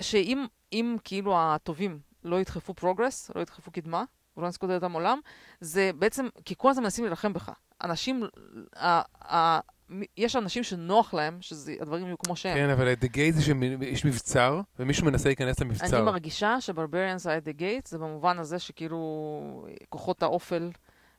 שאם 0.00 0.46
אם 0.72 0.96
כאילו 1.04 1.34
הטובים 1.36 1.98
לא 2.24 2.40
ידחפו 2.40 2.74
progress, 2.74 3.30
לא 3.34 3.40
ידחפו 3.40 3.70
קדמה, 3.70 4.04
ולא 4.36 4.48
נסקוד 4.48 4.70
אותם 4.70 4.92
עולם, 4.92 5.18
זה 5.60 5.90
בעצם, 5.98 6.28
כי 6.44 6.54
כל 6.58 6.70
הזמן 6.70 6.82
מנסים 6.82 7.04
להילחם 7.04 7.32
בך. 7.32 7.50
אנשים, 7.84 8.22
יש 10.16 10.36
אנשים 10.36 10.62
שנוח 10.62 11.14
להם 11.14 11.38
שהדברים 11.40 12.06
יהיו 12.06 12.18
כמו 12.18 12.36
שהם. 12.36 12.54
כן, 12.54 12.70
אבל 12.70 12.92
at 12.92 13.04
the 13.04 13.06
gate 13.06 13.32
זה 13.32 13.42
שיש 13.42 14.04
מבצר, 14.04 14.60
ומישהו 14.78 15.06
מנסה 15.06 15.28
להיכנס 15.28 15.62
אני 15.62 15.68
למבצר. 15.68 16.04
מרגישה 16.04 16.60
ש 16.60 16.71
barbarians 16.71 17.26
at 17.26 17.30
the 17.44 17.60
gate, 17.60 17.88
זה 17.88 17.98
במובן 17.98 18.38
הזה 18.38 18.58
שכאילו 18.58 19.66
כוחות 19.88 20.22
האופל 20.22 20.70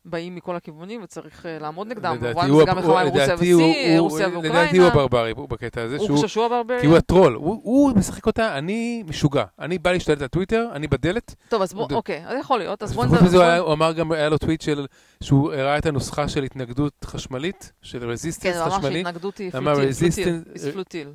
באים 0.05 0.35
מכל 0.35 0.55
הכיוונים 0.55 1.03
וצריך 1.03 1.45
אה, 1.45 1.59
לעמוד 1.59 1.87
נגדם. 1.87 2.13
לדעתי 2.15 2.25
במובן 2.33 2.49
הוא 2.49 2.61
הזה 2.61 2.71
גם 2.71 2.75
מלחמה 2.77 3.01
עם 3.01 3.07
רוסיה 3.07 3.23
לדעתי 3.23 3.51
הוא- 3.51 4.41
לדעתי. 4.43 4.79
הברברי 4.81 5.33
בקטע 5.33 5.81
הזה, 5.81 5.97
הוא 5.97 6.05
שהוא- 6.05 6.27
שהוא 6.27 6.47
כי 6.81 6.85
הוא? 6.87 6.97
הטרול, 6.97 7.33
הוא 7.33 7.91
משחק 7.95 8.25
אותה, 8.25 8.57
אני 8.57 9.03
משוגע. 9.07 9.43
אני 9.59 9.77
בא 9.77 9.91
להשתלט 9.91 10.21
על 10.21 10.27
טוויטר, 10.27 10.69
אני 10.73 10.87
בדלת. 10.87 11.35
טוב, 11.49 11.61
אז 11.61 11.73
בוא, 11.73 11.87
אוקיי, 11.91 12.23
אז 12.27 12.37
יכול 12.39 12.59
להיות. 12.59 12.83
אז 12.83 12.93
בוא 12.93 13.05
נדבר... 13.05 13.57
הוא 13.57 13.73
אמר 13.73 13.91
גם, 13.91 14.11
היה 14.11 14.29
לו 14.29 14.37
טוויט 14.37 14.61
של, 14.61 14.85
שהוא 15.23 15.53
הראה 15.53 15.77
את 15.77 15.85
הנוסחה 15.85 16.27
של 16.27 16.43
התנגדות 16.43 16.93
חשמלית, 17.05 17.71
של 17.81 17.99
כן, 17.99 18.05
resistance 18.05 18.55
הוא 18.55 18.63
אמר 18.65 18.71
חשמלי. 18.77 19.03
שהתנגדות 19.03 19.37
היא 19.37 19.51
futile. 19.51 19.93
futile. 19.93 20.71
futile. 20.73 21.13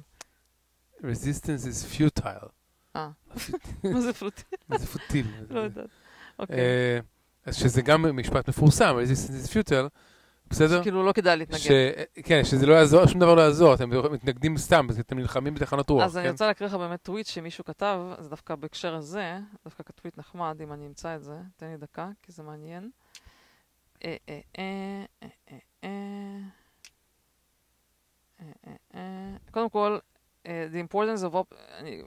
resistance 1.03 1.65
is 1.65 1.99
futile. 1.99 2.47
אה. 2.97 3.09
מה 3.93 4.01
זה 4.01 4.13
פלוטיל? 4.13 4.45
מה 4.69 4.79
זה 4.79 4.87
פוטיל? 4.87 5.27
לא 5.51 5.61
יודעת. 5.61 5.87
אז 7.47 7.57
שזה 7.57 7.83
גם 7.83 8.17
משפט 8.17 8.49
מפורסם, 8.49 8.97
resistance 9.05 9.47
is 9.47 9.51
futile, 9.53 9.89
בסדר? 10.51 10.83
כאילו 10.83 11.07
לא 11.07 11.13
כדאי 11.13 11.37
להתנגד. 11.37 11.61
ש... 11.61 11.71
כן, 12.25 12.45
שזה 12.45 12.67
לא 12.67 12.75
יעזור, 12.75 13.07
שום 13.07 13.21
דבר 13.21 13.35
לא 13.35 13.41
יעזור, 13.41 13.75
אתם 13.75 13.91
מתנגדים 14.13 14.57
סתם, 14.57 14.87
אתם 15.01 15.19
נלחמים 15.19 15.55
בתחנות 15.55 15.91
רוח, 15.91 16.05
אז 16.05 16.17
אני 16.17 16.25
כן? 16.25 16.31
רוצה 16.31 16.47
להקריא 16.47 16.69
לך 16.69 16.75
באמת 16.75 17.03
טוויט 17.03 17.27
שמישהו 17.27 17.65
כתב, 17.65 18.01
זה 18.19 18.29
דווקא 18.29 18.55
בהקשר 18.55 18.95
הזה, 18.95 19.39
דווקא 19.65 19.83
טוויט 19.83 20.19
נחמד, 20.19 20.61
אם 20.63 20.73
אני 20.73 20.87
אמצא 20.87 21.17
את 21.17 21.23
זה, 21.23 21.37
תן 21.57 21.67
לי 21.67 21.77
דקה, 21.77 22.09
כי 22.23 22.33
זה 22.33 22.43
מעניין. 22.43 22.91
אה, 24.05 24.17
אה, 24.59 25.05
אה. 28.95 29.01
קודם 29.51 29.71
כל, 29.71 29.99
the 30.45 30.93
importance 30.93 31.25
of, 31.33 31.37
אני- 31.79 32.03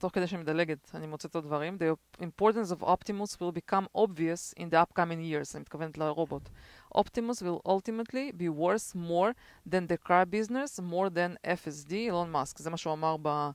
תוך 0.00 0.12
כדי 0.14 0.26
שאני 0.26 0.42
מדלגת, 0.42 0.90
אני 0.94 1.06
מוצאת 1.06 1.34
עוד 1.34 1.44
דברים, 1.44 1.78
the 1.80 2.22
importance 2.22 2.72
of 2.78 2.82
Optimus 2.82 3.34
will 3.36 3.52
become 3.70 3.98
obvious 3.98 4.54
in 4.58 4.62
the 4.70 4.76
upcoming 4.84 5.20
years, 5.20 5.52
אני 5.54 5.60
מתכוונת 5.60 5.98
לרובוט. 5.98 6.48
Optimus 6.96 7.42
will 7.42 7.68
ultimately 7.68 8.32
be 8.38 8.48
worth 8.60 8.94
more 8.96 9.32
than 9.68 9.86
the 9.92 10.08
car 10.08 10.24
business, 10.24 10.80
more 10.80 11.08
than 11.10 11.46
FSD, 11.46 11.92
אילון 11.92 12.30
מאסק. 12.32 12.58
זה 12.58 12.70
מה 12.70 12.76
שהוא 12.76 12.92
אמר 12.92 13.16
ב... 13.22 13.50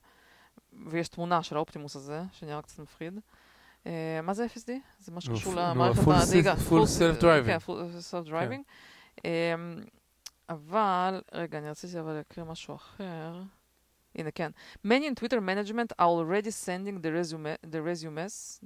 ויש 0.90 1.08
תמונה 1.08 1.42
של 1.42 1.56
האופטימוס 1.56 1.96
הזה, 1.96 2.22
שנראה 2.32 2.62
קצת 2.62 2.78
מפחיד. 2.78 3.18
אה, 3.86 4.20
מה 4.22 4.34
זה 4.34 4.46
FSD? 4.54 4.70
זה 4.98 5.12
נו, 5.12 5.20
שקשור 5.20 5.54
למערכת 5.54 6.02
full 6.02 6.12
הנהיגה. 6.12 6.54
self- 6.54 6.70
full 6.70 6.86
self-driving. 7.00 7.46
כן, 7.46 7.58
full 7.66 7.70
self-driving. 8.12 8.62
אמ, 9.24 9.30
אבל, 10.48 11.20
רגע, 11.32 11.58
אני 11.58 11.70
רציתי 11.70 12.00
אבל 12.00 12.12
להקריא 12.12 12.46
משהו 12.46 12.74
אחר. 12.74 13.42
הנה, 14.18 14.30
כן. 14.30 14.50
Many 14.84 15.06
in 15.06 15.14
Twitter 15.14 15.40
management 15.40 15.92
are 15.98 16.08
already 16.08 16.50
sending 16.50 17.00
the, 17.02 17.12
resume, 17.12 17.56
the 17.70 17.82
resumes. 17.82 18.60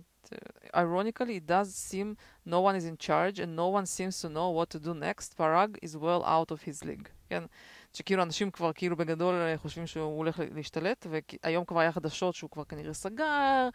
Ironically, 0.75 1.37
it 1.37 1.47
does 1.47 1.75
seem 1.75 2.17
no 2.45 2.61
one 2.61 2.77
is 2.77 2.85
in 2.85 2.97
charge 2.97 3.41
and 3.41 3.57
no 3.57 3.69
one 3.69 3.87
seems 3.87 4.21
to 4.21 4.29
know 4.29 4.51
what 4.51 4.71
to 4.71 4.79
do 4.79 4.95
next. 4.95 5.37
Parag 5.37 5.77
is 5.83 5.97
well 5.97 6.23
out 6.25 6.51
of 6.51 6.63
his 6.63 6.85
league. 6.85 7.09
כן? 7.29 7.45
שכאילו 7.93 8.23
אנשים 8.23 8.51
כבר 8.51 8.73
כאילו 8.73 8.97
בגדול 8.97 9.35
אה, 9.35 9.59
חושבים 9.59 9.87
שהוא 9.87 10.19
הולך 10.19 10.41
להשתלט, 10.55 11.07
והיום 11.11 11.65
כבר 11.65 11.81
היה 11.81 11.93
חדשות 11.93 12.35
שהוא 12.35 12.51
כבר 12.51 12.65
כנראה 12.65 12.95
סגר. 12.95 13.69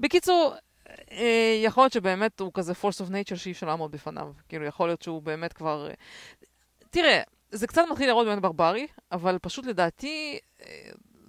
בקיצור, 0.00 0.54
אה, 1.12 1.60
יכול 1.64 1.82
להיות 1.82 1.92
שבאמת 1.92 2.40
הוא 2.40 2.50
כזה 2.54 2.72
force 2.72 3.06
of 3.06 3.10
nature 3.10 3.36
שאי 3.36 3.52
אפשר 3.52 3.66
לעמוד 3.66 3.90
בפניו. 3.90 4.32
כאילו, 4.48 4.64
יכול 4.64 4.88
להיות 4.88 5.02
שהוא 5.02 5.22
באמת 5.22 5.52
כבר... 5.52 5.88
אה, 5.88 5.94
תראה, 6.90 7.22
זה 7.50 7.66
קצת 7.66 7.82
מתחיל 7.90 8.06
להראות 8.06 8.26
באמת 8.26 8.42
ברברי, 8.42 8.86
אבל 9.12 9.38
פשוט 9.42 9.66
לדעתי, 9.66 10.38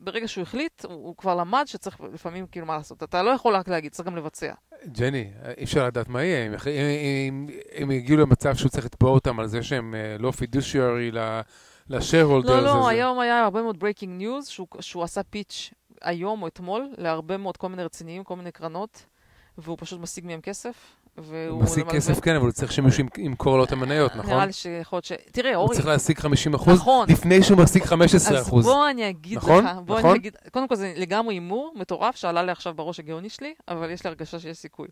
ברגע 0.05 0.27
שהוא 0.27 0.41
החליט, 0.41 0.85
הוא, 0.85 0.93
הוא 0.93 1.15
כבר 1.17 1.35
למד 1.35 1.63
שצריך 1.67 1.97
לפעמים, 2.13 2.47
כאילו, 2.47 2.65
מה 2.65 2.77
לעשות. 2.77 3.03
אתה 3.03 3.23
לא 3.23 3.29
יכול 3.31 3.55
רק 3.55 3.67
להגיד, 3.67 3.91
צריך 3.91 4.07
גם 4.07 4.15
לבצע. 4.15 4.53
ג'ני, 4.85 5.31
אי 5.57 5.63
אפשר 5.63 5.85
לדעת 5.85 6.07
מה 6.07 6.23
יהיה. 6.23 6.45
אם- 6.47 6.53
אם- 7.29 7.47
אם 7.83 7.91
יגיעו 7.91 8.19
למצב 8.19 8.55
שהוא 8.55 8.69
צריך 8.69 8.85
לתבוע 8.85 9.11
אותם 9.11 9.39
על 9.39 9.47
זה 9.47 9.63
שהם 9.63 9.95
אה, 9.95 10.15
לא 10.19 10.31
פידושיארי 10.31 11.11
ל-shareholders. 11.11 12.47
לא, 12.47 12.59
לא, 12.63 12.79
אז- 12.81 12.87
היום 12.89 13.19
היה 13.19 13.43
הרבה 13.43 13.61
מאוד 13.61 13.83
breaking 13.83 14.21
news, 14.21 14.45
שהוא, 14.49 14.67
שהוא 14.79 15.03
עשה 15.03 15.23
פיץ' 15.23 15.71
היום 16.01 16.41
או 16.41 16.47
אתמול, 16.47 16.89
להרבה 16.97 17.37
מאוד 17.37 17.57
כל 17.57 17.69
מיני 17.69 17.83
רציניים, 17.83 18.23
כל 18.23 18.35
מיני 18.35 18.51
קרנות, 18.51 19.05
והוא 19.57 19.77
פשוט 19.79 19.99
משיג 20.01 20.25
מהם 20.25 20.41
כסף. 20.41 20.75
והוא 21.17 21.47
הוא 21.49 21.63
משיג 21.63 21.79
למעשה- 21.79 21.95
כסף, 21.97 22.19
כן, 22.19 22.35
אבל 22.35 22.45
הוא 22.45 22.51
צריך 22.51 22.71
שמישהו 22.71 23.03
ימ- 23.03 23.19
ימכור 23.21 23.57
לו 23.57 23.63
את 23.63 23.71
המניות, 23.71 24.15
נכון? 24.15 24.29
נראה 24.33 24.45
לי 24.45 24.53
שיכול 24.53 24.97
להיות 24.97 25.05
ש... 25.05 25.11
תראה, 25.31 25.55
הוא 25.55 25.63
אורי, 25.63 25.75
צריך 25.75 25.87
להשיג 25.87 26.19
50 26.19 26.53
אחוז 26.53 26.79
נכון. 26.79 27.09
לפני 27.09 27.43
שהוא 27.43 27.57
משיג 27.63 27.83
15 27.83 28.37
אז 28.39 28.47
אחוז. 28.47 28.65
בוא 28.65 28.89
אני 28.89 29.09
אגיד 29.09 29.37
נכון? 29.37 29.65
לך, 29.65 29.71
בוא 29.85 29.97
נכון? 29.99 30.09
אני 30.09 30.19
אגיד, 30.19 30.35
קודם 30.51 30.67
כל 30.67 30.75
זה 30.75 30.93
לגמרי 30.95 31.35
הימור 31.35 31.73
מטורף 31.75 32.15
שעלה 32.15 32.43
לי 32.43 32.51
עכשיו 32.51 32.73
בראש 32.73 32.99
הגאוני 32.99 33.29
שלי, 33.29 33.53
אבל 33.67 33.89
יש 33.89 34.03
לי 34.03 34.07
הרגשה 34.07 34.39
שיש 34.39 34.57
סיכוי. 34.57 34.87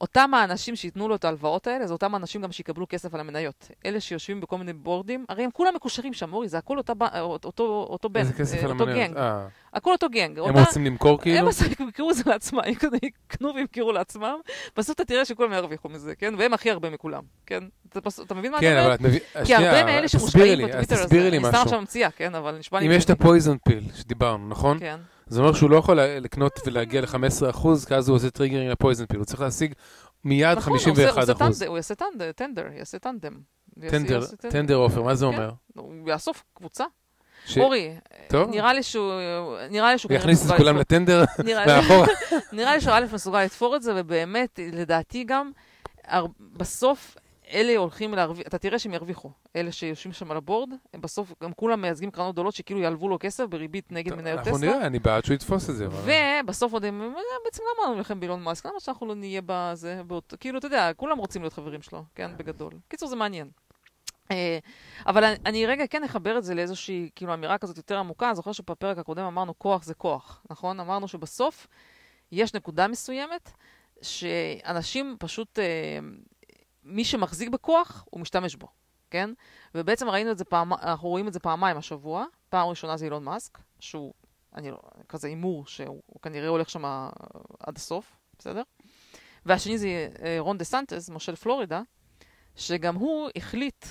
אותם 0.00 0.34
האנשים 0.34 0.76
שייתנו 0.76 1.08
לו 1.08 1.14
את 1.14 1.24
ההלוואות 1.24 1.66
האלה, 1.66 1.86
זה 1.86 1.92
אותם 1.92 2.14
האנשים 2.14 2.42
גם 2.42 2.52
שיקבלו 2.52 2.86
כסף 2.88 3.14
על 3.14 3.20
המניות. 3.20 3.68
אלה 3.86 4.00
שיושבים 4.00 4.40
בכל 4.40 4.58
מיני 4.58 4.72
בורדים, 4.72 5.24
הרי 5.28 5.44
הם 5.44 5.50
כולם 5.52 5.74
מקושרים 5.74 6.12
שם, 6.12 6.32
אורי, 6.32 6.48
זה 6.48 6.58
הכל 6.58 6.78
אותה, 6.78 6.94
ב- 6.94 7.16
אותו, 7.20 7.86
אותו 7.90 8.08
בן, 8.08 8.20
איזה 8.20 8.32
כסף 8.32 8.58
אה, 8.58 8.64
על 8.64 8.70
אותו 8.70 8.82
המניות? 8.84 9.08
גנג. 9.08 9.16
אה, 9.16 9.46
הכל 9.74 9.92
אותו 9.92 10.08
gang. 10.10 10.38
הם 10.38 10.44
אותה- 10.44 10.60
רוצים 10.60 10.84
למכור 10.86 11.20
כאילו? 11.20 11.38
הם 11.38 11.48
עשו- 11.48 11.64
יקנו 11.64 12.10
את 12.10 12.16
זה 12.16 12.22
לעצמם, 12.26 12.60
יקנו- 13.02 13.54
וימכרו 13.54 13.92
לעצמם, 13.92 14.36
בסוף 14.76 14.96
אתה 14.96 15.04
תראה 15.04 15.24
שכולם 15.24 15.52
ירוויחו 15.52 15.88
מזה, 15.88 16.14
כן? 16.14 16.34
והם 16.38 16.54
הכי 16.54 16.70
הרבה 16.70 16.90
מכולם, 16.90 17.22
כן? 17.46 17.64
אתה 17.88 17.98
אתה 18.26 18.34
מבין 18.34 18.52
מה 18.52 18.58
אני 18.58 18.66
כן, 18.66 18.94
את 18.94 19.00
מבינה... 19.00 19.24
כי 19.44 19.54
הרבה 19.54 19.84
מאלה 19.84 20.08
שמושקעים 20.08 20.68
בטוויטר, 20.68 20.94
הזה, 21.02 21.28
אני 21.28 21.38
סתם. 21.44 21.54
עכשיו 21.62 21.80
ממציאה, 21.80 22.10
כן? 22.10 22.34
אבל 22.34 22.58
נשמע 22.58 22.80
לי... 22.80 22.86
אם 22.86 22.92
יש 22.92 23.04
את. 23.04 23.10
ה 23.10 23.17
poison 23.17 23.58
pill 23.64 23.84
שדיברנו, 23.94 24.48
נכון? 24.48 24.78
כן. 24.80 24.96
זה 25.30 25.40
אומר 25.40 25.52
שהוא 25.52 25.70
לא 25.70 25.76
יכול 25.76 26.00
לקנות 26.00 26.60
ולהגיע 26.66 27.00
ל-15%, 27.00 27.58
כי 27.88 27.94
אז 27.94 28.08
הוא 28.08 28.16
עושה 28.16 28.30
triggering 28.30 28.70
ל 28.70 28.75
poison 28.75 29.06
pill. 29.06 29.16
הוא 29.18 29.24
צריך 29.26 29.40
להשיג 29.40 29.72
מיד 30.24 30.58
נכון, 30.58 30.72
הוא 30.72 30.76
עושה- 30.80 30.90
הוא 30.90 30.96
51%. 30.96 31.20
עושה 31.20 31.34
tender, 31.34 31.66
הוא 31.68 31.76
יעשה 31.76 31.94
tender, 32.34 32.66
יעשה 32.78 32.98
tender. 32.98 33.32
tender, 33.90 34.20
tender 34.50 34.74
offer, 34.74 35.02
מה 35.02 35.14
זה 35.14 35.26
כן. 35.26 35.32
אומר? 35.32 35.50
הוא 35.76 36.10
יאסוף 36.10 36.42
קבוצה. 36.54 36.84
ש- 37.46 37.58
אורי, 37.58 37.94
טוב. 38.28 38.50
נראה 38.50 38.72
לי 38.72 38.82
שהוא... 38.82 39.12
נראה 39.70 39.92
לי 39.92 39.98
שהוא... 39.98 40.12
יכניס 40.12 40.50
את 40.50 40.56
כולם 40.56 40.76
לטנדר 40.76 41.24
מאחורה. 41.66 42.06
נראה 42.52 42.74
לי 42.74 42.80
שהוא 42.80 42.92
א' 42.94 43.04
מסוגל 43.12 43.44
לתפור 43.44 43.76
את 43.76 43.82
זה, 43.82 43.92
ובאמת, 43.96 44.60
לדעתי 44.72 45.24
גם, 45.24 45.50
בסוף 46.56 47.16
אלה 47.52 47.76
הולכים 47.76 48.14
להרוויח, 48.14 48.46
אתה 48.46 48.58
תראה 48.58 48.78
שהם 48.78 48.94
ירוויחו. 48.94 49.30
אלה 49.56 49.72
שיושבים 49.72 50.12
שם 50.12 50.30
על 50.30 50.36
הבורד, 50.36 50.70
הם 50.94 51.00
בסוף, 51.00 51.32
הם 51.40 51.52
כולם 51.56 51.82
מייצגים 51.82 52.10
קרנות 52.10 52.34
גדולות 52.34 52.54
שכאילו 52.54 52.80
ילוו 52.80 53.08
לו 53.08 53.16
כסף 53.20 53.44
בריבית 53.44 53.92
נגד 53.92 54.14
מניות 54.14 54.38
אנחנו 54.38 54.56
טסלה. 54.58 54.70
נראה, 54.70 54.86
אני 54.86 54.98
בעד 54.98 55.24
שהוא 55.24 55.34
יתפוס 55.34 55.70
את 55.70 55.74
זה. 55.76 55.86
ובסוף 55.88 56.72
עוד 56.72 56.84
הם, 56.84 57.02
"אה, 57.02 57.08
בעצם 57.44 57.62
למה 57.62 57.82
אנחנו 57.84 57.94
נלחם 57.96 58.20
באילון 58.20 58.42
מאסק? 58.42 58.66
למה 58.66 58.80
שאנחנו 58.80 59.06
לא 59.06 59.14
נהיה 59.14 59.40
בזה, 59.46 60.02
באות- 60.06 60.34
כאילו, 60.40 60.58
אתה 60.58 60.66
יודע, 60.66 60.90
כולם 60.96 61.18
רוצים 61.18 61.42
להיות 61.42 61.52
חברים 61.54 61.82
שלו, 61.82 62.04
כן, 62.14 62.30
בגדול. 62.36 62.72
קיצור, 62.88 63.08
זה 63.08 63.16
מעניין. 63.16 63.50
אה, 64.30 64.58
אבל 65.06 65.24
אני, 65.24 65.36
אני 65.46 65.66
רגע 65.66 65.86
כן 65.86 66.04
אחבר 66.04 66.38
את 66.38 66.44
זה 66.44 66.54
לאיזושהי, 66.54 67.10
כאילו, 67.16 67.34
אמירה 67.34 67.58
כזאת 67.58 67.76
יותר 67.76 67.98
עמוקה. 67.98 68.26
אני 68.26 68.34
זוכר 68.34 68.52
שבפרק 68.52 68.98
הקודם 68.98 69.24
אמרנו 69.24 69.58
כוח 69.58 69.84
זה 69.84 69.94
כוח, 69.94 70.42
נכון? 70.50 70.80
אמרנו 70.80 71.08
שבסוף 71.08 71.66
יש 72.32 72.54
נקודה 72.54 72.88
מסוימת 72.88 73.50
שאנשים 74.02 75.16
פשוט, 75.18 75.58
אה, 75.58 75.64
מי 76.82 77.04
שמחזיק 77.04 77.48
בכוח, 77.48 78.04
הוא 78.10 78.20
משתמש 78.20 78.56
בו, 78.56 78.68
כן? 79.10 79.30
ובעצם 79.74 80.08
ראינו 80.08 80.30
את 80.30 80.38
זה 80.38 80.44
פעם, 80.44 80.72
אנחנו 80.72 81.08
רואים 81.08 81.28
את 81.28 81.32
זה 81.32 81.40
פעמיים 81.40 81.76
השבוע. 81.76 82.24
פעם 82.48 82.68
ראשונה 82.68 82.96
זה 82.96 83.04
אילון 83.04 83.24
מאסק, 83.24 83.58
שהוא, 83.80 84.12
אני 84.54 84.70
לא, 84.70 84.78
כזה 85.08 85.28
הימור 85.28 85.66
שהוא 85.66 86.02
הוא 86.06 86.20
כנראה 86.22 86.48
הולך 86.48 86.70
שם 86.70 86.84
עד 87.60 87.76
הסוף, 87.76 88.16
בסדר? 88.38 88.62
והשני 89.46 89.78
זה 89.78 90.08
אה, 90.22 90.36
רון 90.38 90.58
דה 90.58 90.64
סנטס, 90.64 91.10
מושל 91.10 91.36
פלורידה, 91.36 91.82
שגם 92.56 92.94
הוא 92.94 93.30
החליט 93.36 93.86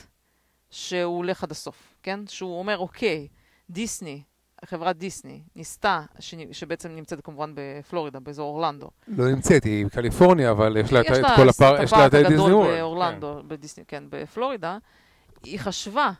שהוא 0.70 1.18
הולך 1.18 1.44
עד 1.44 1.52
הסוף, 1.52 1.96
כן? 2.04 2.28
שהוא 2.28 2.60
אומר, 2.60 2.78
אוקיי, 2.78 3.28
דיסני, 3.70 4.24
חברת 4.66 4.97
דיסני, 4.97 5.41
ניסתה, 5.55 6.01
שני, 6.20 6.47
שבעצם 6.51 6.89
נמצאת 6.89 7.22
כמובן 7.22 7.53
בפלורידה, 7.55 8.20
באזור 8.20 8.49
אורלנדו. 8.49 8.89
לא 9.07 9.32
נמצאת, 9.32 9.64
היא 9.64 9.86
בקליפורניה, 9.86 10.51
אבל 10.51 10.78
יש 10.78 10.93
לה 10.93 11.01
את 11.01 11.05
יש 11.05 11.12
את 11.12 11.22
לה 11.22 11.36
כל 11.36 11.49
את 11.49 11.55
הפארק, 11.55 11.84
יש 11.84 11.93
לה 11.93 12.05
את 12.05 12.12
דיסני 12.12 12.28
הגדול 12.28 12.53
וורד. 12.53 12.68
באורלנדו, 12.68 13.41
בדיסני, 13.47 13.84
כן, 13.88 14.03
בפלורידה. 14.10 14.78
היא 15.43 15.60
חשבה 15.60 16.12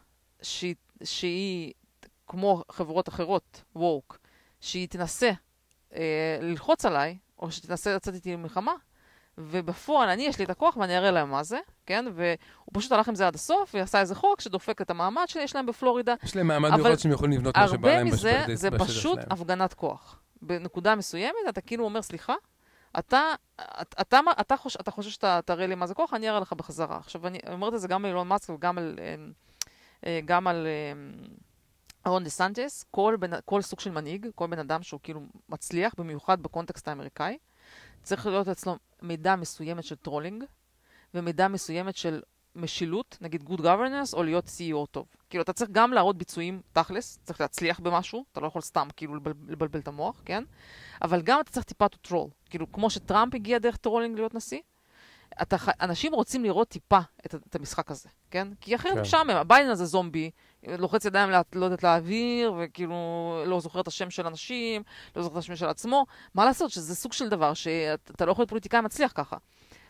שהיא, 0.42 0.76
שהיא, 1.04 1.74
כמו 2.28 2.64
חברות 2.72 3.10
אחרות, 3.10 3.64
ווק, 3.76 4.18
שהיא 4.62 4.88
תנסה 4.88 5.32
אה, 5.96 6.38
ללחוץ 6.42 6.86
עליי, 6.86 7.18
או 7.40 7.52
שתנסה 7.52 7.96
לצאת 7.96 8.14
איתי 8.14 8.34
למלחמה, 8.34 8.74
ובפועל 9.40 10.10
אני, 10.10 10.24
יש 10.24 10.40
לי 10.40 10.46
את 10.46 10.50
הכוח 10.50 10.78
ואני 10.78 10.98
אראה 10.98 11.12
להם 11.12 11.32
מה 11.32 11.44
זה, 11.44 11.60
כן? 11.86 12.06
והוא 12.16 12.74
פשוט 12.74 12.92
הלך 12.92 13.08
עם 13.08 13.16
זה 13.16 13.28
עד 13.28 13.36
הסוף, 13.36 13.76
ועשה 13.76 14.00
איזה 14.00 14.16
חוק 14.16 14.42
שדופק 14.42 14.82
את 14.82 14.90
המעמד 14.90 15.24
שיש 15.28 15.56
להם 15.56 15.66
בפלורידה. 15.66 16.16
יש 16.24 16.36
להם 16.36 16.48
מעמד 16.48 16.76
מיוחד 16.76 16.96
שהם 16.96 17.12
יכולים 17.12 17.40
לבנות 17.40 17.58
מה 17.58 17.68
שבא 17.68 17.76
הרבה 17.76 17.96
להם 17.96 18.08
מזה 18.08 18.40
בשטח 18.40 18.54
זה 18.54 18.70
בשטח 18.70 18.86
פשוט 18.86 19.16
שלהם. 19.16 19.28
הפגנת 19.32 19.74
כוח. 19.74 20.20
בנקודה 20.42 20.96
מסוימת 20.96 21.36
אתה 21.50 21.62
כאילו 21.62 21.86
אומר, 21.86 22.02
סליחה, 22.02 22.34
אתה, 23.00 23.34
אתה, 23.82 24.02
אתה, 24.02 24.20
אתה, 24.42 24.58
חוש, 24.58 24.76
אתה 24.76 24.92
חושב 24.92 25.10
שאתה 25.10 25.40
תראה 25.46 25.68
לי 25.68 25.76
מה 25.76 25.88
זה 25.88 25.94
כוח, 25.94 26.14
אני 26.14 26.30
אראה 26.30 26.40
לך 26.40 26.54
בחזרה. 26.54 26.98
עכשיו, 26.98 27.28
אני 27.28 27.40
אומרת 27.52 27.74
את 27.74 27.80
זה 27.80 27.88
גם 27.88 28.06
על 28.06 28.12
אילון 28.12 28.28
מאסק 28.28 28.50
וגם 28.50 28.78
על, 28.78 29.00
אה, 29.00 29.16
אה, 30.06 30.20
גם 30.26 30.48
על 30.48 30.68
אה, 30.68 32.12
רון 32.12 32.24
דה 32.24 32.30
סנטיס. 32.30 32.86
כל, 32.92 33.16
כל 33.46 33.62
סוג 33.62 33.80
של 33.80 33.92
מנהיג, 33.92 34.28
כל 34.36 34.48
בן 34.48 34.60
אדם 34.60 34.84
שהוא 34.84 35.00
כאילו 35.04 35.22
מצליח, 35.50 35.94
במיוחד 35.98 36.44
בקונטקסט 36.44 36.88
האמריקאי, 36.88 37.38
צריך 38.04 38.26
להיות 38.26 38.48
אצלו 38.48 38.76
מידה 39.02 39.36
מסוימת 39.36 39.84
של 39.84 39.96
trolling, 39.96 40.44
ומידה 41.14 41.48
מסוימת 41.48 41.96
של 41.96 42.22
משילות, 42.56 43.18
נגיד 43.22 43.44
good 43.50 43.62
governance, 43.62 44.14
או 44.14 44.24
להיות 44.24 44.46
CEO 44.46 44.86
טוב. 44.92 45.08
כאילו, 45.30 45.44
אתה 45.44 45.54
צריך 45.54 45.72
גם 45.72 45.94
להראות 45.94 46.18
ביצועים 46.18 46.62
תכלס, 46.74 47.20
צריך 47.24 47.42
להצליח 47.42 47.80
במשהו, 47.80 48.26
אתה 48.32 48.40
לא 48.40 48.48
יכול 48.48 48.62
סתם 48.62 48.88
כאילו 48.96 49.16
לבל, 49.16 49.34
לבלבל 49.48 49.80
את 49.80 49.88
המוח, 49.88 50.22
כן? 50.26 50.44
אבל 51.02 51.22
גם 51.22 51.40
אתה 51.40 51.52
צריך 51.52 51.66
טיפה 51.66 51.86
to 51.86 52.08
troll. 52.08 52.30
כאילו, 52.50 52.72
כמו 52.72 52.90
שטראמפ 52.90 53.36
הגיע 53.36 53.60
דרך 53.60 53.78
trolling 53.78 54.16
להיות 54.16 54.34
נשיא, 54.36 54.60
אתה, 55.42 55.56
אנשים 55.82 56.14
רוצים 56.14 56.44
לראות 56.44 56.68
טיפה 56.68 57.00
את, 57.26 57.36
את 57.36 57.56
המשחק 57.56 57.92
הזה, 57.92 58.10
כן? 58.32 58.48
כי 58.62 58.76
אחרת 58.76 58.94
כן. 58.94 59.02
משעמם, 59.02 59.30
הביידן 59.30 59.70
הזה 59.70 59.86
זומבי, 59.86 60.32
לוחץ 60.68 61.06
ידיים, 61.06 61.30
לא 61.54 61.66
יודעת 61.66 61.84
להעביר, 61.84 62.54
וכאילו 62.60 62.96
לא 63.46 63.60
זוכר 63.60 63.82
את 63.82 63.88
השם 63.88 64.10
של 64.10 64.28
אנשים, 64.28 64.84
לא 65.16 65.24
זוכר 65.24 65.34
את 65.34 65.44
השם 65.44 65.56
של 65.56 65.66
עצמו. 65.66 66.06
מה 66.36 66.46
לעשות, 66.46 66.72
שזה 66.72 66.96
סוג 66.96 67.14
של 67.14 67.30
דבר 67.30 67.54
שאתה 67.54 68.26
לא 68.26 68.32
יכול 68.32 68.42
להיות 68.42 68.50
פוליטיקאי 68.50 68.82
מצליח 68.82 69.12
ככה. 69.16 69.38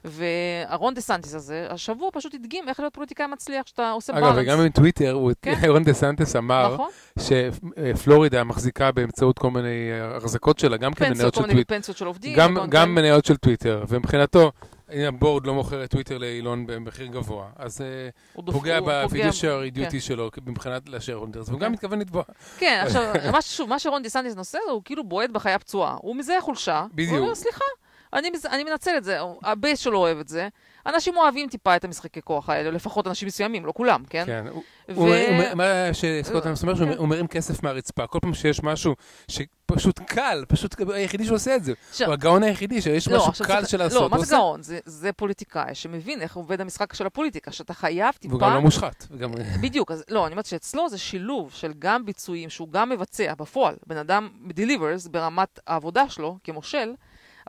והרון 0.06 0.94
דה 0.94 1.02
סנטיס 1.02 1.36
הזה, 1.36 1.68
השבוע 1.70 2.10
פשוט 2.14 2.34
הדגים 2.34 2.70
איך 2.70 2.80
להיות 2.80 2.94
פוליטיקאי 2.94 3.28
מצליח, 3.28 3.68
שאתה 3.68 3.92
עושה 3.92 4.14
אגב, 4.14 4.24
balance. 4.24 4.38
וגם 4.38 4.60
עם 4.60 4.70
טוויטר, 4.70 5.20
כן. 5.42 5.54
רון 5.68 5.84
דה 5.84 5.94
סנטיס 5.94 6.36
אמר 6.36 6.74
נכון? 6.74 6.90
שפלורידה 7.20 8.44
מחזיקה 8.44 8.92
באמצעות 8.92 9.40
כל 9.40 9.52
מיני 9.52 9.92
אה, 9.92 10.18
החזקות 10.18 10.60
שלה, 10.60 10.78
גם 10.78 10.94
כן 10.94 11.06
פנסיות, 11.06 11.18
מניות 11.18 11.34
כל 11.34 11.42
של 11.42 11.48
מיני 11.48 11.54
טוויטר. 11.54 11.76
פנסיות 11.76 11.98
של 11.98 12.06
עובדים. 12.06 12.38
גם, 12.38 12.52
וכל 12.52 12.60
מיני 12.60 12.72
גם 12.72 12.82
דברים. 12.82 12.96
מניות 12.96 13.26
של 13.26 13.38
טוויטר, 13.38 13.84
ומבחינתו, 13.88 14.52
ה 14.92 15.01
board 15.01 15.48
לא 15.48 15.54
מוכר 15.54 15.84
את 15.84 15.92
טוויטר 15.92 16.18
לאילון 16.18 16.68
במחיר 16.68 17.08
גבוה, 17.08 17.50
אז 17.56 17.82
אה, 17.82 17.88
הוא 18.34 18.54
פוגע 18.54 18.78
הוא 18.78 18.88
ב 18.92 19.00
fiduciary 19.00 19.72
כן. 19.72 19.76
דיוטי 19.76 20.02
שלו 20.02 20.30
מבחינת 20.46 20.90
ל 20.90 20.94
shareholders, 20.94 21.50
והוא 21.50 21.60
כן. 21.60 21.66
גם 21.66 21.72
מתכוון 21.72 22.00
לתבוע. 22.00 22.24
כן, 22.58 22.84
עכשיו, 22.86 23.68
מה, 23.68 23.80
שרון 23.80 24.04
דה 24.04 24.13
סנטיס 24.13 24.36
עושה, 24.36 24.58
הוא 24.70 24.82
כאילו 24.86 25.04
בועט 25.04 25.30
בחיה 25.30 25.60
פצועה. 25.60 25.98
הוא 26.02 26.16
מזהה 26.16 26.42
חולשה. 26.42 26.86
הוא 27.10 27.18
אומר, 27.18 27.36
סליחה, 27.36 27.66
אני 28.14 28.64
מנצל 28.64 28.98
את 28.98 29.04
זה, 29.04 29.18
ה 29.44 29.51
base 29.51 29.80
שלו 29.80 29.98
אוהב 29.98 30.20
את 30.20 30.28
זה. 30.28 30.48
אנשים 30.86 31.18
אוהבים 31.18 31.50
טיפה 31.50 31.76
את 31.76 31.84
המשחקי 31.86 32.22
כוח 32.22 32.50
האלה, 32.50 32.72
לפחות 32.72 33.08
אנשים 33.08 33.28
מסוימים, 33.28 33.66
לא 33.66 33.74
כולם, 33.76 34.04
כן? 34.10 34.24
כן, 34.26 34.46
ו- 34.90 35.56
מה 35.56 35.64
שסקוט 35.94 36.46
אה, 36.46 36.50
אדמס 36.52 36.62
אומר, 36.64 36.76
שהוא 36.76 36.88
כן. 36.92 36.98
הוא 36.98 37.08
מרים 37.08 37.28
כסף 37.28 37.64
מהרצפה. 37.64 38.08
כל 38.08 38.20
פעם 38.22 38.34
שיש 38.34 38.64
משהו 38.64 38.96
שפשוט 39.28 40.00
קל, 40.00 40.46
פשוט 40.48 40.76
היחידי 40.94 41.26
שעושה 41.26 41.56
את 41.56 41.64
זה. 41.64 41.74
עכשיו- 41.90 42.08
הוא 42.08 42.14
הגאון 42.14 42.44
היחידי, 42.44 42.82
שיש 42.82 43.08
לא, 43.08 43.28
משהו 43.30 43.46
קל 43.46 43.66
של 43.66 43.78
לא, 43.78 43.84
לעשות. 43.84 44.12
מה 44.12 44.18
הוא 44.18 44.26
זה 44.26 44.36
עושה. 44.36 44.44
גאון? 44.46 44.64
זה, 44.64 44.80
זה 44.86 45.12
פוליטיקאי 45.14 45.76
שמבין 45.76 46.22
איך 46.22 46.36
עובד 46.36 46.62
המשחק 46.62 46.94
של 46.94 47.06
הפוליטיקה, 47.06 47.52
שאתה 47.52 47.74
חייב 47.74 48.14
טיפה... 48.20 48.34
והוא 48.36 48.42
גם 48.42 48.54
לא 48.54 48.62
מושחת. 48.62 49.08
וגם- 49.12 49.32
בדיוק, 49.62 49.92
אז 49.92 50.04
לא, 50.10 50.26
אני 50.26 50.34
אומרת 50.34 50.46
שאצלו 50.46 50.90
זה 50.90 50.98
שילוב 50.98 51.52
של 51.54 51.74
גם 51.80 52.06
ביצועים 52.06 52.50
שהוא 52.50 52.70
גם 52.72 52.90
מבצע 52.90 53.34
בפועל, 53.38 53.76
בן 53.88 53.98
אדם 53.98 54.30
delivers 54.50 55.10
ברמת 55.12 55.60
העבודה 55.68 56.10
שלו 56.10 56.38
כמושל, 56.44 56.94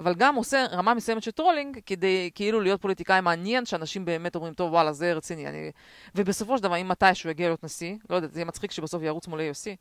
אבל 0.01 0.14
גם 0.14 0.34
עושה 0.34 0.66
רמה 0.72 0.94
מסוימת 0.94 1.22
של 1.22 1.30
טרולינג 1.30 1.78
כדי 1.86 2.30
כאילו 2.34 2.61
להיות 2.61 2.82
פוליטיקאי 2.82 3.20
מעניין, 3.20 3.66
שאנשים 3.66 4.05
באמת 4.05 4.34
אומרים, 4.34 4.55
טוב, 4.55 4.72
וואלה, 4.72 4.92
זה 4.92 5.12
רציני. 5.12 5.46
אני... 5.46 5.70
ובסופו 6.14 6.57
של 6.57 6.62
דבר, 6.62 6.76
אם 6.76 6.88
מתישהו 6.88 7.30
יגיע 7.30 7.48
להיות 7.48 7.64
נשיא, 7.64 7.96
לא 8.11 8.16
יודעת, 8.16 8.32
זה 8.32 8.40
יהיה 8.40 8.44
מצחיק 8.44 8.70
שבסוף 8.70 9.03
ירוץ 9.03 9.28
מול 9.28 9.40
AOC, 9.40 9.76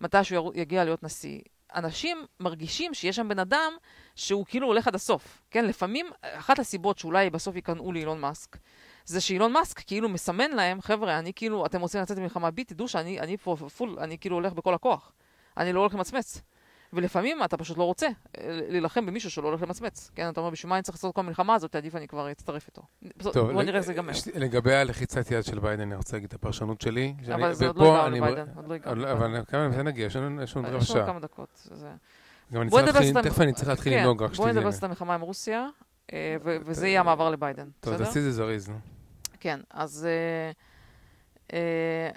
מתישהו 0.00 0.52
יגיע 0.54 0.84
להיות 0.84 1.02
נשיא, 1.02 1.40
אנשים 1.74 2.26
מרגישים 2.40 2.94
שיש 2.94 3.16
שם 3.16 3.28
בן 3.28 3.38
אדם 3.38 3.72
שהוא 4.14 4.44
כאילו 4.48 4.66
הולך 4.66 4.88
עד 4.88 4.94
הסוף. 4.94 5.42
כן, 5.50 5.64
לפעמים, 5.64 6.06
אחת 6.22 6.58
הסיבות 6.58 6.98
שאולי 6.98 7.30
בסוף 7.30 7.56
ייכנעו 7.56 7.92
לאילון 7.92 8.20
מאסק, 8.20 8.56
זה 9.04 9.20
שאילון 9.20 9.52
מאסק 9.52 9.78
כאילו 9.86 10.08
מסמן 10.08 10.50
להם, 10.50 10.80
חבר'ה, 10.80 11.18
אני 11.18 11.32
כאילו, 11.32 11.66
אתם 11.66 11.80
רוצים 11.80 12.00
לצאת 12.00 12.18
למלחמה 12.18 12.50
בי, 12.50 12.64
תדעו 12.64 12.88
שאני 12.88 13.20
אני 13.20 13.36
פה 13.36 13.56
full, 13.76 13.96
אני 13.98 14.18
כאילו 14.18 14.36
הולך 14.36 14.52
בכל 14.52 14.74
הכוח. 14.74 15.12
אני 15.56 15.72
לא 15.72 15.80
הולך 15.80 15.94
למצמץ. 15.94 16.42
ולפעמים 16.92 17.44
אתה 17.44 17.56
פשוט 17.56 17.78
לא 17.78 17.84
רוצה 17.84 18.06
אה, 18.06 18.12
להילחם 18.68 19.06
במישהו 19.06 19.30
שלא 19.30 19.48
הולך 19.48 19.62
למצמץ. 19.62 20.10
כן, 20.14 20.28
אתה 20.28 20.40
אומר, 20.40 20.50
בשביל 20.50 20.70
מה 20.70 20.76
אני 20.76 20.82
צריך 20.82 20.96
לעשות 20.96 21.14
כל 21.14 21.20
המלחמה 21.20 21.54
הזאת, 21.54 21.76
עדיף 21.76 21.94
אני 21.94 22.08
כבר 22.08 22.30
אצטרף 22.30 22.66
איתו. 22.66 22.82
טוב, 23.18 23.52
בוא 23.52 23.62
נראה 23.62 23.78
איך 23.78 23.86
זה 23.86 23.92
ייגמר. 23.92 24.12
לגבי 24.34 24.74
הלחיצת 24.74 25.30
יד 25.30 25.44
של 25.44 25.58
ביידן, 25.58 25.82
אני 25.82 25.96
רוצה 25.96 26.16
להגיד 26.16 26.28
את 26.28 26.34
הפרשנות 26.34 26.80
שלי. 26.80 27.14
אבל 27.34 27.52
זה 27.52 27.66
עוד 27.66 27.76
לא 27.76 27.96
הגענו 27.96 28.16
לביידן, 28.16 28.46
עוד 28.56 28.68
לא 28.68 28.74
הגענו. 28.74 29.12
אבל 29.12 29.44
כמה 29.48 29.68
מזה 29.68 29.82
נגיע, 29.82 30.06
יש 30.06 30.16
לנו 30.16 30.42
יש 30.42 30.56
לנו 30.56 30.76
יש 30.76 30.84
שעה. 30.84 31.06
כמה 31.06 31.20
דקות. 31.20 31.68
בואי 32.50 32.84
תכף 33.22 33.40
אני 33.40 33.52
צריך 33.52 33.68
להתחיל 33.68 33.92
כן, 33.92 33.98
לנהוג, 33.98 34.22
רק 34.22 34.30
בואי 34.30 34.36
שתדעי. 34.36 34.52
נדבר 34.52 34.70
קצת 34.72 34.84
המלחמה 34.84 35.14
עם 35.14 35.20
רוסיה, 35.20 35.66
אה, 36.12 36.36
וזה 36.42 36.88
יהיה 36.88 37.00
המעבר 37.00 37.30
לביידן. 37.30 37.68
טוב? 37.80 37.96
תעשי 37.96 38.18
את 38.18 38.24
זה 38.24 38.32
זריז, 38.32 38.68
נו. 38.68 38.78
כן, 39.40 39.60
אז 39.70 40.06
אה, 40.06 40.50
אה, 41.52 42.10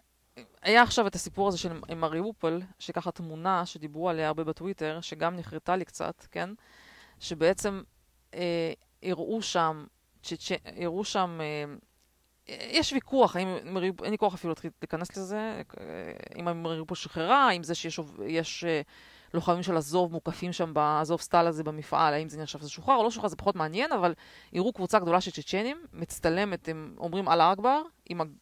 היה 0.61 0.81
עכשיו 0.81 1.07
את 1.07 1.15
הסיפור 1.15 1.47
הזה 1.47 1.57
של 1.57 1.79
מריופול, 1.95 2.61
שככה 2.79 3.11
תמונה 3.11 3.65
שדיברו 3.65 4.09
עליה 4.09 4.27
הרבה 4.27 4.43
בטוויטר, 4.43 5.01
שגם 5.01 5.35
נחרטה 5.35 5.75
לי 5.75 5.85
קצת, 5.85 6.27
כן? 6.31 6.49
שבעצם 7.19 7.81
אה, 8.33 8.73
הראו 9.03 9.41
שם. 9.41 9.85
הראו 10.77 11.03
שם, 11.03 11.39
אה, 11.41 11.65
יש 12.49 12.93
ויכוח, 12.93 13.35
האם 13.35 13.47
מריופול, 13.65 14.05
אין 14.05 14.11
לי 14.11 14.17
כוח 14.17 14.33
אפילו 14.33 14.53
להיכנס 14.81 15.17
לזה, 15.17 15.61
אה, 15.79 16.11
אם 16.39 16.63
מריופול 16.63 16.97
שחררה, 16.97 17.51
אם 17.51 17.63
זה 17.63 17.75
שיש 17.75 17.99
יש, 18.27 18.63
אה, 18.63 18.81
לוחמים 19.34 19.63
של 19.63 19.77
עזוב 19.77 20.11
מוקפים 20.11 20.53
שם 20.53 20.73
בעזוב 20.73 21.21
סטל 21.21 21.47
הזה 21.47 21.63
במפעל, 21.63 22.13
האם 22.13 22.29
זה 22.29 22.41
נחשב 22.41 22.59
שזה 22.59 22.69
שוחרר 22.69 22.95
או 22.95 23.03
לא 23.03 23.11
שוחרר, 23.11 23.29
זה 23.29 23.36
פחות 23.36 23.55
מעניין, 23.55 23.91
אבל 23.91 24.13
הראו 24.53 24.73
קבוצה 24.73 24.99
גדולה 24.99 25.21
של 25.21 25.32
צ'צ'נים, 25.32 25.77
מצטלמת, 25.93 26.69
הם 26.69 26.95
אומרים 26.97 27.29
אללה 27.29 27.53
אכבר, 27.53 27.82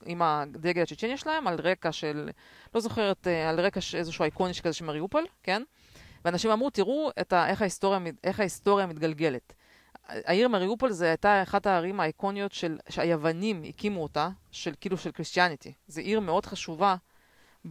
עם, 0.05 0.21
הדגל 0.21 0.81
הצ'צ'ני 0.81 1.17
שלהם, 1.17 1.47
על 1.47 1.59
רקע 1.63 1.91
של, 1.91 2.29
לא 2.75 2.81
זוכרת, 2.81 3.27
אה, 3.27 3.49
על 3.49 3.59
רקע 3.59 3.79
איזשהו 3.93 4.25
איקוני 4.25 4.53
כזה 4.53 4.73
של 4.73 4.85
מריופול, 4.85 5.25
כן? 5.43 5.63
ואנשים 6.25 6.51
אמרו, 6.51 6.69
תראו 6.69 7.11
ה, 7.33 7.49
איך, 7.49 7.61
ההיסטוריה, 7.61 7.99
איך 8.23 8.39
ההיסטוריה 8.39 8.85
מתגלגלת. 8.85 9.53
העיר 10.09 10.47
מריופול 10.47 10.91
זה 10.91 11.07
הייתה 11.07 11.43
אחת 11.43 11.67
הערים 11.67 11.99
האיקוניות 11.99 12.51
של, 12.51 12.77
שהיוונים 12.89 13.63
הקימו 13.69 14.03
אותה, 14.03 14.29
של 14.51 14.73
כאילו 14.81 14.97
של 14.97 15.11
קריסטיאניטי. 15.11 15.73
זו 15.87 16.01
עיר 16.01 16.19
מאוד 16.19 16.45
חשובה 16.45 16.95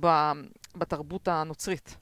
ב, 0.01 0.33
בתרבות 0.77 1.29
הנוצרית, 1.29 1.97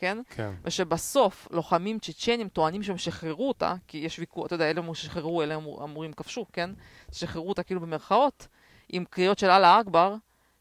כן? 0.00 0.18
כן. 0.30 0.50
ושבסוף 0.64 1.48
לוחמים 1.50 1.98
צ'צ'נים 1.98 2.48
טוענים 2.48 2.82
שהם 2.82 2.98
שחררו 2.98 3.48
אותה, 3.48 3.74
כי 3.86 3.98
יש 3.98 4.18
ויכוח, 4.18 4.46
אתה 4.46 4.54
יודע, 4.54 4.70
אלה 4.70 4.80
אמרו 4.80 4.94
ששחררו, 4.94 5.42
אלה 5.42 5.54
אמור, 5.54 5.84
אמורים 5.84 6.12
כבשו, 6.12 6.46
כן? 6.52 6.70
שחררו 7.12 7.48
אותה 7.48 7.62
כאילו 7.62 7.80
במרכאות, 7.80 8.48
עם 8.88 9.04
קריאות 9.04 9.38
של 9.38 9.50
אללה 9.50 9.80
אכבר, 9.80 10.14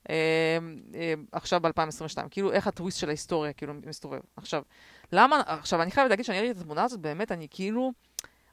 אה, 0.09 0.15
אה, 0.95 1.13
עכשיו 1.31 1.59
ב-2022. 1.59 2.29
כאילו, 2.31 2.51
איך 2.51 2.67
הטוויסט 2.67 2.99
של 2.99 3.07
ההיסטוריה 3.07 3.53
כאילו 3.53 3.73
מסתובב. 3.85 4.19
עכשיו, 4.35 4.63
למה, 5.11 5.41
עכשיו, 5.45 5.81
אני 5.81 5.91
חייבת 5.91 6.09
להגיד 6.09 6.25
שאני 6.25 6.39
ראיתי 6.39 6.51
את 6.51 6.61
התמונה 6.61 6.83
הזאת, 6.83 6.99
באמת, 6.99 7.31
אני 7.31 7.47
כאילו, 7.49 7.91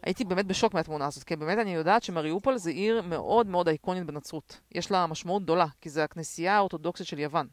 הייתי 0.03 0.25
באמת 0.25 0.47
בשוק 0.47 0.75
מהתמונה 0.75 1.07
הזאת, 1.07 1.25
כי 1.25 1.37
באמת 1.37 1.59
אני 1.59 1.75
יודעת 1.75 2.03
שמריופול 2.03 2.57
זה 2.57 2.71
עיר 2.71 3.03
מאוד 3.03 3.47
מאוד 3.47 3.69
אייקונית 3.69 4.05
בנצרות. 4.07 4.61
יש 4.73 4.91
לה 4.91 5.07
משמעות 5.07 5.43
גדולה, 5.43 5.67
כי 5.81 5.91
זה 5.91 6.05
הכנסייה 6.05 6.57
האורתודוקסית 6.57 7.07
של 7.07 7.19
יוון. 7.19 7.47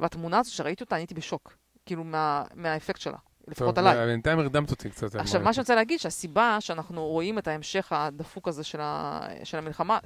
והתמונה 0.00 0.38
הזאת, 0.38 0.52
שראיתי 0.52 0.84
אותה, 0.84 0.94
אני 0.94 1.02
הייתי 1.02 1.14
בשוק. 1.14 1.56
כאילו, 1.88 2.04
מה, 2.04 2.44
מהאפקט 2.54 3.00
שלה. 3.00 3.16
לפחות 3.48 3.74
טוב, 3.74 3.86
עליי. 3.86 4.06
בינתיים 4.06 4.38
הרדמת 4.38 4.70
אותי 4.70 4.90
קצת. 4.90 5.14
עכשיו. 5.14 5.40
מה 5.40 5.52
שאני 5.52 5.62
רוצה 5.62 5.74
להגיד, 5.74 6.00
שהסיבה 6.00 6.56
שאנחנו 6.60 7.06
רואים 7.06 7.38
את 7.38 7.48
ההמשך 7.48 7.92
הדפוק 7.92 8.48
הזה 8.48 8.64
של, 8.64 8.80
ה... 8.80 9.20
של 9.44 9.58
המלחמה, 9.58 9.98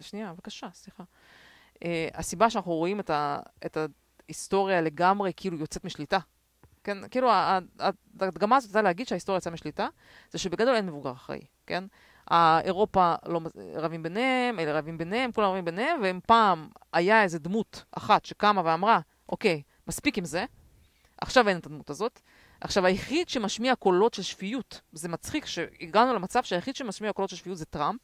שנייה, 0.00 0.32
בבקשה, 0.32 0.66
סליחה. 0.74 1.02
Uh, 1.74 1.78
הסיבה 2.14 2.50
שאנחנו 2.50 2.72
רואים 2.72 3.00
את, 3.00 3.10
ה... 3.10 3.38
את 3.66 3.76
ההיסטוריה 4.28 4.80
לגמרי 4.80 5.32
כאילו 5.36 5.56
יוצאת 5.56 5.84
משליטה, 5.84 6.18
כן? 6.84 7.08
כאילו, 7.08 7.30
ההדגמה 8.20 8.56
הזאת 8.56 8.70
הייתה 8.70 8.82
להגיד 8.82 9.08
שההיסטוריה 9.08 9.38
יצאה 9.38 9.52
משליטה, 9.52 9.88
זה 10.30 10.38
שבגדול 10.38 10.74
אין 10.74 10.86
מבוגר 10.86 11.12
אחראי, 11.12 11.40
כן? 11.66 11.84
האירופה 12.28 13.14
לא 13.26 13.40
רבים 13.74 14.02
ביניהם, 14.02 14.58
אלה 14.58 14.78
רבים 14.78 14.98
ביניהם, 14.98 15.32
כולם 15.32 15.50
רבים 15.50 15.64
ביניהם, 15.64 16.00
והם 16.02 16.20
פעם 16.26 16.68
היה 16.92 17.22
איזה 17.22 17.38
דמות 17.38 17.84
אחת 17.92 18.24
שקמה 18.24 18.62
ואמרה, 18.64 19.00
אוקיי, 19.28 19.62
מספיק 19.88 20.18
עם 20.18 20.24
זה, 20.24 20.44
עכשיו 21.20 21.48
אין 21.48 21.58
את 21.58 21.66
הדמות 21.66 21.90
הזאת. 21.90 22.20
עכשיו, 22.60 22.86
היחיד 22.86 23.28
שמשמיע 23.28 23.74
קולות 23.74 24.14
של 24.14 24.22
שפיות, 24.22 24.80
זה 24.92 25.08
מצחיק 25.08 25.46
שהגענו 25.46 26.14
למצב 26.14 26.42
שהיחיד 26.42 26.76
שמשמיע 26.76 27.12
קולות 27.12 27.30
של 27.30 27.36
שפיות 27.36 27.58
זה 27.58 27.64
טראמפ, 27.64 28.00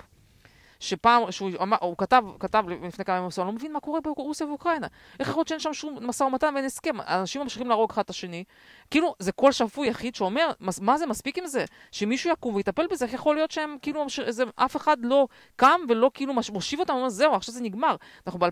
שפעם, 0.83 1.31
שהוא 1.31 1.51
אמר, 1.63 1.77
הוא 1.81 1.95
כתב, 1.99 2.23
כתב 2.41 2.65
לפני 2.83 3.05
כמה 3.05 3.17
ימים, 3.17 3.29
הוא 3.37 3.47
לא 3.47 3.53
מבין 3.53 3.73
מה 3.73 3.81
קורה 3.81 4.01
ברוסיה 4.01 4.47
ואוקראינה. 4.47 4.87
איך 5.21 5.29
יכול 5.29 5.41
להיות 5.41 5.49
שאין 5.49 5.61
שם 5.61 5.73
שום 5.75 5.99
משא 6.03 6.25
ומתן 6.25 6.53
ואין 6.55 6.65
הסכם? 6.65 7.01
אנשים 7.01 7.43
ממשיכים 7.43 7.69
להרוג 7.69 7.91
אחד 7.91 8.03
את 8.03 8.11
השני. 8.11 8.45
כאילו, 8.91 9.15
זה 9.19 9.33
קול 9.33 9.53
שפוי 9.53 9.89
יחיד 9.89 10.15
שאומר, 10.15 10.51
"מס- 10.61 10.81
מה 10.81 10.99
זה 10.99 11.07
מספיק 11.07 11.39
עם 11.39 11.47
זה? 11.47 11.65
שמישהו 11.93 12.31
יקום 12.33 12.55
ויטפל 12.55 12.87
בזה, 12.91 13.05
איך 13.05 13.15
יכול 13.15 13.35
להיות 13.35 13.51
שהם, 13.51 13.77
כאילו, 13.83 14.03
ממש- 14.03 14.21
זה, 14.21 14.45
אף 14.57 14.77
אחד 14.77 14.97
לא 15.03 15.27
קם 15.57 15.81
ולא 15.89 16.11
כאילו 16.15 16.33
מושיב 16.53 16.81
אותם, 16.81 16.95
אומר, 16.95 17.09
זהו, 17.09 17.35
עכשיו 17.35 17.55
זה 17.55 17.63
נגמר. 17.63 17.97
אנחנו 18.27 18.39
ב-2022, 18.41 18.49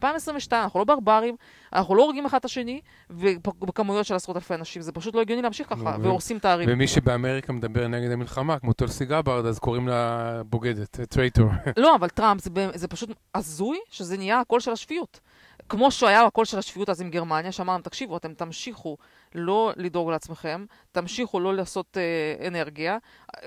אנחנו 0.52 0.78
לא 0.78 0.84
ברברים, 0.84 1.36
אנחנו 1.72 1.94
לא 1.94 2.02
הורגים 2.02 2.26
אחד 2.26 2.38
את 2.38 2.44
השני, 2.44 2.80
ובכמויות 3.10 4.06
של 4.06 4.14
עשרות 4.14 4.36
אלפי 4.36 4.54
אנשים. 4.54 4.82
זה 4.82 4.92
פשוט 4.92 5.14
לא 5.14 5.20
הגיוני 5.20 5.42
להמשיך 5.42 5.68
ככה, 5.68 5.96
והורסים 6.02 6.36
את 6.36 6.44
הערים. 6.44 6.68
ומי 6.72 6.86
שבאמריקה 6.88 7.52
מדבר 7.52 7.86
נגד 7.88 8.10
המלחמה, 8.10 8.58
כמו 8.58 8.72
טולסי 8.72 9.04
גברד, 9.04 9.46
אז 9.46 9.58
קוראים 9.58 9.88
לה 9.88 10.42
בוגדת, 10.46 11.00
traitor. 11.08 11.46
לא, 11.76 11.94
אבל 11.94 12.08
טראמפ 12.20 12.40
זה, 12.40 12.50
זה 12.74 12.88
פשוט 12.88 13.10
הזוי 13.34 13.78
שזה 13.90 14.16
נהיה 14.16 14.40
הקול 14.40 14.60
של 14.60 14.70
השפיות. 14.70 15.20
כמו 15.68 15.90
שהיה 15.90 16.26
הקול 16.26 16.44
של 16.44 16.58
השפיות 16.58 16.88
אז 16.88 17.00
עם 17.00 17.10
גרמניה, 17.10 17.52
שאמרנו, 17.52 17.82
תקשיבו, 17.82 18.16
אתם 18.16 18.34
תמשיכו 18.34 18.96
לא 19.34 19.72
לדאוג 19.76 20.10
לעצמכם, 20.10 20.64
תמשיכו 20.92 21.40
לא 21.40 21.54
לעשות 21.54 21.96
אה, 21.96 22.46
אנרגיה, 22.46 22.98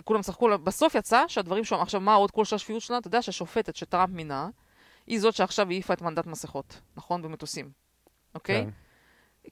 כולם 0.03 0.21
צחקו, 0.21 0.49
בסוף 0.63 0.95
יצא 0.95 1.23
שהדברים 1.27 1.63
שם, 1.63 1.75
עכשיו 1.75 2.01
מה 2.01 2.13
עוד 2.13 2.31
קול 2.31 2.45
של 2.45 2.55
השפיות 2.55 2.81
שלנו? 2.81 2.99
אתה 2.99 3.07
יודע 3.07 3.21
שהשופטת 3.21 3.75
שטראמפ 3.75 4.13
מינה, 4.13 4.49
היא 5.07 5.19
זאת 5.19 5.35
שעכשיו 5.35 5.69
העיפה 5.69 5.93
את 5.93 6.01
מנדט 6.01 6.25
מסכות, 6.25 6.79
נכון? 6.97 7.21
במטוסים, 7.21 7.71
אוקיי? 8.35 8.63
כן. 8.63 8.69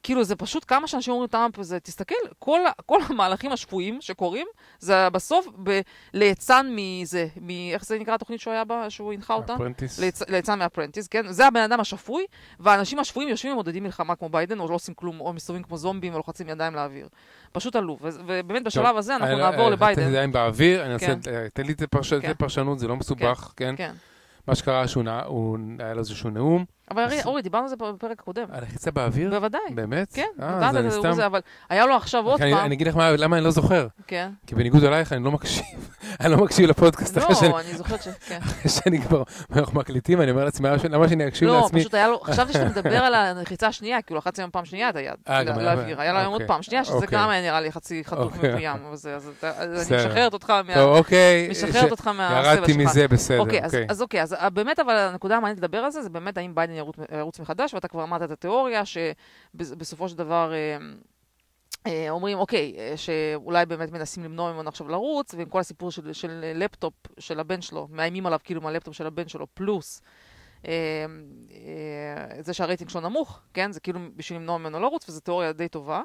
כאילו 0.03 0.23
זה 0.23 0.35
פשוט 0.35 0.65
כמה 0.67 0.87
שאנשים 0.87 1.13
אומרים 1.13 1.27
טראמפ, 1.27 1.61
זה 1.61 1.79
תסתכל, 1.79 2.15
כל, 2.39 2.59
כל 2.85 2.99
המהלכים 3.09 3.51
השפויים 3.51 4.01
שקורים, 4.01 4.47
זה 4.79 5.09
בסוף 5.09 5.47
ב- 5.63 5.79
ליצן 6.13 6.67
מזה, 6.75 7.27
מ... 7.41 7.49
איך 7.73 7.85
זה 7.85 7.99
נקרא 7.99 8.13
התוכנית 8.15 8.39
שהוא 8.39 8.53
היה 8.53 8.63
בה, 8.63 8.89
שהוא 8.89 9.13
הנחה 9.13 9.33
אותה? 9.33 9.55
Apprentice. 9.55 9.99
ליצ... 9.99 10.21
ליצן 10.29 10.59
מה 10.59 10.67
Apprentice, 10.67 11.07
כן? 11.07 11.31
זה 11.31 11.47
הבן 11.47 11.59
אדם 11.61 11.79
השפוי, 11.79 12.25
והאנשים 12.59 12.99
השפויים 12.99 13.29
יושבים 13.29 13.53
ומעודדים 13.53 13.83
מלחמה 13.83 14.15
כמו 14.15 14.29
ביידן, 14.29 14.59
או 14.59 14.67
לא 14.67 14.75
עושים 14.75 14.93
כלום, 14.93 15.19
או 15.21 15.33
מסתובבים 15.33 15.63
כמו 15.63 15.77
זומבים, 15.77 16.13
או 16.13 16.17
לוחצים 16.17 16.49
ידיים 16.49 16.75
לאוויר. 16.75 17.07
פשוט 17.51 17.75
עלוב. 17.75 17.99
ו- 18.01 18.09
ובאמת 18.27 18.63
בשלב 18.63 18.97
הזה 18.97 19.15
אנחנו 19.15 19.27
אני- 19.33 19.41
נעבור 19.41 19.65
אה, 19.65 19.69
לביידן. 19.69 20.01
לי 20.03 20.09
ידיים 20.09 20.31
באוויר, 20.31 20.85
אני 20.85 20.99
כן. 20.99 21.11
אנסה, 21.11 21.31
אה, 21.31 21.47
תן 21.53 21.65
לי 21.65 21.73
את 21.73 21.83
כן. 22.09 22.17
את 22.17 22.35
הפרשנות, 22.35 22.79
זה 22.79 22.87
לא 22.87 22.95
מסובך, 22.95 23.53
כן? 23.55 23.75
כן, 23.77 23.93
מה 24.47 24.55
שקרה 24.55 24.87
שהוא 24.87 25.03
נע- 25.03 25.23
הוא- 25.25 25.57
היה 25.79 25.93
לו 25.93 25.99
איזשהו 25.99 26.29
נאום, 26.29 26.65
אבל 26.91 27.07
אורי- 27.25 27.41
דיברנו 27.41 27.63
על 27.63 27.69
זה 27.69 27.75
בפרק 27.75 28.19
הקודם. 28.19 28.45
הלחיצה 28.51 28.91
באוויר? 28.91 29.29
בוודאי. 29.29 29.61
באמת? 29.75 30.13
כן, 30.13 30.25
אה, 30.41 30.55
נתן 30.55 30.63
אז 30.63 30.75
אני 30.75 30.87
את 30.87 30.93
סתם... 30.93 31.21
אבל 31.25 31.39
היה 31.69 31.85
לו 31.85 31.95
עכשיו 31.95 32.25
עוד 32.25 32.39
פעם. 32.39 32.53
אני 32.53 32.75
אגיד 32.75 32.87
לך 32.87 32.95
מה- 32.95 33.11
למה 33.11 33.37
אני 33.37 33.45
לא 33.45 33.51
זוכר. 33.51 33.87
כן. 34.07 34.29
כי 34.47 34.55
בניגוד 34.55 34.83
אלייך, 34.83 35.13
אני 35.13 35.23
לא 35.23 35.31
מקשיב. 35.31 35.63
אני 36.21 36.31
לא 36.31 36.37
מקשיב 36.37 36.69
לפודקאסט 36.69 37.17
אחרי 37.17 37.35
שאני- 37.35 37.49
לא, 37.51 37.59
אני 37.59 37.73
זוכרת 37.73 38.03
ש... 38.03 38.07
כן. 38.27 38.39
אחרי 38.41 38.71
שאני 38.71 39.01
כבר, 39.01 39.23
אנחנו 39.55 39.79
מקליטים, 39.79 40.21
אני 40.21 40.31
אומר 40.31 40.45
לעצמי, 40.45 40.69
"למה 40.89 41.09
שאני 41.09 41.27
אקשיב 41.27 41.47
לא, 41.47 41.61
לעצמי? 41.61 41.79
פשוט 41.79 41.93
היה 41.93 42.07
לו, 42.07 42.19
חשבתי 42.31 42.53
שאתה 42.53 42.65
מדבר 42.65 42.97
על 43.03 43.13
הלחיצה 43.13 43.67
השנייה, 43.67 44.01
כי 44.01 44.13
הוא 44.13 44.17
לחץ 44.17 44.39
היום 44.39 44.51
פעם 44.51 44.65
שנייה 44.65 44.89
את 44.89 44.95
היד. 44.95 45.13
אה, 45.29 45.43
גם 45.43 45.59
לא- 45.59 45.69
היה- 45.69 45.75
לו 46.13 46.19
היום 46.19 46.31
עוד 46.33 46.33
אוקיי. 46.33 46.47
פעם 46.47 46.61
שנייה, 46.63 46.83
שזה 46.85 46.93
אוקיי. 46.95 47.07
גם 47.19 47.29
היה 47.29 47.41
נראה 47.41 47.61
לי 47.61 47.71
חצי 47.71 48.03
חתוך 48.05 48.35
אוקיי. 48.35 48.49
מבוים. 48.53 48.77
אז 48.91 49.09
אני. 49.91 49.97
משחררת 49.97 50.33
אותך 50.33 50.49
מה... 50.49 50.73
טוב, 50.73 50.97
אוקיי. 50.97 51.47
משחררת 51.51 51.91
אותך 51.91 52.07
מהסבל 52.07 52.45
ירדתי 52.55 52.73
שלך. 52.73 52.81
מזה, 52.81 53.07
בסדר, 53.07 53.39
אוקיי, 53.39 53.59
אז, 53.63 53.65
אוקיי. 53.75 53.85
אז 53.89 54.01
אוקיי, 54.01 54.21
אז 54.21 54.33
אה, 54.33 54.49
באמת, 54.49 54.79
אבל 54.79 54.95
הנקודה 54.97 55.37
המעניינת 55.37 55.57
לדבר 55.63 55.77
על 55.77 55.91
זה, 55.91 56.01
זה 56.01 56.09
באמת 56.09 56.37
האם 56.37 56.55
ביידן 56.55 56.73
ירוץ, 57.17 57.39
מחדש, 57.39 57.73
ואתה 57.73 57.87
כבר 57.87 58.03
אמרת 58.03 58.21
את 58.21 58.31
התיאוריה, 58.31 58.83
שבסופו 58.85 60.09
של 60.09 60.17
דבר 60.17 60.53
אה, 60.53 60.77
אה, 61.87 62.09
אומרים, 62.09 62.37
אוקיי, 62.37 62.75
אה, 62.77 62.97
שאולי 62.97 63.65
באמת 63.65 63.91
מנסים 63.91 64.23
למנוע 64.23 64.53
ממנו 64.53 64.69
עכשיו 64.69 64.87
לרוץ, 64.87 65.33
ועם 65.33 65.49
כל 65.49 65.59
הסיפור 65.59 65.91
של, 65.91 66.13
של 66.13 66.51
לפטופ 66.55 66.93
של 67.19 67.39
הבן 67.39 67.61
שלו, 67.61 67.87
מאיימים 67.91 68.25
עליו 68.25 68.39
כאילו 68.43 68.61
מהלפטופ 68.61 68.95
של 68.95 69.07
הבן 69.07 69.27
שלו, 69.27 69.47
פלוס 69.53 70.01
אה, 70.67 71.05
אה, 71.51 72.43
זה 72.43 72.53
שהרייטינג 72.53 72.89
שלו 72.89 73.01
נמוך, 73.01 73.41
כן? 73.53 73.71
זה 73.71 73.79
כאילו 73.79 73.99
בשביל 74.15 74.39
למנוע 74.39 74.57
ממנו 74.57 74.79
לרוץ, 74.79 75.09
וזו 75.09 75.19
תיאוריה 75.19 75.53
די 75.53 75.67
טובה. 75.67 76.01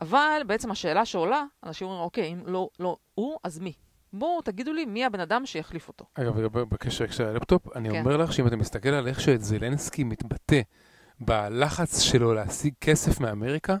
אבל 0.00 0.42
בעצם 0.46 0.70
השאלה 0.70 1.04
שעולה, 1.04 1.44
אנשים 1.62 1.86
אומרים, 1.86 2.04
אוקיי, 2.04 2.32
אם 2.32 2.42
לא, 2.46 2.68
לא 2.80 2.96
הוא, 3.14 3.38
אז 3.44 3.58
מי? 3.58 3.72
בואו 4.12 4.42
תגידו 4.42 4.72
לי 4.72 4.84
מי 4.84 5.04
הבן 5.04 5.20
אדם 5.20 5.46
שיחליף 5.46 5.88
אותו. 5.88 6.04
אגב, 6.14 6.36
בקשר 6.46 7.06
של 7.10 7.24
הלפטופ, 7.26 7.76
אני 7.76 7.90
כן. 7.90 7.98
אומר 8.00 8.16
לך 8.16 8.32
שאם 8.32 8.46
אתה 8.46 8.56
מסתכל 8.56 8.88
על 8.88 9.08
איך 9.08 9.20
שזלנסקי 9.20 10.04
מתבטא 10.04 10.60
בלחץ 11.20 12.00
שלו 12.00 12.34
להשיג 12.34 12.74
כסף 12.80 13.20
מאמריקה, 13.20 13.76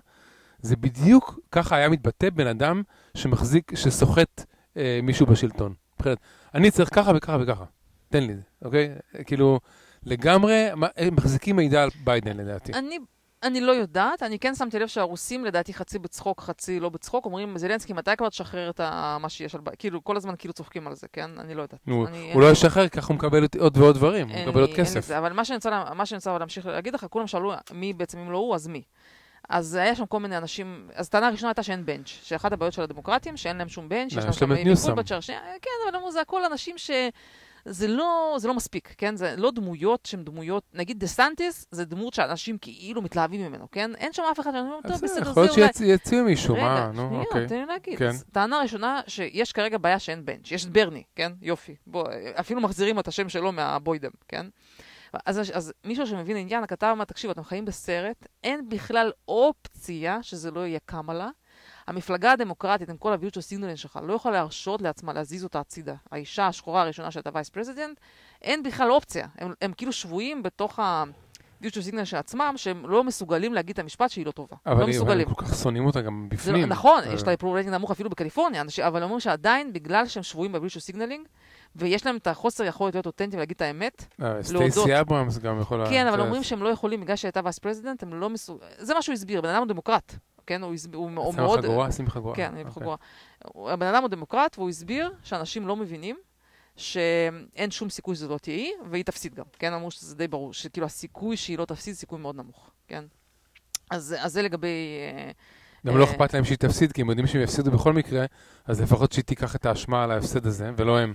זה 0.60 0.76
בדיוק 0.76 1.40
ככה 1.52 1.76
היה 1.76 1.88
מתבטא 1.88 2.30
בן 2.30 2.46
אדם 2.46 2.82
שמחזיק, 3.14 3.72
שסוחט 3.74 4.44
אה, 4.76 5.00
מישהו 5.02 5.26
בשלטון. 5.26 5.74
מבחינת, 5.94 6.18
אני 6.54 6.70
צריך 6.70 6.94
ככה 6.94 7.12
וככה 7.16 7.36
וככה, 7.40 7.64
תן 8.08 8.22
לי 8.22 8.32
את 8.32 8.36
זה, 8.38 8.42
אוקיי? 8.64 8.94
כאילו, 9.26 9.60
לגמרי, 10.02 10.68
מה- 10.76 10.88
מחזיקים 11.12 11.56
מידע 11.56 11.82
על 11.82 11.90
ביידן 12.04 12.36
לדעתי. 12.36 12.72
אני, 12.72 12.98
אני 13.42 13.60
לא 13.60 13.72
יודעת, 13.72 14.22
אני 14.22 14.38
כן 14.38 14.54
שמתי 14.54 14.78
לב 14.78 14.88
שהרוסים 14.88 15.44
לדעתי 15.44 15.74
חצי 15.74 15.98
בצחוק, 15.98 16.40
חצי 16.40 16.80
לא 16.80 16.88
בצחוק, 16.88 17.24
אומרים 17.24 17.58
זלנסקי, 17.58 17.92
מתי 17.92 18.10
כבר 18.18 18.28
תשחרר 18.28 18.70
את 18.70 18.80
מה 19.20 19.28
שיש 19.28 19.54
על... 19.54 19.60
ב-" 19.60 19.70
כאילו, 19.78 20.04
כל 20.04 20.16
הזמן 20.16 20.34
כאילו 20.38 20.54
צוחקים 20.54 20.86
על 20.86 20.94
זה, 20.94 21.06
כן? 21.12 21.30
אני 21.38 21.54
לא 21.54 21.62
יודעת. 21.62 21.80
נו, 21.86 22.06
אני, 22.06 22.32
הוא 22.32 22.42
לא 22.42 22.50
ישחרר, 22.50 22.88
ככה 22.88 23.06
הוא 23.08 23.14
מקבל 23.16 23.46
עוד 23.58 23.76
ועוד 23.78 23.94
דברים, 23.94 24.28
הוא 24.28 24.46
מקבל 24.46 24.60
עוד 24.60 24.70
כסף. 24.76 25.10
אבל 25.10 25.32
מה 25.32 25.44
שאני 25.44 25.56
רוצה 26.16 26.38
להמשיך 26.38 26.66
להגיד 26.66 26.94
לך, 26.94 27.06
כולם 27.10 27.26
שאלו 27.26 27.52
מי 27.72 27.92
בעצם, 27.92 28.18
אם 28.18 28.30
לא 28.30 28.38
הוא, 28.38 28.54
אז 28.54 28.66
מי. 28.66 28.82
אז 29.48 29.74
היה 29.74 29.94
שם 29.94 30.06
כל 30.06 30.20
מיני 30.20 30.36
אנשים, 30.36 30.88
אז 30.94 31.06
הטענה 31.06 31.26
הראשונה 31.28 31.48
הייתה 31.50 31.62
שאין 31.62 31.86
bench, 31.86 32.06
שאחת 32.08 32.52
הבעיות 32.52 32.74
של 32.74 32.82
הדמוקרטים, 32.82 33.36
שאין 33.36 33.56
להם 33.56 33.68
שום 33.68 33.88
bench, 33.88 34.12
לא, 34.12 34.22
יש 34.28 34.42
להם 34.42 34.52
ניוסם. 34.52 34.86
קלובושאר, 34.94 35.20
ש- 35.20 35.30
כן, 35.62 35.70
אבל 35.88 35.96
אמרו, 35.96 36.12
זה 36.12 36.20
הכל 36.20 36.44
אנשים 36.44 36.78
ש... 36.78 36.90
זה 37.64 37.88
לא, 37.88 38.36
זה 38.38 38.48
לא 38.48 38.54
מספיק, 38.54 38.94
כן? 38.98 39.16
זה 39.16 39.34
לא 39.36 39.50
דמויות 39.50 40.06
שהן 40.06 40.24
דמויות, 40.24 40.64
נגיד 40.74 41.00
דה 41.00 41.06
סנטיס, 41.06 41.66
זה 41.70 41.84
דמות 41.84 42.14
שאנשים 42.14 42.58
כאילו 42.58 43.02
מתלהבים 43.02 43.46
ממנו, 43.46 43.70
כן? 43.72 43.94
אין 43.94 44.12
שם 44.12 44.22
אף 44.32 44.40
אחד 44.40 44.52
שאומרים, 44.52 44.82
טוב, 44.82 44.92
אז 44.92 45.00
בסדר, 45.00 45.30
יכול 45.30 45.48
זה 45.48 45.60
להיות 45.60 45.76
אולי... 45.80 45.96
שיציעו 45.98 46.24
מישהו, 46.24 46.54
רגע, 46.54 46.62
מה, 46.62 46.90
נו, 46.94 47.08
שנייה, 47.08 47.24
אוקיי. 47.24 47.48
תן 47.48 47.60
לי 47.60 47.66
להגיד. 47.66 47.98
כן. 47.98 48.08
אז 48.08 48.24
טענה 48.32 48.60
ראשונה, 48.60 49.00
שיש 49.06 49.52
כרגע 49.52 49.78
בעיה 49.78 49.98
שאין 49.98 50.24
bench. 50.24 50.50
יש 50.50 50.64
את 50.64 50.70
ברני, 50.70 51.02
כן? 51.16 51.32
יופי. 51.42 51.74
בוא, 51.86 52.04
אפילו 52.40 52.60
מחזירים 52.60 52.98
את 52.98 53.08
השם 53.08 53.28
שלו 53.28 53.52
מהבוידם, 53.52 54.10
כן? 54.28 54.46
אז, 55.26 55.40
אז 55.52 55.72
מישהו 55.84 56.06
שמבין 56.06 56.36
עניין, 56.36 56.64
הכתב 56.64 56.86
אמר, 56.92 57.04
תקשיבו, 57.04 57.32
אתם 57.32 57.44
חיים 57.44 57.64
בסרט, 57.64 58.26
אין 58.44 58.68
בכלל 58.68 59.12
אופציה 59.28 60.22
שזה 60.22 60.50
לא 60.50 60.66
יהיה 60.66 60.78
קמאלה. 60.84 61.28
המפלגה 61.90 62.32
הדמוקרטית, 62.32 62.90
עם 62.90 62.96
כל 62.96 63.12
ה 63.12 63.16
virtue 63.16 63.42
signaling 63.42 63.76
שלך, 63.76 63.98
לא 64.02 64.12
יכולה 64.12 64.34
להרשות 64.34 64.82
לעצמה 64.82 65.12
להזיז 65.12 65.44
אותה 65.44 65.60
הצידה. 65.60 65.94
האישה 66.10 66.46
השחורה 66.46 66.82
הראשונה 66.82 67.10
שהייתה 67.10 67.30
vice 67.34 67.48
president, 67.48 68.00
אין 68.42 68.62
בכלל 68.62 68.90
אופציה. 68.90 69.26
הם, 69.38 69.52
הם 69.62 69.72
כאילו 69.72 69.92
שבויים 69.92 70.42
בתוך 70.42 70.78
ה 70.78 70.93
virtue 70.93 71.82
signal 71.82 72.04
של 72.04 72.16
עצמם, 72.16 72.52
שהם 72.56 72.88
לא 72.88 73.04
מסוגלים 73.04 73.54
להגיד 73.54 73.72
את 73.72 73.78
המשפט 73.78 74.10
שהיא 74.10 74.26
לא 74.26 74.30
טובה. 74.30 74.56
אבל 74.66 74.76
לא 74.78 74.82
הם- 74.82 74.90
מסוגלים. 74.90 75.28
כל 75.34 75.44
כך 75.44 75.54
שונאים 75.54 75.86
אותה 75.86 76.00
גם 76.00 76.28
בפנים. 76.28 76.60
לא, 76.60 76.66
נכון, 76.66 77.04
אה, 77.04 77.12
יש 77.12 77.22
לה 77.22 77.34
אפילו 77.34 77.52
רייטינג 77.52 77.74
נמוך 77.74 77.90
אפילו 77.90 78.10
בקליפורניה, 78.10 78.60
אנשים, 78.60 78.84
אבל 78.84 79.02
אומרים 79.02 79.20
שעדיין, 79.20 79.72
בגלל 79.72 80.06
שהם 80.06 80.22
שבויים 80.22 80.52
ב 80.52 80.56
virtue 80.56 80.80
signaling, 80.80 81.26
ויש 81.76 82.06
להם 82.06 82.16
את 82.16 82.26
החוסר 82.26 82.64
יכולת 82.64 82.94
להיות 82.94 83.06
אותנטי 83.06 83.36
ולהגיד 83.36 83.54
את 83.56 83.62
האמת, 83.62 84.04
אה, 84.22 84.28
להודות. 84.28 84.44
סטייסי 84.44 85.00
אברמס 85.00 85.38
גם 85.38 85.60
יכולה... 85.60 85.90
כן, 85.90 86.06
אבל 86.06 86.20
אומרים 86.20 86.42
שהם 86.42 86.62
לא 86.62 86.68
יכולים, 86.68 87.00
בגלל 87.00 87.16
שהייתה 87.16 87.40
vice 87.44 87.58
president, 87.58 88.02
הם 88.02 88.14
לא 88.14 88.30
מסוגלים, 88.30 88.70
זה 88.78 88.94
מה 88.94 89.02
שהוא 89.02 89.12
הסביר, 89.12 89.40
בן 89.40 89.48
אדם 89.48 89.58
הוא 89.62 89.68
דמוקרט, 89.68 90.14
כן, 90.50 90.62
הוא 90.62 90.74
הסביר, 90.74 90.98
הוא 90.98 91.10
הוא 91.16 91.34
מאוד... 91.34 91.62
גרוע, 91.62 91.92
שים 91.92 92.06
גרוע. 92.06 92.34
כן, 92.34 92.44
אני 92.52 92.60
אוקיי. 92.60 92.64
בחגורה. 92.64 92.96
הבן 93.54 93.86
אדם 93.86 94.02
הוא 94.02 94.08
דמוקרט, 94.08 94.58
והוא 94.58 94.68
הסביר 94.68 95.12
שאנשים 95.22 95.66
לא 95.66 95.76
מבינים 95.76 96.16
שאין 96.76 97.70
שום 97.70 97.90
סיכוי 97.90 98.16
שזה 98.16 98.28
לא 98.28 98.38
תהיה 98.38 98.56
היא, 98.56 98.72
והיא 98.90 99.04
תפסיד 99.04 99.34
גם, 99.34 99.44
כן? 99.58 99.72
אמרו 99.72 99.90
שזה 99.90 100.16
די 100.16 100.28
ברור, 100.28 100.52
שכאילו 100.52 100.86
הסיכוי 100.86 101.36
שהיא 101.36 101.58
לא 101.58 101.64
תפסיד, 101.64 101.94
סיכוי 101.94 102.18
מאוד 102.18 102.36
נמוך, 102.36 102.70
כן? 102.88 103.04
אז, 103.90 104.14
אז 104.18 104.32
זה 104.32 104.42
לגבי... 104.42 104.68
אה, 105.16 105.30
גם 105.86 105.98
לא 105.98 106.04
אה, 106.04 106.10
אכפת 106.10 106.34
להם 106.34 106.44
שהיא 106.44 106.58
תפסיד, 106.58 106.92
כי 106.92 107.00
הם 107.02 107.08
יודעים 107.08 107.26
שהם 107.26 107.42
יפסידו 107.42 107.70
בכל 107.70 107.92
מקרה, 107.92 108.24
אז 108.66 108.80
לפחות 108.80 109.12
שהיא 109.12 109.24
תיקח 109.24 109.56
את 109.56 109.66
האשמה 109.66 110.04
על 110.04 110.10
ההפסד 110.10 110.46
הזה, 110.46 110.70
ולא 110.76 110.98
הם. 110.98 111.14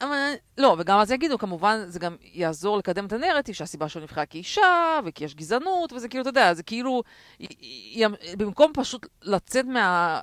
אבל, 0.00 0.32
לא, 0.58 0.76
וגם 0.78 0.98
אז 0.98 1.10
יגידו, 1.10 1.38
כמובן, 1.38 1.84
זה 1.86 1.98
גם 1.98 2.16
יעזור 2.34 2.78
לקדם 2.78 3.06
את 3.06 3.12
הנרטיב 3.12 3.54
שהסיבה 3.54 3.88
שלו 3.88 4.02
נבחרה 4.02 4.26
כאישה, 4.26 5.00
וכי 5.04 5.24
יש 5.24 5.34
גזענות, 5.34 5.92
וזה 5.92 6.08
כאילו, 6.08 6.22
אתה 6.22 6.30
יודע, 6.30 6.54
זה 6.54 6.62
כאילו, 6.62 7.02
היא- 7.38 7.48
היא- 7.60 8.06
במקום 8.38 8.72
פשוט 8.74 9.06
לצאת 9.22 9.64
מה... 9.64 10.20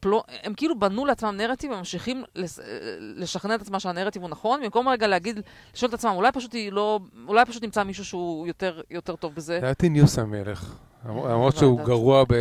פלו, 0.00 0.22
הם 0.42 0.54
כאילו 0.54 0.78
בנו 0.78 1.06
לעצמם 1.06 1.34
נרטיב, 1.36 1.72
הם 1.72 1.78
ממשיכים 1.78 2.24
לס, 2.34 2.60
לשכנע 3.00 3.54
את 3.54 3.60
עצמם 3.62 3.78
שהנרטיב 3.78 4.22
הוא 4.22 4.30
נכון, 4.30 4.60
במקום 4.62 4.88
רגע 4.88 5.06
להגיד, 5.06 5.40
לשאול 5.74 5.88
את 5.88 5.94
עצמם, 5.94 6.12
אולי 6.14 6.32
פשוט 6.32 6.52
היא 6.52 6.72
לא, 6.72 7.00
אולי 7.28 7.44
פשוט 7.44 7.62
נמצא 7.62 7.82
מישהו 7.82 8.04
שהוא 8.04 8.46
יותר, 8.46 8.80
יותר 8.90 9.16
טוב 9.16 9.34
בזה, 9.34 9.56
לדעתי 9.56 9.88
ניוסם 9.88 10.30
מלך. 10.30 10.74
למרות 11.08 11.54
לא 11.54 11.60
שהוא 11.60 11.70
יודעת. 11.72 11.86
גרוע 11.86 12.24
ב... 12.28 12.32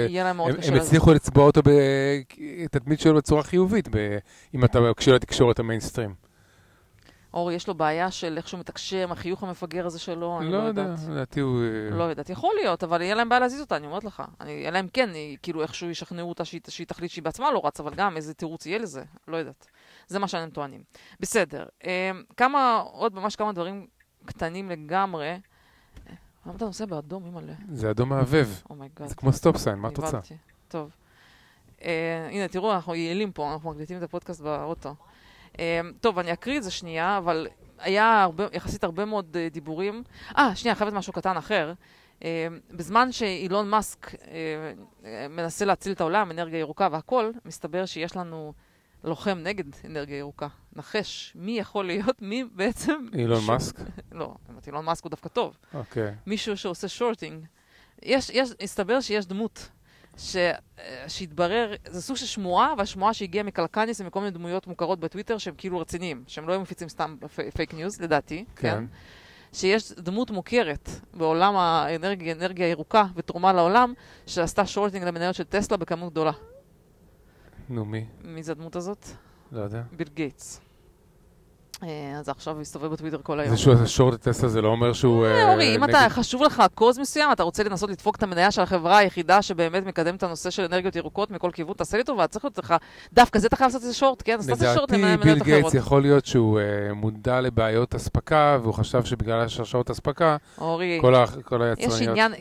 הם. 0.73 0.73
הצליחו 0.75 1.13
לצבוע 1.13 1.45
אותו 1.45 1.61
בתדמית 2.65 2.99
שלו 2.99 3.15
בצורה 3.15 3.43
חיובית, 3.43 3.87
ב- 3.91 4.17
אם 4.55 4.65
אתה 4.65 4.79
מקשיב 4.81 5.13
לתקשורת 5.13 5.59
המיינסטרים. 5.59 6.13
אורי, 7.33 7.53
יש 7.53 7.67
לו 7.67 7.73
בעיה 7.73 8.11
של 8.11 8.37
איך 8.37 8.47
שהוא 8.47 8.59
מתקשר 8.59 9.07
החיוך 9.11 9.43
המפגר 9.43 9.85
הזה 9.85 9.99
שלו, 9.99 10.39
אני 10.39 10.51
לא 10.51 10.57
לא 10.57 10.63
יודע, 10.63 10.81
יודעת. 10.81 10.99
לדעתי 11.09 11.39
הוא... 11.39 11.61
אה, 11.61 11.97
לא 11.97 12.03
יודעת, 12.03 12.29
יכול 12.29 12.55
להיות, 12.61 12.83
אבל 12.83 13.01
יהיה 13.01 13.15
להם 13.15 13.29
בעיה 13.29 13.39
להזיז 13.39 13.61
אותה, 13.61 13.75
אני 13.75 13.87
אומרת 13.87 14.03
לך. 14.03 14.23
אני, 14.41 14.67
אלא 14.67 14.79
אם 14.79 14.87
כן, 14.93 15.09
היא, 15.13 15.37
כאילו 15.43 15.61
איכשהו 15.61 15.89
ישכנעו 15.89 16.29
אותה 16.29 16.45
שהיא, 16.45 16.61
שהיא 16.67 16.87
תחליט 16.87 17.11
שהיא 17.11 17.23
בעצמה 17.23 17.51
לא 17.51 17.61
רצה, 17.63 17.83
אבל 17.83 17.93
גם 17.95 18.17
איזה 18.17 18.33
תירוץ 18.33 18.65
יהיה 18.65 18.77
לזה, 18.77 19.03
לא 19.27 19.37
יודעת. 19.37 19.67
זה 20.07 20.19
מה 20.19 20.27
שהם 20.27 20.49
טוענים. 20.49 20.83
בסדר, 21.19 21.65
אה, 21.85 22.11
כמה, 22.37 22.83
עוד 22.91 23.15
ממש 23.15 23.35
כמה 23.35 23.53
דברים 23.53 23.87
קטנים 24.25 24.69
לגמרי. 24.69 25.27
אה, 25.29 25.37
למה 26.45 26.55
אתה 26.55 26.65
נוסע 26.65 26.85
באדום, 26.85 27.25
אימא'לה? 27.25 27.53
זה 27.71 27.91
אדום 27.91 28.09
מהבהב. 28.09 28.47
oh 28.69 28.79
my 28.79 28.88
god. 28.88 29.07
זה 29.07 29.15
כמו 29.15 29.33
stop 29.33 29.57
sign, 29.57 29.79
מה 29.79 29.87
את 29.87 29.97
רוצה? 29.97 30.19
טוב. 30.67 30.91
הנה, 32.29 32.47
תראו, 32.51 32.73
אנחנו 32.73 32.95
יעילים 32.95 33.31
פה, 33.31 33.53
אנחנו 33.53 33.71
מקליטים 33.71 33.97
את 33.97 34.03
הפודקאסט 34.03 34.41
באוטו. 34.41 34.95
אה, 35.59 35.81
טוב, 36.01 36.19
אני 36.19 36.33
אקריא 36.33 36.57
את 36.57 36.63
זה 36.63 36.71
שנייה, 36.71 37.17
אבל 37.17 37.47
היה 37.79 38.23
הרבה, 38.23 38.47
יחסית 38.53 38.83
הרבה 38.83 39.05
מאוד 39.05 39.37
אה, 39.37 39.47
דיבורים. 39.51 40.03
אה, 40.37 40.55
שנייה, 40.55 40.75
חייבת 40.75 40.93
משהו 40.93 41.13
קטן 41.13 41.37
אחר. 41.37 41.73
אה, 42.23 42.47
בזמן 42.71 43.11
שאילון 43.11 43.69
מאסק 43.69 44.11
אה, 45.05 45.27
מנסה 45.29 45.65
להציל 45.65 45.91
את 45.91 46.01
העולם, 46.01 46.31
אנרגיה 46.31 46.59
ירוקה 46.59 46.87
והכול, 46.91 47.33
מסתבר 47.45 47.85
שיש 47.85 48.15
לנו 48.15 48.53
לוחם 49.03 49.37
נגד 49.43 49.63
אנרגיה 49.85 50.17
ירוקה. 50.17 50.47
נחש, 50.75 51.33
מי 51.35 51.59
יכול 51.59 51.85
להיות, 51.85 52.21
מי 52.21 52.43
בעצם... 52.51 53.05
אילון 53.13 53.41
ש- 53.41 53.47
מאסק? 53.49 53.75
לא, 54.11 54.33
אילון 54.67 54.85
מאסק 54.85 55.03
הוא 55.03 55.09
דווקא 55.09 55.29
טוב. 55.29 55.57
אוקיי. 55.73 56.11
מישהו 56.27 56.57
שעושה 56.57 56.87
shorting. 56.87 57.45
יש, 58.03 58.29
יש, 58.29 58.49
הסתבר 58.61 59.01
שיש 59.01 59.25
דמות 59.25 59.69
ש, 60.17 60.35
אה, 60.35 60.53
שהתברר, 61.07 61.73
זה 61.87 62.01
סוג 62.01 62.17
של 62.17 62.25
שמועה, 62.25 62.73
והשמועה 62.77 63.13
שהגיעה 63.13 63.43
מקלקניס 63.43 64.01
ומכל 64.01 64.19
מיני 64.19 64.31
דמויות 64.31 64.67
מוכרות 64.67 64.99
בטוויטר 64.99 65.37
שהם 65.37 65.53
כאילו 65.57 65.79
רציניים, 65.79 66.23
שהם 66.27 66.47
לא 66.47 66.53
היו 66.53 66.61
מפיצים 66.61 66.89
סתם 66.89 67.15
פייק 67.55 67.73
ניוז, 67.73 68.01
לדעתי, 68.01 68.45
כן. 68.55 68.69
כן. 68.71 68.85
שיש 69.53 69.91
דמות 69.91 70.31
מוכרת 70.31 70.89
בעולם 71.13 71.55
האנרגיה 71.55 72.33
אנרגיה 72.33 72.65
הירוקה 72.65 73.05
ותרומה 73.15 73.53
לעולם, 73.53 73.93
שעשתה 74.25 74.65
shorting 74.65 75.03
למניות 75.03 75.35
של 75.35 75.43
טסלה 75.43 75.77
בכמות 75.77 76.11
גדולה. 76.11 76.31
נו, 77.69 77.85
מי? 77.85 78.05
מי 78.23 78.43
זה 78.43 78.51
הדמות 78.51 78.75
הזאת? 78.75 79.07
לא 79.51 79.61
יודע. 79.61 79.81
ביל 79.91 80.09
גייטס. 80.13 80.61
אה, 81.83 82.19
אז 82.19 82.29
עכשיו 82.29 82.53
הוא 82.53 82.61
הסתובב 82.61 82.87
בטוויטר 82.87 83.17
כל 83.23 83.39
היום. 83.39 83.49
זה 83.49 83.57
שהוא 83.57 83.73
עשה 83.73 83.87
שורט 83.87 84.21
טסלה 84.21 84.49
זה 84.49 84.61
לא 84.61 84.67
אומר 84.67 84.93
שהוא... 84.93 85.25
אה, 85.25 85.31
אה, 85.31 85.51
אורי, 85.51 85.75
אם 85.75 85.83
אתה, 85.83 86.05
חשוב 86.09 86.43
לך 86.43 86.63
cause 86.75 86.99
מסוים, 86.99 87.31
אתה 87.31 87.43
רוצה 87.43 87.63
לנסות 87.63 87.89
לדפוק 87.89 88.15
את 88.15 88.23
המניה 88.23 88.51
של 88.51 88.61
החברה 88.61 88.97
היחידה 88.97 89.41
שבאמת 89.41 89.85
מקדמת 89.85 90.17
את 90.17 90.23
הנושא 90.23 90.49
של 90.49 90.63
אנרגיות 90.63 90.95
ירוקות 90.95 91.31
מכל 91.31 91.51
כיוון, 91.53 91.73
תעשה 91.73 91.97
לי 91.97 92.03
טובה, 92.03 92.27
צריך 92.27 92.45
להיות 92.45 92.57
לך, 92.57 92.75
דווקא 93.13 93.39
זה 93.39 93.47
אתה 93.47 93.55
חייב 93.55 93.67
לעשות 93.67 93.81
איזה 93.81 93.93
שורט, 93.93 94.21
כן? 94.25 94.39
אז 94.39 94.47
תעשה 94.47 94.73
שורט 94.73 94.91
לדעתי 94.91 95.03
למניות 95.03 95.23
ביל 95.23 95.33
אחרות. 95.33 95.45
גייטס 95.45 95.73
יכול 95.73 96.01
להיות 96.01 96.25
שהוא 96.25 96.59
מודע 96.95 97.41
לבעיות 97.41 97.95
אספקה, 97.95 98.57
והוא 98.61 98.73
חשב 98.73 99.03
שבגלל 99.03 99.41
השרשרות 99.41 99.91
אספקה, 99.91 100.37
כל 100.55 101.15
היצרניות... 101.15 101.77
יש 101.79 102.01
עניין, 102.01 102.33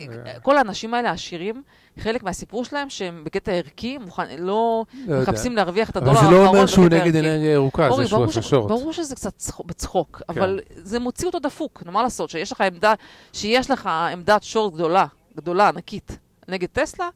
כל 0.43 0.59
האנשים 0.59 0.95
האלה 0.95 1.11
העשירים, 1.11 1.63
חלק 1.99 2.23
מהסיפור 2.23 2.65
שלהם 2.65 2.91
שהם 2.91 3.23
בקטע 3.25 3.53
ערכי, 3.53 3.99
מוכן, 3.99 4.27
לא 4.39 4.85
לא 5.07 5.15
יודע. 5.15 5.23
מחפשים 5.33 5.57
להרוויח 5.57 5.91
את 5.91 5.97
אבל 5.97 6.07
הדולר 6.07 6.21
זה 6.21 6.27
האחרון 6.27 6.45
לא 6.45 6.51
אומר 6.51 6.67
שהוא 6.67 6.85
בקטע 6.85 6.97
נגד 7.05 7.17
ערכי. 7.17 7.29
אנרגיה 7.29 7.53
ירוקה, 7.53 7.89
זה 7.97 8.07
שהוא 8.07 8.19
ברור 8.19 8.31
עשה 8.31 8.43
ש- 8.43 8.51
שורט. 8.51 8.69
ברור 8.69 8.93
שזה 8.93 9.15
קצת 9.15 9.37
צחוק- 9.37 9.67
בצחוק, 9.67 10.23
כן. 10.29 10.39
אבל 10.39 10.61
זה 10.77 10.99
מוציא 10.99 11.27
אותו 11.27 11.39
דפוק, 11.39 11.83
מה 11.87 12.03
לעשות, 12.03 12.31
שיש 12.31 12.53
לך 12.53 12.61
עמדה, 12.61 12.95
שיש 13.33 13.71
לך 13.71 13.87
עמדת 13.87 14.43
שורט 14.43 14.75
גדולה, 14.75 15.07
גדולה, 15.37 15.69
ענקית, 15.69 16.19
נגד 16.49 16.69
טסלה, 16.73 17.09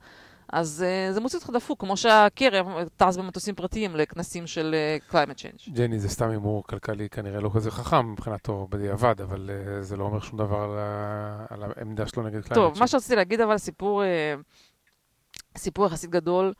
אז 0.52 0.84
uh, 1.10 1.14
זה 1.14 1.20
מוציא 1.20 1.38
אותך 1.38 1.50
דפוק, 1.50 1.80
כמו 1.80 1.96
שהכרם 1.96 2.66
טס 2.96 3.16
במטוסים 3.16 3.54
פרטיים 3.54 3.96
לכנסים 3.96 4.46
של 4.46 4.74
uh, 5.08 5.12
climate 5.12 5.38
change. 5.38 5.70
ג'ני 5.74 5.98
זה 5.98 6.08
סתם 6.08 6.30
הימור 6.30 6.64
כלכלי 6.66 7.08
כנראה 7.08 7.40
לא 7.40 7.50
כזה 7.54 7.70
חכם 7.70 8.12
מבחינתו 8.12 8.66
בדיעבד, 8.70 9.20
אבל 9.20 9.50
אה, 9.76 9.82
זה 9.82 9.96
לא 9.96 10.04
אומר 10.04 10.20
שום 10.20 10.38
דבר 10.38 10.56
על 10.56 10.78
ה- 10.78 11.46
על 11.50 11.62
העמדה 11.76 12.06
שלו 12.06 12.22
נגד 12.22 12.30
קליינט. 12.42 12.54
טוב, 12.54 12.78
מה 12.78 12.86
שרציתי 12.86 13.16
להגיד 13.16 13.40
אבל 13.40 13.58
סיפור, 13.58 14.02
אה, 14.02 14.34
סיפור 15.56 15.86
יחסית 15.86 16.10
גדול 16.10 16.52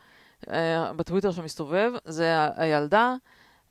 אה, 0.50 0.92
בטוויטר 0.92 1.30
שמסתובב, 1.32 1.92
זה 2.04 2.34
הילדה 2.56 3.14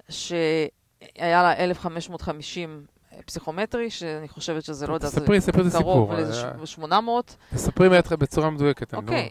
שהיה 0.09 1.43
לה 1.43 1.53
1550 1.57 2.85
פסיכומטרי, 3.25 3.89
שאני 3.89 4.27
חושבת 4.27 4.63
שזה, 4.63 4.87
לא 4.87 4.93
יודע, 4.93 5.07
זה 5.07 5.19
תספרי, 5.19 5.41
ספרי 5.41 5.67
את 5.67 5.71
קרוב 5.71 6.11
הסיפור. 6.11 6.13
לאיזה 6.13 6.47
אה, 6.47 6.65
800. 6.65 7.35
תספרי 7.53 7.89
מההתחלה 7.89 8.17
בצורה 8.17 8.49
מדויקת. 8.49 8.93
אוקיי, 8.93 9.29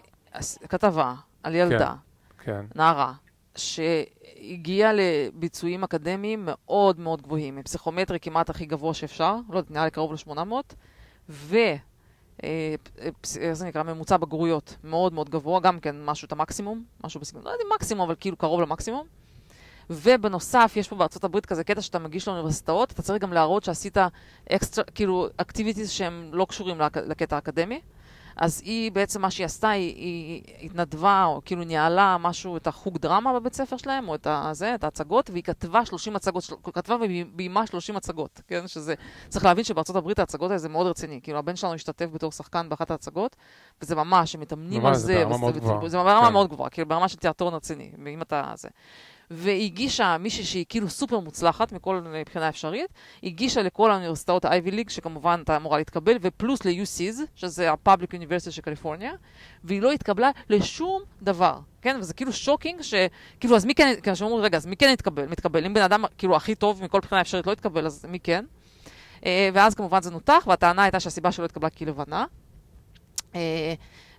כתבה 0.69 1.15
על 1.43 1.55
ילדה, 1.55 1.95
כן. 2.39 2.67
נערה, 2.75 3.13
שהגיעה 3.57 4.93
לביצועים 4.93 5.85
אקדמיים 5.85 6.43
מאוד 6.45 7.01
מאוד 7.01 7.23
גבוהים, 7.23 7.57
עם 7.57 7.63
פסיכומטרי 7.63 8.21
כמעט 8.21 8.51
הכי 8.51 8.67
גבוה 8.67 8.95
שאפשר, 8.95 9.37
לא 9.51 9.59
יודעת, 9.59 9.71
נראה 9.71 9.85
לי 9.85 9.91
קרוב 9.91 10.13
ל-800, 10.13 10.53
ו... 11.29 11.57
אה, 11.57 11.77
איך 12.43 13.53
זה 13.53 13.67
נקרא? 13.67 13.83
ממוצע 13.83 14.17
בגרויות 14.17 14.77
מאוד 14.85 15.13
מאוד 15.13 15.31
גבוה, 15.31 15.61
גם 15.61 15.81
כן 15.81 16.05
משהו 16.05 16.27
את 16.27 16.33
המקסימום, 16.33 16.85
משהו 17.05 17.21
בסגנון, 17.21 17.45
לא 17.45 17.51
יודע 17.51 17.65
אם 17.65 17.73
מקסימום, 17.75 18.05
אבל 18.07 18.15
כאילו 18.21 18.37
קרוב 18.37 18.61
למקסימום. 18.61 19.07
ובנוסף, 19.91 20.73
יש 20.77 20.89
פה 20.89 20.97
בארצות 20.97 21.25
הברית 21.25 21.47
כזה 21.47 21.65
קטע 21.65 21.81
שאתה 21.81 21.99
מגיש 21.99 22.29
לאוניברסיטאות, 22.29 22.93
אתה 22.93 23.03
צריך 23.03 23.23
גם 23.23 23.33
להראות 23.33 23.65
שעשית 23.65 23.97
אקסטרה, 24.53 24.85
כאילו, 24.85 25.29
אקטיביטיז 25.37 25.91
שהם 25.91 26.31
לא 26.33 26.45
קשורים 26.49 26.79
לק- 26.81 26.97
לקטע 26.97 27.37
האקדמי. 27.37 27.81
אז 28.37 28.63
היא 28.65 28.93
בעצם, 28.93 29.23
מה 29.23 29.31
שהיא 29.31 29.45
עשתה, 29.45 29.69
היא, 29.69 29.95
היא 29.97 30.67
התנדבה, 30.67 31.25
או 31.25 31.41
כאילו 31.45 31.65
ניהלה 31.65 32.17
משהו, 32.21 32.57
את 32.57 32.67
החוג 32.67 32.99
דרמה 32.99 33.33
בבית 33.33 33.55
ספר 33.55 33.77
שלהם, 33.77 34.09
או 34.09 34.15
את, 34.15 34.27
הזה, 34.31 34.75
את 34.75 34.85
ההצגות, 34.85 35.31
והיא 35.31 35.43
כתבה 35.43 35.85
30 35.87 36.17
הצגות, 36.17 36.45
כתבה 36.73 36.97
וביימה 37.01 37.67
30 37.67 37.97
הצגות, 37.97 38.41
כן? 38.47 38.69
שזה, 38.69 38.95
צריך 39.29 39.45
להבין 39.45 39.65
שבארצות 39.65 39.97
הברית 39.97 40.19
ההצגות 40.19 40.51
האלה 40.51 40.59
זה 40.59 40.69
מאוד 40.69 40.87
רציני. 40.87 41.21
כאילו, 41.23 41.39
הבן 41.39 41.57
שלנו 41.57 41.75
השתתף 41.75 42.07
בתור 42.13 42.33
שחקן 42.33 42.69
באחת 42.69 42.91
ההצגות, 42.91 43.37
וזה 43.83 43.95
ממש, 43.95 44.35
הם 44.35 44.41
מתאמנים 44.41 44.87
על 44.87 44.95
זה 44.95 45.01
זה. 45.01 45.25
ברמה 45.25 45.39
מאוד 45.39 45.57
גבוהה. 45.57 45.89
זה 45.89 45.99
ברמה 45.99 46.27
כן. 46.27 46.33
מאוד 46.33 46.51
גבוהה, 46.51 46.71
כאילו, 46.71 46.89
ברמה 46.89 47.09
של 47.09 47.17
תיאטרון 47.17 47.55
רציני, 47.55 47.93
אם 48.15 48.23
אתה 48.23 48.53
זה. 48.57 48.69
והיא 49.31 49.65
הגישה 49.65 50.17
מישהי 50.19 50.45
שהיא 50.45 50.65
כאילו 50.69 50.91
סופר 50.91 51.21
מוצלחת 51.21 51.73
מכל 51.73 52.01
בחינה 52.27 52.49
אפשרית, 52.49 52.87
הגישה 53.23 53.63
לכל 53.63 53.91
האוניברסיטאות 53.91 54.45
ה-Ivy 54.45 54.71
League, 54.71 54.91
שכמובן 54.91 55.39
הייתה 55.39 55.57
אמורה 55.57 55.79
להתקבל, 55.79 56.17
ופלוס 56.21 56.65
ל-UC's, 56.65 57.21
שזה 57.35 57.71
ה-Public 57.71 58.15
University 58.15 58.51
של 58.51 58.63
קליפורניה, 58.63 59.13
והיא 59.65 59.83
לא 59.83 59.93
התקבלה 59.93 60.31
לשום 60.49 61.03
דבר, 61.23 61.59
כן? 61.83 61.97
וזה 62.01 62.15
כאילו 62.15 62.33
shocking, 62.33 62.81
שכאילו, 62.83 63.57
אז 63.57 63.65
מי 63.65 63.75
כן, 63.75 63.95
כאילו, 64.03 64.17
שאומרים, 64.17 64.43
רגע, 64.43 64.57
אז 64.57 64.67
מי 64.67 64.77
כן 64.77 64.91
התקבל? 64.93 65.27
מתקבל? 65.27 65.65
אם 65.65 65.75
בן 65.75 65.83
אדם, 65.83 66.05
כאילו, 66.19 66.37
הכי 66.37 66.55
טוב 66.55 66.83
מכל 66.85 67.01
בחינה 67.01 67.21
אפשרית 67.21 67.47
לא 67.47 67.53
התקבל, 67.53 67.87
אז 67.87 68.07
מי 68.09 68.21
כן? 68.21 68.45
אה, 69.27 69.49
ואז 69.53 69.75
כמובן 69.75 70.03
זה 70.03 70.11
נותח, 70.11 70.45
והטענה 70.47 70.83
הייתה 70.83 71.01
שהסיבה 71.01 71.33
שלא 71.33 71.45
התקבלה 71.45 71.71
כי 71.71 71.85
היא 71.85 71.89
לבנה. 71.89 72.25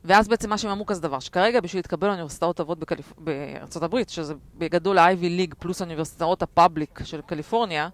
ואז 0.06 0.28
בעצם 0.28 0.49
מה 0.49 0.58
שהם 0.58 0.72
אמרו 0.72 0.86
כזה 0.86 1.01
דבר, 1.01 1.20
שכרגע 1.20 1.62
בשביל 1.62 1.80
להתקבל 1.80 2.08
לאוניברסיטאות 2.08 2.56
טובות 2.56 2.80
בקליפ... 2.80 3.14
בארצות 3.18 3.84
הברית, 3.84 4.10
שזה 4.10 4.34
בגדול 4.56 4.97
ה-Ivy 4.97 5.39
League 5.49 5.56
פלוס 5.60 5.82
האוניברסיטאות 5.82 6.41
הפאבליק 6.41 6.99
של 7.03 7.22
קליפורניה, 7.22 7.89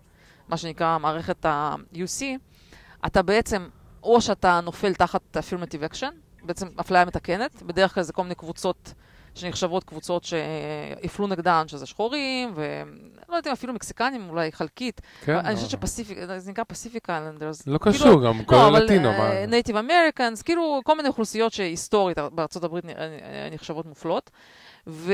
מה 0.47 0.57
שנקרא 0.57 0.97
מערכת 0.97 1.45
ה-UC, 1.45 2.23
אתה 3.05 3.21
בעצם, 3.21 3.67
או 4.03 4.21
שאתה 4.21 4.59
נופל 4.63 4.93
תחת 4.93 5.37
affirmative 5.37 5.93
action, 5.93 6.11
בעצם 6.43 6.67
אפליה 6.79 7.05
מתקנת, 7.05 7.63
בדרך 7.63 7.93
כלל 7.93 8.03
זה 8.03 8.13
כל 8.13 8.23
מיני 8.23 8.35
קבוצות 8.35 8.93
שנחשבות 9.35 9.83
קבוצות 9.83 10.23
שהפלו 10.23 11.27
נגדן, 11.27 11.67
שזה 11.67 11.85
שחורים, 11.85 12.51
ולא 12.55 12.75
יודעת 13.35 13.47
אם 13.47 13.51
אפילו 13.51 13.73
מקסיקנים, 13.73 14.29
אולי 14.29 14.51
חלקית. 14.51 15.01
כן. 15.25 15.35
אני 15.35 15.49
לא. 15.49 15.55
חושבת 15.55 15.69
ש 15.69 15.79
Pacific, 15.79 16.17
זה 16.37 16.51
נקרא 16.51 16.63
Pacific 16.67 17.09
Islanders. 17.09 17.67
לא 17.67 17.77
קשור, 17.81 18.25
גם 18.25 18.43
כל 18.43 18.55
ה 18.55 18.62
Latino. 18.62 19.11
לא, 19.11 19.45
Native 19.45 19.75
Americans, 19.77 20.41
כאילו 20.41 20.81
כל 20.83 20.97
מיני 20.97 21.07
אוכלוסיות 21.09 21.53
שהיסטורית 21.53 22.17
בארצות 22.31 22.63
הברית 22.63 22.85
נ- 22.85 22.89
נחשבות 23.53 23.85
מופלות. 23.85 24.29
ו, 24.87 25.13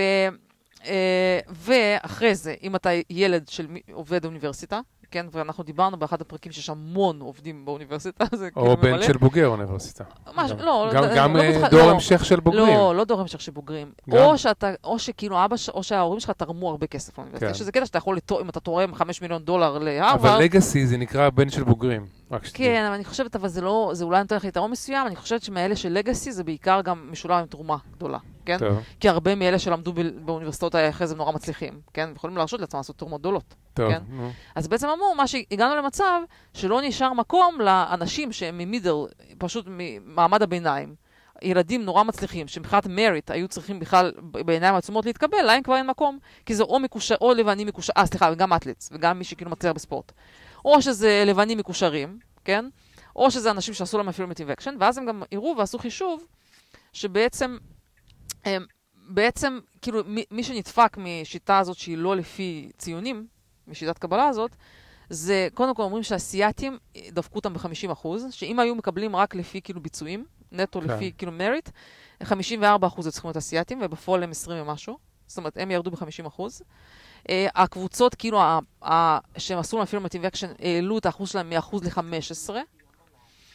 אה, 0.85 1.39
ואחרי 1.49 2.35
זה, 2.35 2.55
אם 2.63 2.75
אתה 2.75 2.89
ילד 3.09 3.47
של 3.47 3.67
עובד 3.91 4.25
אוניברסיטה, 4.25 4.79
כן, 5.11 5.25
ואנחנו 5.31 5.63
דיברנו 5.63 5.97
באחד 5.97 6.21
הפרקים 6.21 6.51
שיש 6.51 6.69
המון 6.69 7.19
עובדים 7.21 7.65
באוניברסיטה, 7.65 8.25
זה 8.35 8.51
כאילו 8.51 8.67
או 8.67 8.77
בן. 8.77 9.01
של 9.01 9.17
בוגר 9.17 9.47
אוניברסיטה. 9.47 10.03
משהו- 10.35 10.57
גם- 10.57 10.65
לא, 10.65 10.89
גם- 10.93 11.03
לא, 11.03 11.15
גם 11.15 11.35
לא 11.37 11.41
אה, 11.41 11.51
בטוחה- 11.51 11.69
דור 11.69 11.79
לא. 11.85 11.91
המשך 11.91 12.25
של 12.25 12.39
בוגרים. 12.39 12.67
לא, 12.67 12.95
לא 12.95 13.03
דור 13.03 13.21
המשך 13.21 13.41
של 13.41 13.51
בוגרים. 13.51 13.91
גם? 14.09 14.17
או 14.17 14.37
שאתה, 14.37 14.71
או 14.83 14.99
שכאילו 14.99 15.45
אבא, 15.45 15.57
ש- 15.57 15.69
או 15.69 15.83
שההורים 15.83 16.19
שלך 16.19 16.31
תרמו 16.31 16.69
הרבה 16.69 16.87
כסף 16.87 17.17
לאוניברסיטה. 17.17 17.45
כן. 17.47 17.55
יש 17.55 17.59
איזה 17.61 17.71
קטע 17.71 17.85
שאתה 17.85 17.97
יכול, 17.97 18.17
אם 18.41 18.49
אתה 18.49 18.59
תורם 18.59 18.95
5 18.95 19.21
מיליון 19.21 19.43
דולר 19.43 19.75
אבל 19.77 19.85
להרווארד, 19.85 20.41
legacy 20.41 20.87
זה 20.87 20.97
נקרא 20.97 21.29
בן 21.29 21.49
של 21.49 21.63
בוגרים. 21.63 22.05
כן, 22.53 22.83
אבל 22.87 22.95
אני 22.95 23.05
חושבת, 23.05 23.35
אבל 23.35 23.47
זה 23.47 23.61
לא, 23.61 23.89
זה 23.93 24.03
אולי 24.05 24.21
נותן 24.21 24.35
לך 24.35 24.43
יתרון 24.43 24.71
מסוים, 24.71 25.07
אני 25.07 25.15
חושבת 25.15 25.41
שמאלה 25.43 25.75
של 25.75 25.89
לגאסי 25.93 26.31
זה 26.31 26.43
בעיקר 26.43 26.81
גם 26.81 27.07
משולב 27.11 27.37
עם 27.39 27.45
תרומה 27.45 27.77
גדולה, 27.95 28.17
כן? 28.45 28.57
טוב, 28.57 28.79
כי 28.99 29.09
הרבה 29.09 29.35
מאלה 29.35 29.59
שלמדו 29.59 29.93
באוניברסיטאות 30.25 30.75
האלה 30.75 30.89
אחרי 30.89 31.07
זה 31.07 31.15
נורא 31.15 31.31
מצליחים, 31.31 31.79
כן? 31.93 32.09
יכולים 32.15 32.37
להרשות 32.37 32.59
לעצמם 32.59 32.79
לעשות 32.79 32.97
תרומות 32.97 33.21
גדולות. 33.21 33.55
טוב. 33.77 33.91
כן. 33.91 34.01
נו. 34.09 34.31
אז 34.55 34.67
בעצם 34.67 34.87
אמרו, 34.87 35.15
מה 35.15 35.27
שהגענו 35.27 35.75
למצב 35.75 36.21
שלא 36.53 36.81
נשאר 36.81 37.13
מקום 37.13 37.61
לאנשים 37.61 38.31
שהם 38.31 38.57
ממידל, 38.57 38.93
פשוט 39.37 39.65
ממעמד 39.69 40.41
הביניים. 40.41 40.95
ילדים 41.41 41.85
נורא 41.85 42.03
מצליחים, 42.03 42.47
שמבחינת 42.47 42.87
מריט 42.89 43.31
היו 43.31 43.47
צריכים 43.47 43.79
בכלל 43.79 44.11
בעיניים 44.21 44.75
עצומות 44.75 45.05
להתקבל, 45.05 45.41
להם 45.41 45.63
כבר 45.63 45.75
אין 45.75 45.87
מקום, 45.87 46.19
כי 46.45 46.55
זה 46.55 46.63
או 46.63 46.79
מקושר, 46.79 47.15
או 47.21 47.33
לבנים 47.33 47.67
מקושר, 47.67 47.93
אה 47.97 48.05
סליחה, 48.05 48.29
וגם 48.33 48.53
athletes, 48.53 48.89
וגם 48.91 49.17
מי 49.17 49.23
שכאילו 49.23 49.51
מצליח 49.51 49.73
בספורט. 49.73 50.11
או 50.65 50.81
שזה 50.81 51.23
לבנים 51.25 51.57
מקושרים, 51.57 52.19
כן? 52.45 52.65
או 53.15 53.31
שזה 53.31 53.51
אנשים 53.51 53.73
שעשו 53.73 53.97
להם 53.97 54.09
affirmative 54.09 54.27
action, 54.53 54.75
ואז 54.79 54.97
הם 54.97 55.05
גם 55.05 55.23
הראו 55.31 55.55
ועשו 55.57 55.79
חישוב, 55.79 56.23
שבעצם, 56.93 57.57
הם, 58.45 58.65
בעצם, 58.93 59.59
כאילו, 59.81 60.03
מי, 60.05 60.23
מי 60.31 60.43
שנדפק 60.43 60.97
משיטה 60.97 61.59
הזאת 61.59 61.77
שהיא 61.77 61.97
לא 61.97 62.15
לפי 62.15 62.69
ציונים, 62.77 63.27
משיטת 63.67 63.97
קבלה 63.97 64.27
הזאת, 64.27 64.55
זה 65.09 65.47
קודם 65.53 65.75
כל 65.75 65.83
אומרים 65.83 66.03
שהאסייתים 66.03 66.77
דפקו 67.11 67.35
אותם 67.35 67.53
ב-50 67.53 67.91
אחוז, 67.91 68.27
שאם 68.31 68.59
היו 68.59 68.75
מקבלים 68.75 69.15
רק 69.15 69.35
לפי 69.35 69.61
כאילו 69.61 69.81
ביצועים, 69.81 70.25
נטו 70.51 70.81
כן. 70.81 70.87
לפי 70.87 71.11
כאילו 71.17 71.31
merit, 71.31 71.69
54 72.23 72.87
אחוז 72.87 73.05
היו 73.05 73.11
צריכים 73.11 73.27
להיות 73.27 73.37
אסייתים, 73.37 73.79
ובפועל 73.81 74.23
הם 74.23 74.31
20 74.31 74.61
ומשהו. 74.61 74.97
זאת 75.27 75.37
אומרת, 75.37 75.57
הם 75.57 75.71
ירדו 75.71 75.91
ב-50 75.91 76.27
אחוז. 76.27 76.61
אה, 77.23 77.29
הקבוצות, 77.55 78.15
כאילו, 78.15 78.41
ה- 78.41 78.59
ה- 78.85 79.19
שהם 79.37 79.59
עשו 79.59 79.77
להם 79.77 79.83
affirmative 79.83 80.01
action, 80.27 80.51
העלו 80.59 80.97
את 80.97 81.05
האחוז 81.05 81.29
שלהם 81.29 81.49
מ-אחוז 81.49 81.83
ל-15, 81.83 82.55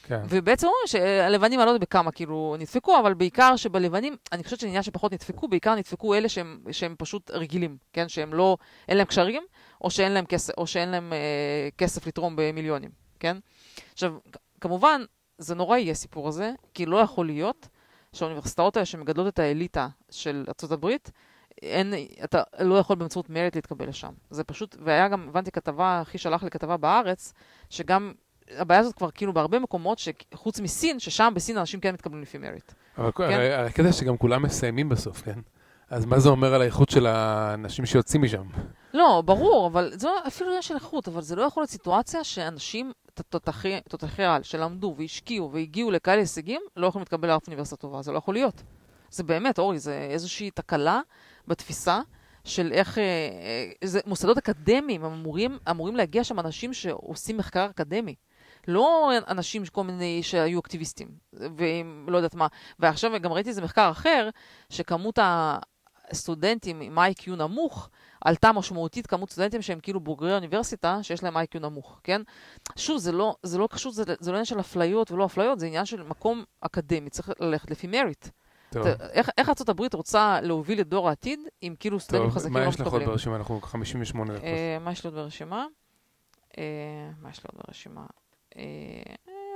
כן. 0.03 0.21
ובעצם 0.29 0.67
אומרים 0.67 0.87
שהלבנים, 0.87 1.61
אני 1.61 1.67
לא 1.67 1.71
יודעת 1.71 1.89
בכמה 1.89 2.13
כאילו 2.13 2.57
נדפקו, 2.59 2.99
אבל 2.99 3.15
בעיקר 3.15 3.57
שבלבנים, 3.57 4.17
אני 4.33 4.45
חושבת 4.45 4.61
שעניין 4.61 4.83
שפחות 4.83 5.13
נדפקו, 5.13 5.49
בעיקר 5.49 5.75
נדפקו 5.75 6.15
אלה 6.15 6.29
שהם, 6.29 6.59
שהם 6.73 6.95
פשוט 6.99 7.31
רגילים, 7.31 7.77
כן? 7.93 8.09
שהם 8.09 8.35
לא, 8.35 8.57
אין 8.89 8.97
להם 8.97 9.07
קשרים, 9.07 9.43
או 9.83 9.91
שאין 9.91 10.13
להם 10.13 10.25
כסף, 10.25 10.53
או 10.59 10.67
שאין 10.67 10.89
להם 10.89 11.13
אה, 11.13 11.69
כסף 11.79 12.07
לתרום 12.07 12.37
במיליונים, 12.37 12.91
כן? 13.21 13.37
עכשיו, 13.93 14.15
כמובן, 14.61 15.03
זה 15.39 15.55
נורא 15.55 15.77
יהיה 15.77 15.93
הסיפור 15.93 16.29
הזה, 16.29 16.53
כי 16.75 16.87
לא 16.87 16.97
יכול 16.97 17.27
להיות 17.27 17.69
שהאוניברסיטאות 18.13 18.77
האלה 18.77 18.87
שמגדלות 18.87 19.35
את 19.35 19.39
האליטה 19.39 19.89
של 20.11 20.45
ארה"ב, 20.63 20.87
אין, 21.63 21.95
אתה 22.25 22.43
לא 22.59 22.75
יכול 22.79 22.97
באמצעות 22.97 23.31
מריט 23.31 23.55
להתקבל 23.55 23.89
לשם. 23.89 24.13
זה 24.31 24.45
פשוט, 24.45 24.77
והיה 24.85 25.09
גם, 25.09 25.29
הבנתי 25.29 25.51
כתבה, 25.51 26.03
אחי 26.03 26.19
שלח 26.19 26.43
לי 26.43 26.51
כתבה 26.51 26.77
בארץ, 26.77 27.33
שגם 27.71 28.13
הבעיה 28.51 28.81
הזאת 28.81 28.95
כבר 28.95 29.11
כאילו 29.11 29.33
בהרבה 29.33 29.59
מקומות, 29.59 29.99
שחוץ 29.99 30.61
מסין, 30.61 30.99
ששם 30.99 31.33
בסין 31.37 31.59
אנשים 31.59 31.81
כן 31.81 31.95
מתקבלים 31.95 32.23
לפי 32.23 32.39
מריט. 32.39 32.73
אבל 32.99 33.13
כן. 33.13 33.65
הקטע 33.67 33.93
שגם 33.93 34.17
כולם 34.17 34.43
מסיימים 34.43 34.89
בסוף, 34.89 35.23
כן? 35.23 35.39
אז 35.93 36.05
מה 36.05 36.19
זה 36.19 36.29
אומר 36.29 36.55
על 36.55 36.63
האיכות 36.63 36.91
של 36.91 37.07
האנשים 37.07 37.87
שיוצאים 37.87 38.23
משם? 38.23 38.47
לא, 38.95 39.23
ברור, 39.25 39.67
אבל 39.67 39.93
זה 39.95 40.09
לא, 40.09 40.19
אפילו 40.27 40.51
עניין 40.51 40.63
של 40.63 40.75
איכות, 40.75 41.09
אבל 41.09 41.23
זה 41.23 41.37
לא 41.37 41.43
יכול 41.43 41.61
להיות 41.61 41.71
סיטואציה 41.71 42.25
שאנשים, 42.25 42.93
תותחי 43.89 44.25
על, 44.25 44.43
שלמדו 44.43 44.95
והשקיעו 44.99 45.53
והגיעו 45.53 45.91
לכאלה 45.91 46.21
הישגים, 46.21 46.61
לא 46.77 46.87
יכולים 46.87 47.03
להתקבל 47.03 47.29
לאף 47.29 47.47
אוניברסיטה 47.47 47.77
טובה, 47.77 48.03
זה 48.03 48.13
לא 48.13 48.19
יכול 48.19 48.35
להיות. 48.35 48.63
זה 49.11 49.23
באמת, 49.23 49.59
אורי, 49.59 49.79
זה 49.79 50.09
איזושהי 50.11 50.51
תקלה 50.51 51.01
בתפיסה 51.49 52.01
של 52.45 52.73
איך... 52.73 52.99
אה, 52.99 53.05
אה, 53.05 53.89
זה 53.89 54.01
מוסדות 54.07 54.39
אקדמיים, 54.39 55.05
אמורים, 55.05 55.59
אמורים 55.71 55.97
להגיע 55.97 56.25
שם 56.25 56.41
אנשים 56.41 56.75
שעושים 56.75 57.37
מחקר 57.37 57.67
אקדמי. 57.71 58.15
לא 58.69 59.13
אנשים 59.29 59.63
כל 59.73 59.85
מיני 59.85 60.23
שהיו 60.23 60.61
אקטיביסטים, 60.61 61.09
והם 61.33 62.07
לא 62.09 62.17
יודעת 62.17 62.35
מה. 62.35 62.47
ועכשיו 62.79 63.13
גם 63.21 63.33
ראיתי 63.33 63.49
איזה 63.49 63.63
מחקר 63.63 63.91
אחר, 63.91 64.29
שכמות 64.71 65.19
הסטודנטים 66.13 66.81
עם 66.81 66.99
IQ 66.99 67.31
נמוך, 67.31 67.89
עלתה 68.25 68.53
משמעותית 68.53 69.07
כמות 69.07 69.31
סטודנטים 69.31 69.63
שהם 69.63 69.81
כאילו 69.81 70.01
בוגרי 70.01 70.35
אוניברסיטה, 70.35 70.99
שיש 71.03 71.23
להם 71.23 71.37
איי-קיו 71.37 71.61
נמוך, 71.61 72.01
כן? 72.05 72.23
שוב, 72.77 72.99
זה 72.99 73.13
לא, 73.13 73.37
זה 73.43 73.59
לא 73.59 73.69
קשור, 73.71 73.93
זה, 73.93 74.05
זה 74.21 74.31
לא 74.31 74.37
עניין 74.37 74.45
של 74.45 74.61
אפליות 74.61 75.11
ולא 75.11 75.25
אפליות, 75.25 75.59
זה 75.59 75.67
עניין 75.67 75.85
של 75.85 76.03
מקום 76.03 76.45
אקדמי, 76.61 77.11
צריך 77.11 77.31
ללכת 77.41 77.71
לפי 77.71 77.87
מריט. 77.87 78.29
טוב, 78.71 78.87
איך, 78.87 79.31
איך 79.39 79.49
ארה"ב 79.49 79.95
רוצה 79.95 80.41
להוביל 80.41 80.81
את 80.81 80.89
דור 80.89 81.09
העתיד, 81.09 81.41
אם 81.63 81.75
כאילו 81.81 82.01
סטודנטים 82.01 82.29
טוב, 82.29 82.37
חזקים 82.37 82.53
מה 82.53 82.65
לא 82.65 82.69
יש 82.69 82.75
לך 82.75 82.81
עוד 82.81 82.89
מקבלים? 82.89 83.09
ברשימה? 83.09 83.37
אנחנו 83.37 83.61
58 83.61 84.33
דקות. 84.33 84.45
אה, 84.45 84.79
מה 84.81 84.93
יש 84.93 85.05
לי 85.05 85.09
עוד 85.09 85.15
ברשימה? 85.15 85.67
אה, 86.59 87.11
מה 87.21 87.31
יש 87.31 87.39
לי 87.39 87.49
עוד 87.53 87.63
ברשימה? 87.67 88.07
אה, 88.57 88.63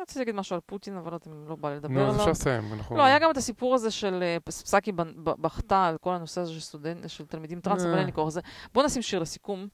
רציתי 0.07 0.19
להגיד 0.19 0.35
משהו 0.35 0.55
על 0.55 0.61
פוטין, 0.67 0.97
אבל 0.97 1.13
אם 1.27 1.49
לא 1.49 1.57
בא 1.57 1.75
לדבר 1.75 1.89
נו, 1.95 2.01
אז 2.01 2.09
עליו. 2.09 2.21
אפשר 2.21 2.31
לסיים. 2.31 2.73
אנחנו- 2.73 2.97
לא, 2.97 3.03
היה 3.03 3.19
גם 3.19 3.31
את 3.31 3.37
הסיפור 3.37 3.75
הזה 3.75 3.91
של 3.91 4.23
אה, 4.23 4.37
פסקי 4.45 4.93
בכתה 5.23 5.85
על 5.87 5.99
כל 5.99 6.15
הנושא 6.15 6.41
הזה 6.41 6.53
של 6.53 6.61
סטודנט, 6.61 7.09
של 7.09 7.27
תלמידים 7.27 7.61
טרנס, 7.61 7.83
אה. 7.85 7.89
אבל 7.91 7.99
אין 7.99 8.07
לי 8.07 8.13
כוח 8.13 8.27
לזה. 8.27 8.41
בואו 8.73 8.87
נשים 8.87 9.03
שיר 9.03 9.21
לסיכום. 9.21 9.69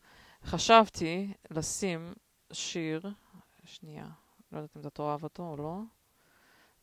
חשבתי 0.45 1.33
לשים 1.51 2.13
שיר, 2.53 3.03
שנייה, 3.65 4.07
לא 4.53 4.59
יודעת 4.59 4.77
אם 4.77 4.81
אתה 4.81 4.91
תאהב 4.91 5.23
אותו 5.23 5.43
או 5.43 5.57
לא. 5.57 5.79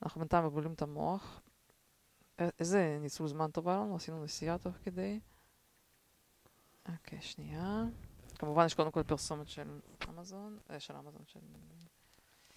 אנחנו 0.04 0.20
בינתיים 0.20 0.45
מבולעים 0.45 0.74
את 0.74 0.82
המוח. 0.82 1.41
איזה 2.60 2.97
ניצול 3.02 3.28
זמן 3.28 3.52
טוב 3.52 3.70
היה 3.70 3.78
לנו, 3.78 3.95
עשינו 3.95 4.24
נסיעה 4.24 4.58
תוך 4.58 4.76
כדי. 4.84 5.20
אוקיי, 6.91 7.22
שנייה. 7.22 7.84
כמובן 8.39 8.66
יש 8.66 8.74
קודם 8.74 8.91
כל 8.91 9.04
פרסומת 9.04 9.47
של 9.47 9.80
אמזון, 10.10 10.58
אה, 10.72 10.80
של 10.80 10.95
אמזון, 10.95 11.22
של, 11.26 11.39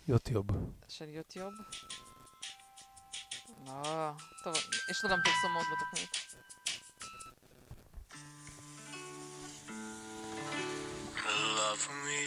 יוטיוב. 0.08 0.46
של 0.88 1.08
יוטיוב. 1.08 1.54
לא, 3.66 4.10
טוב, 4.44 4.54
יש 4.90 5.04
לו 5.04 5.10
גם 5.10 5.18
פרסומות 5.24 5.66
בתוכנית. 5.72 6.16
Love 11.56 11.88
me 12.04 12.22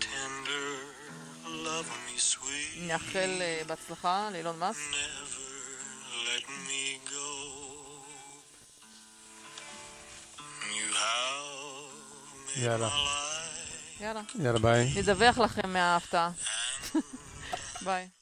tender, 0.00 0.70
love 1.44 1.88
me 2.06 2.18
sweet, 2.32 2.80
נאחל 2.80 3.38
אה, 3.40 3.62
בהצלחה 3.66 4.28
לאילון 4.32 4.58
made 4.58 4.72
יאללה. 12.56 12.88
יאללה. 14.00 14.20
יאללה, 14.38 14.58
ביי. 14.58 14.92
נדווח 14.96 15.38
לכם 15.38 15.72
מההפתעה. 15.72 16.30
ביי. 17.84 18.21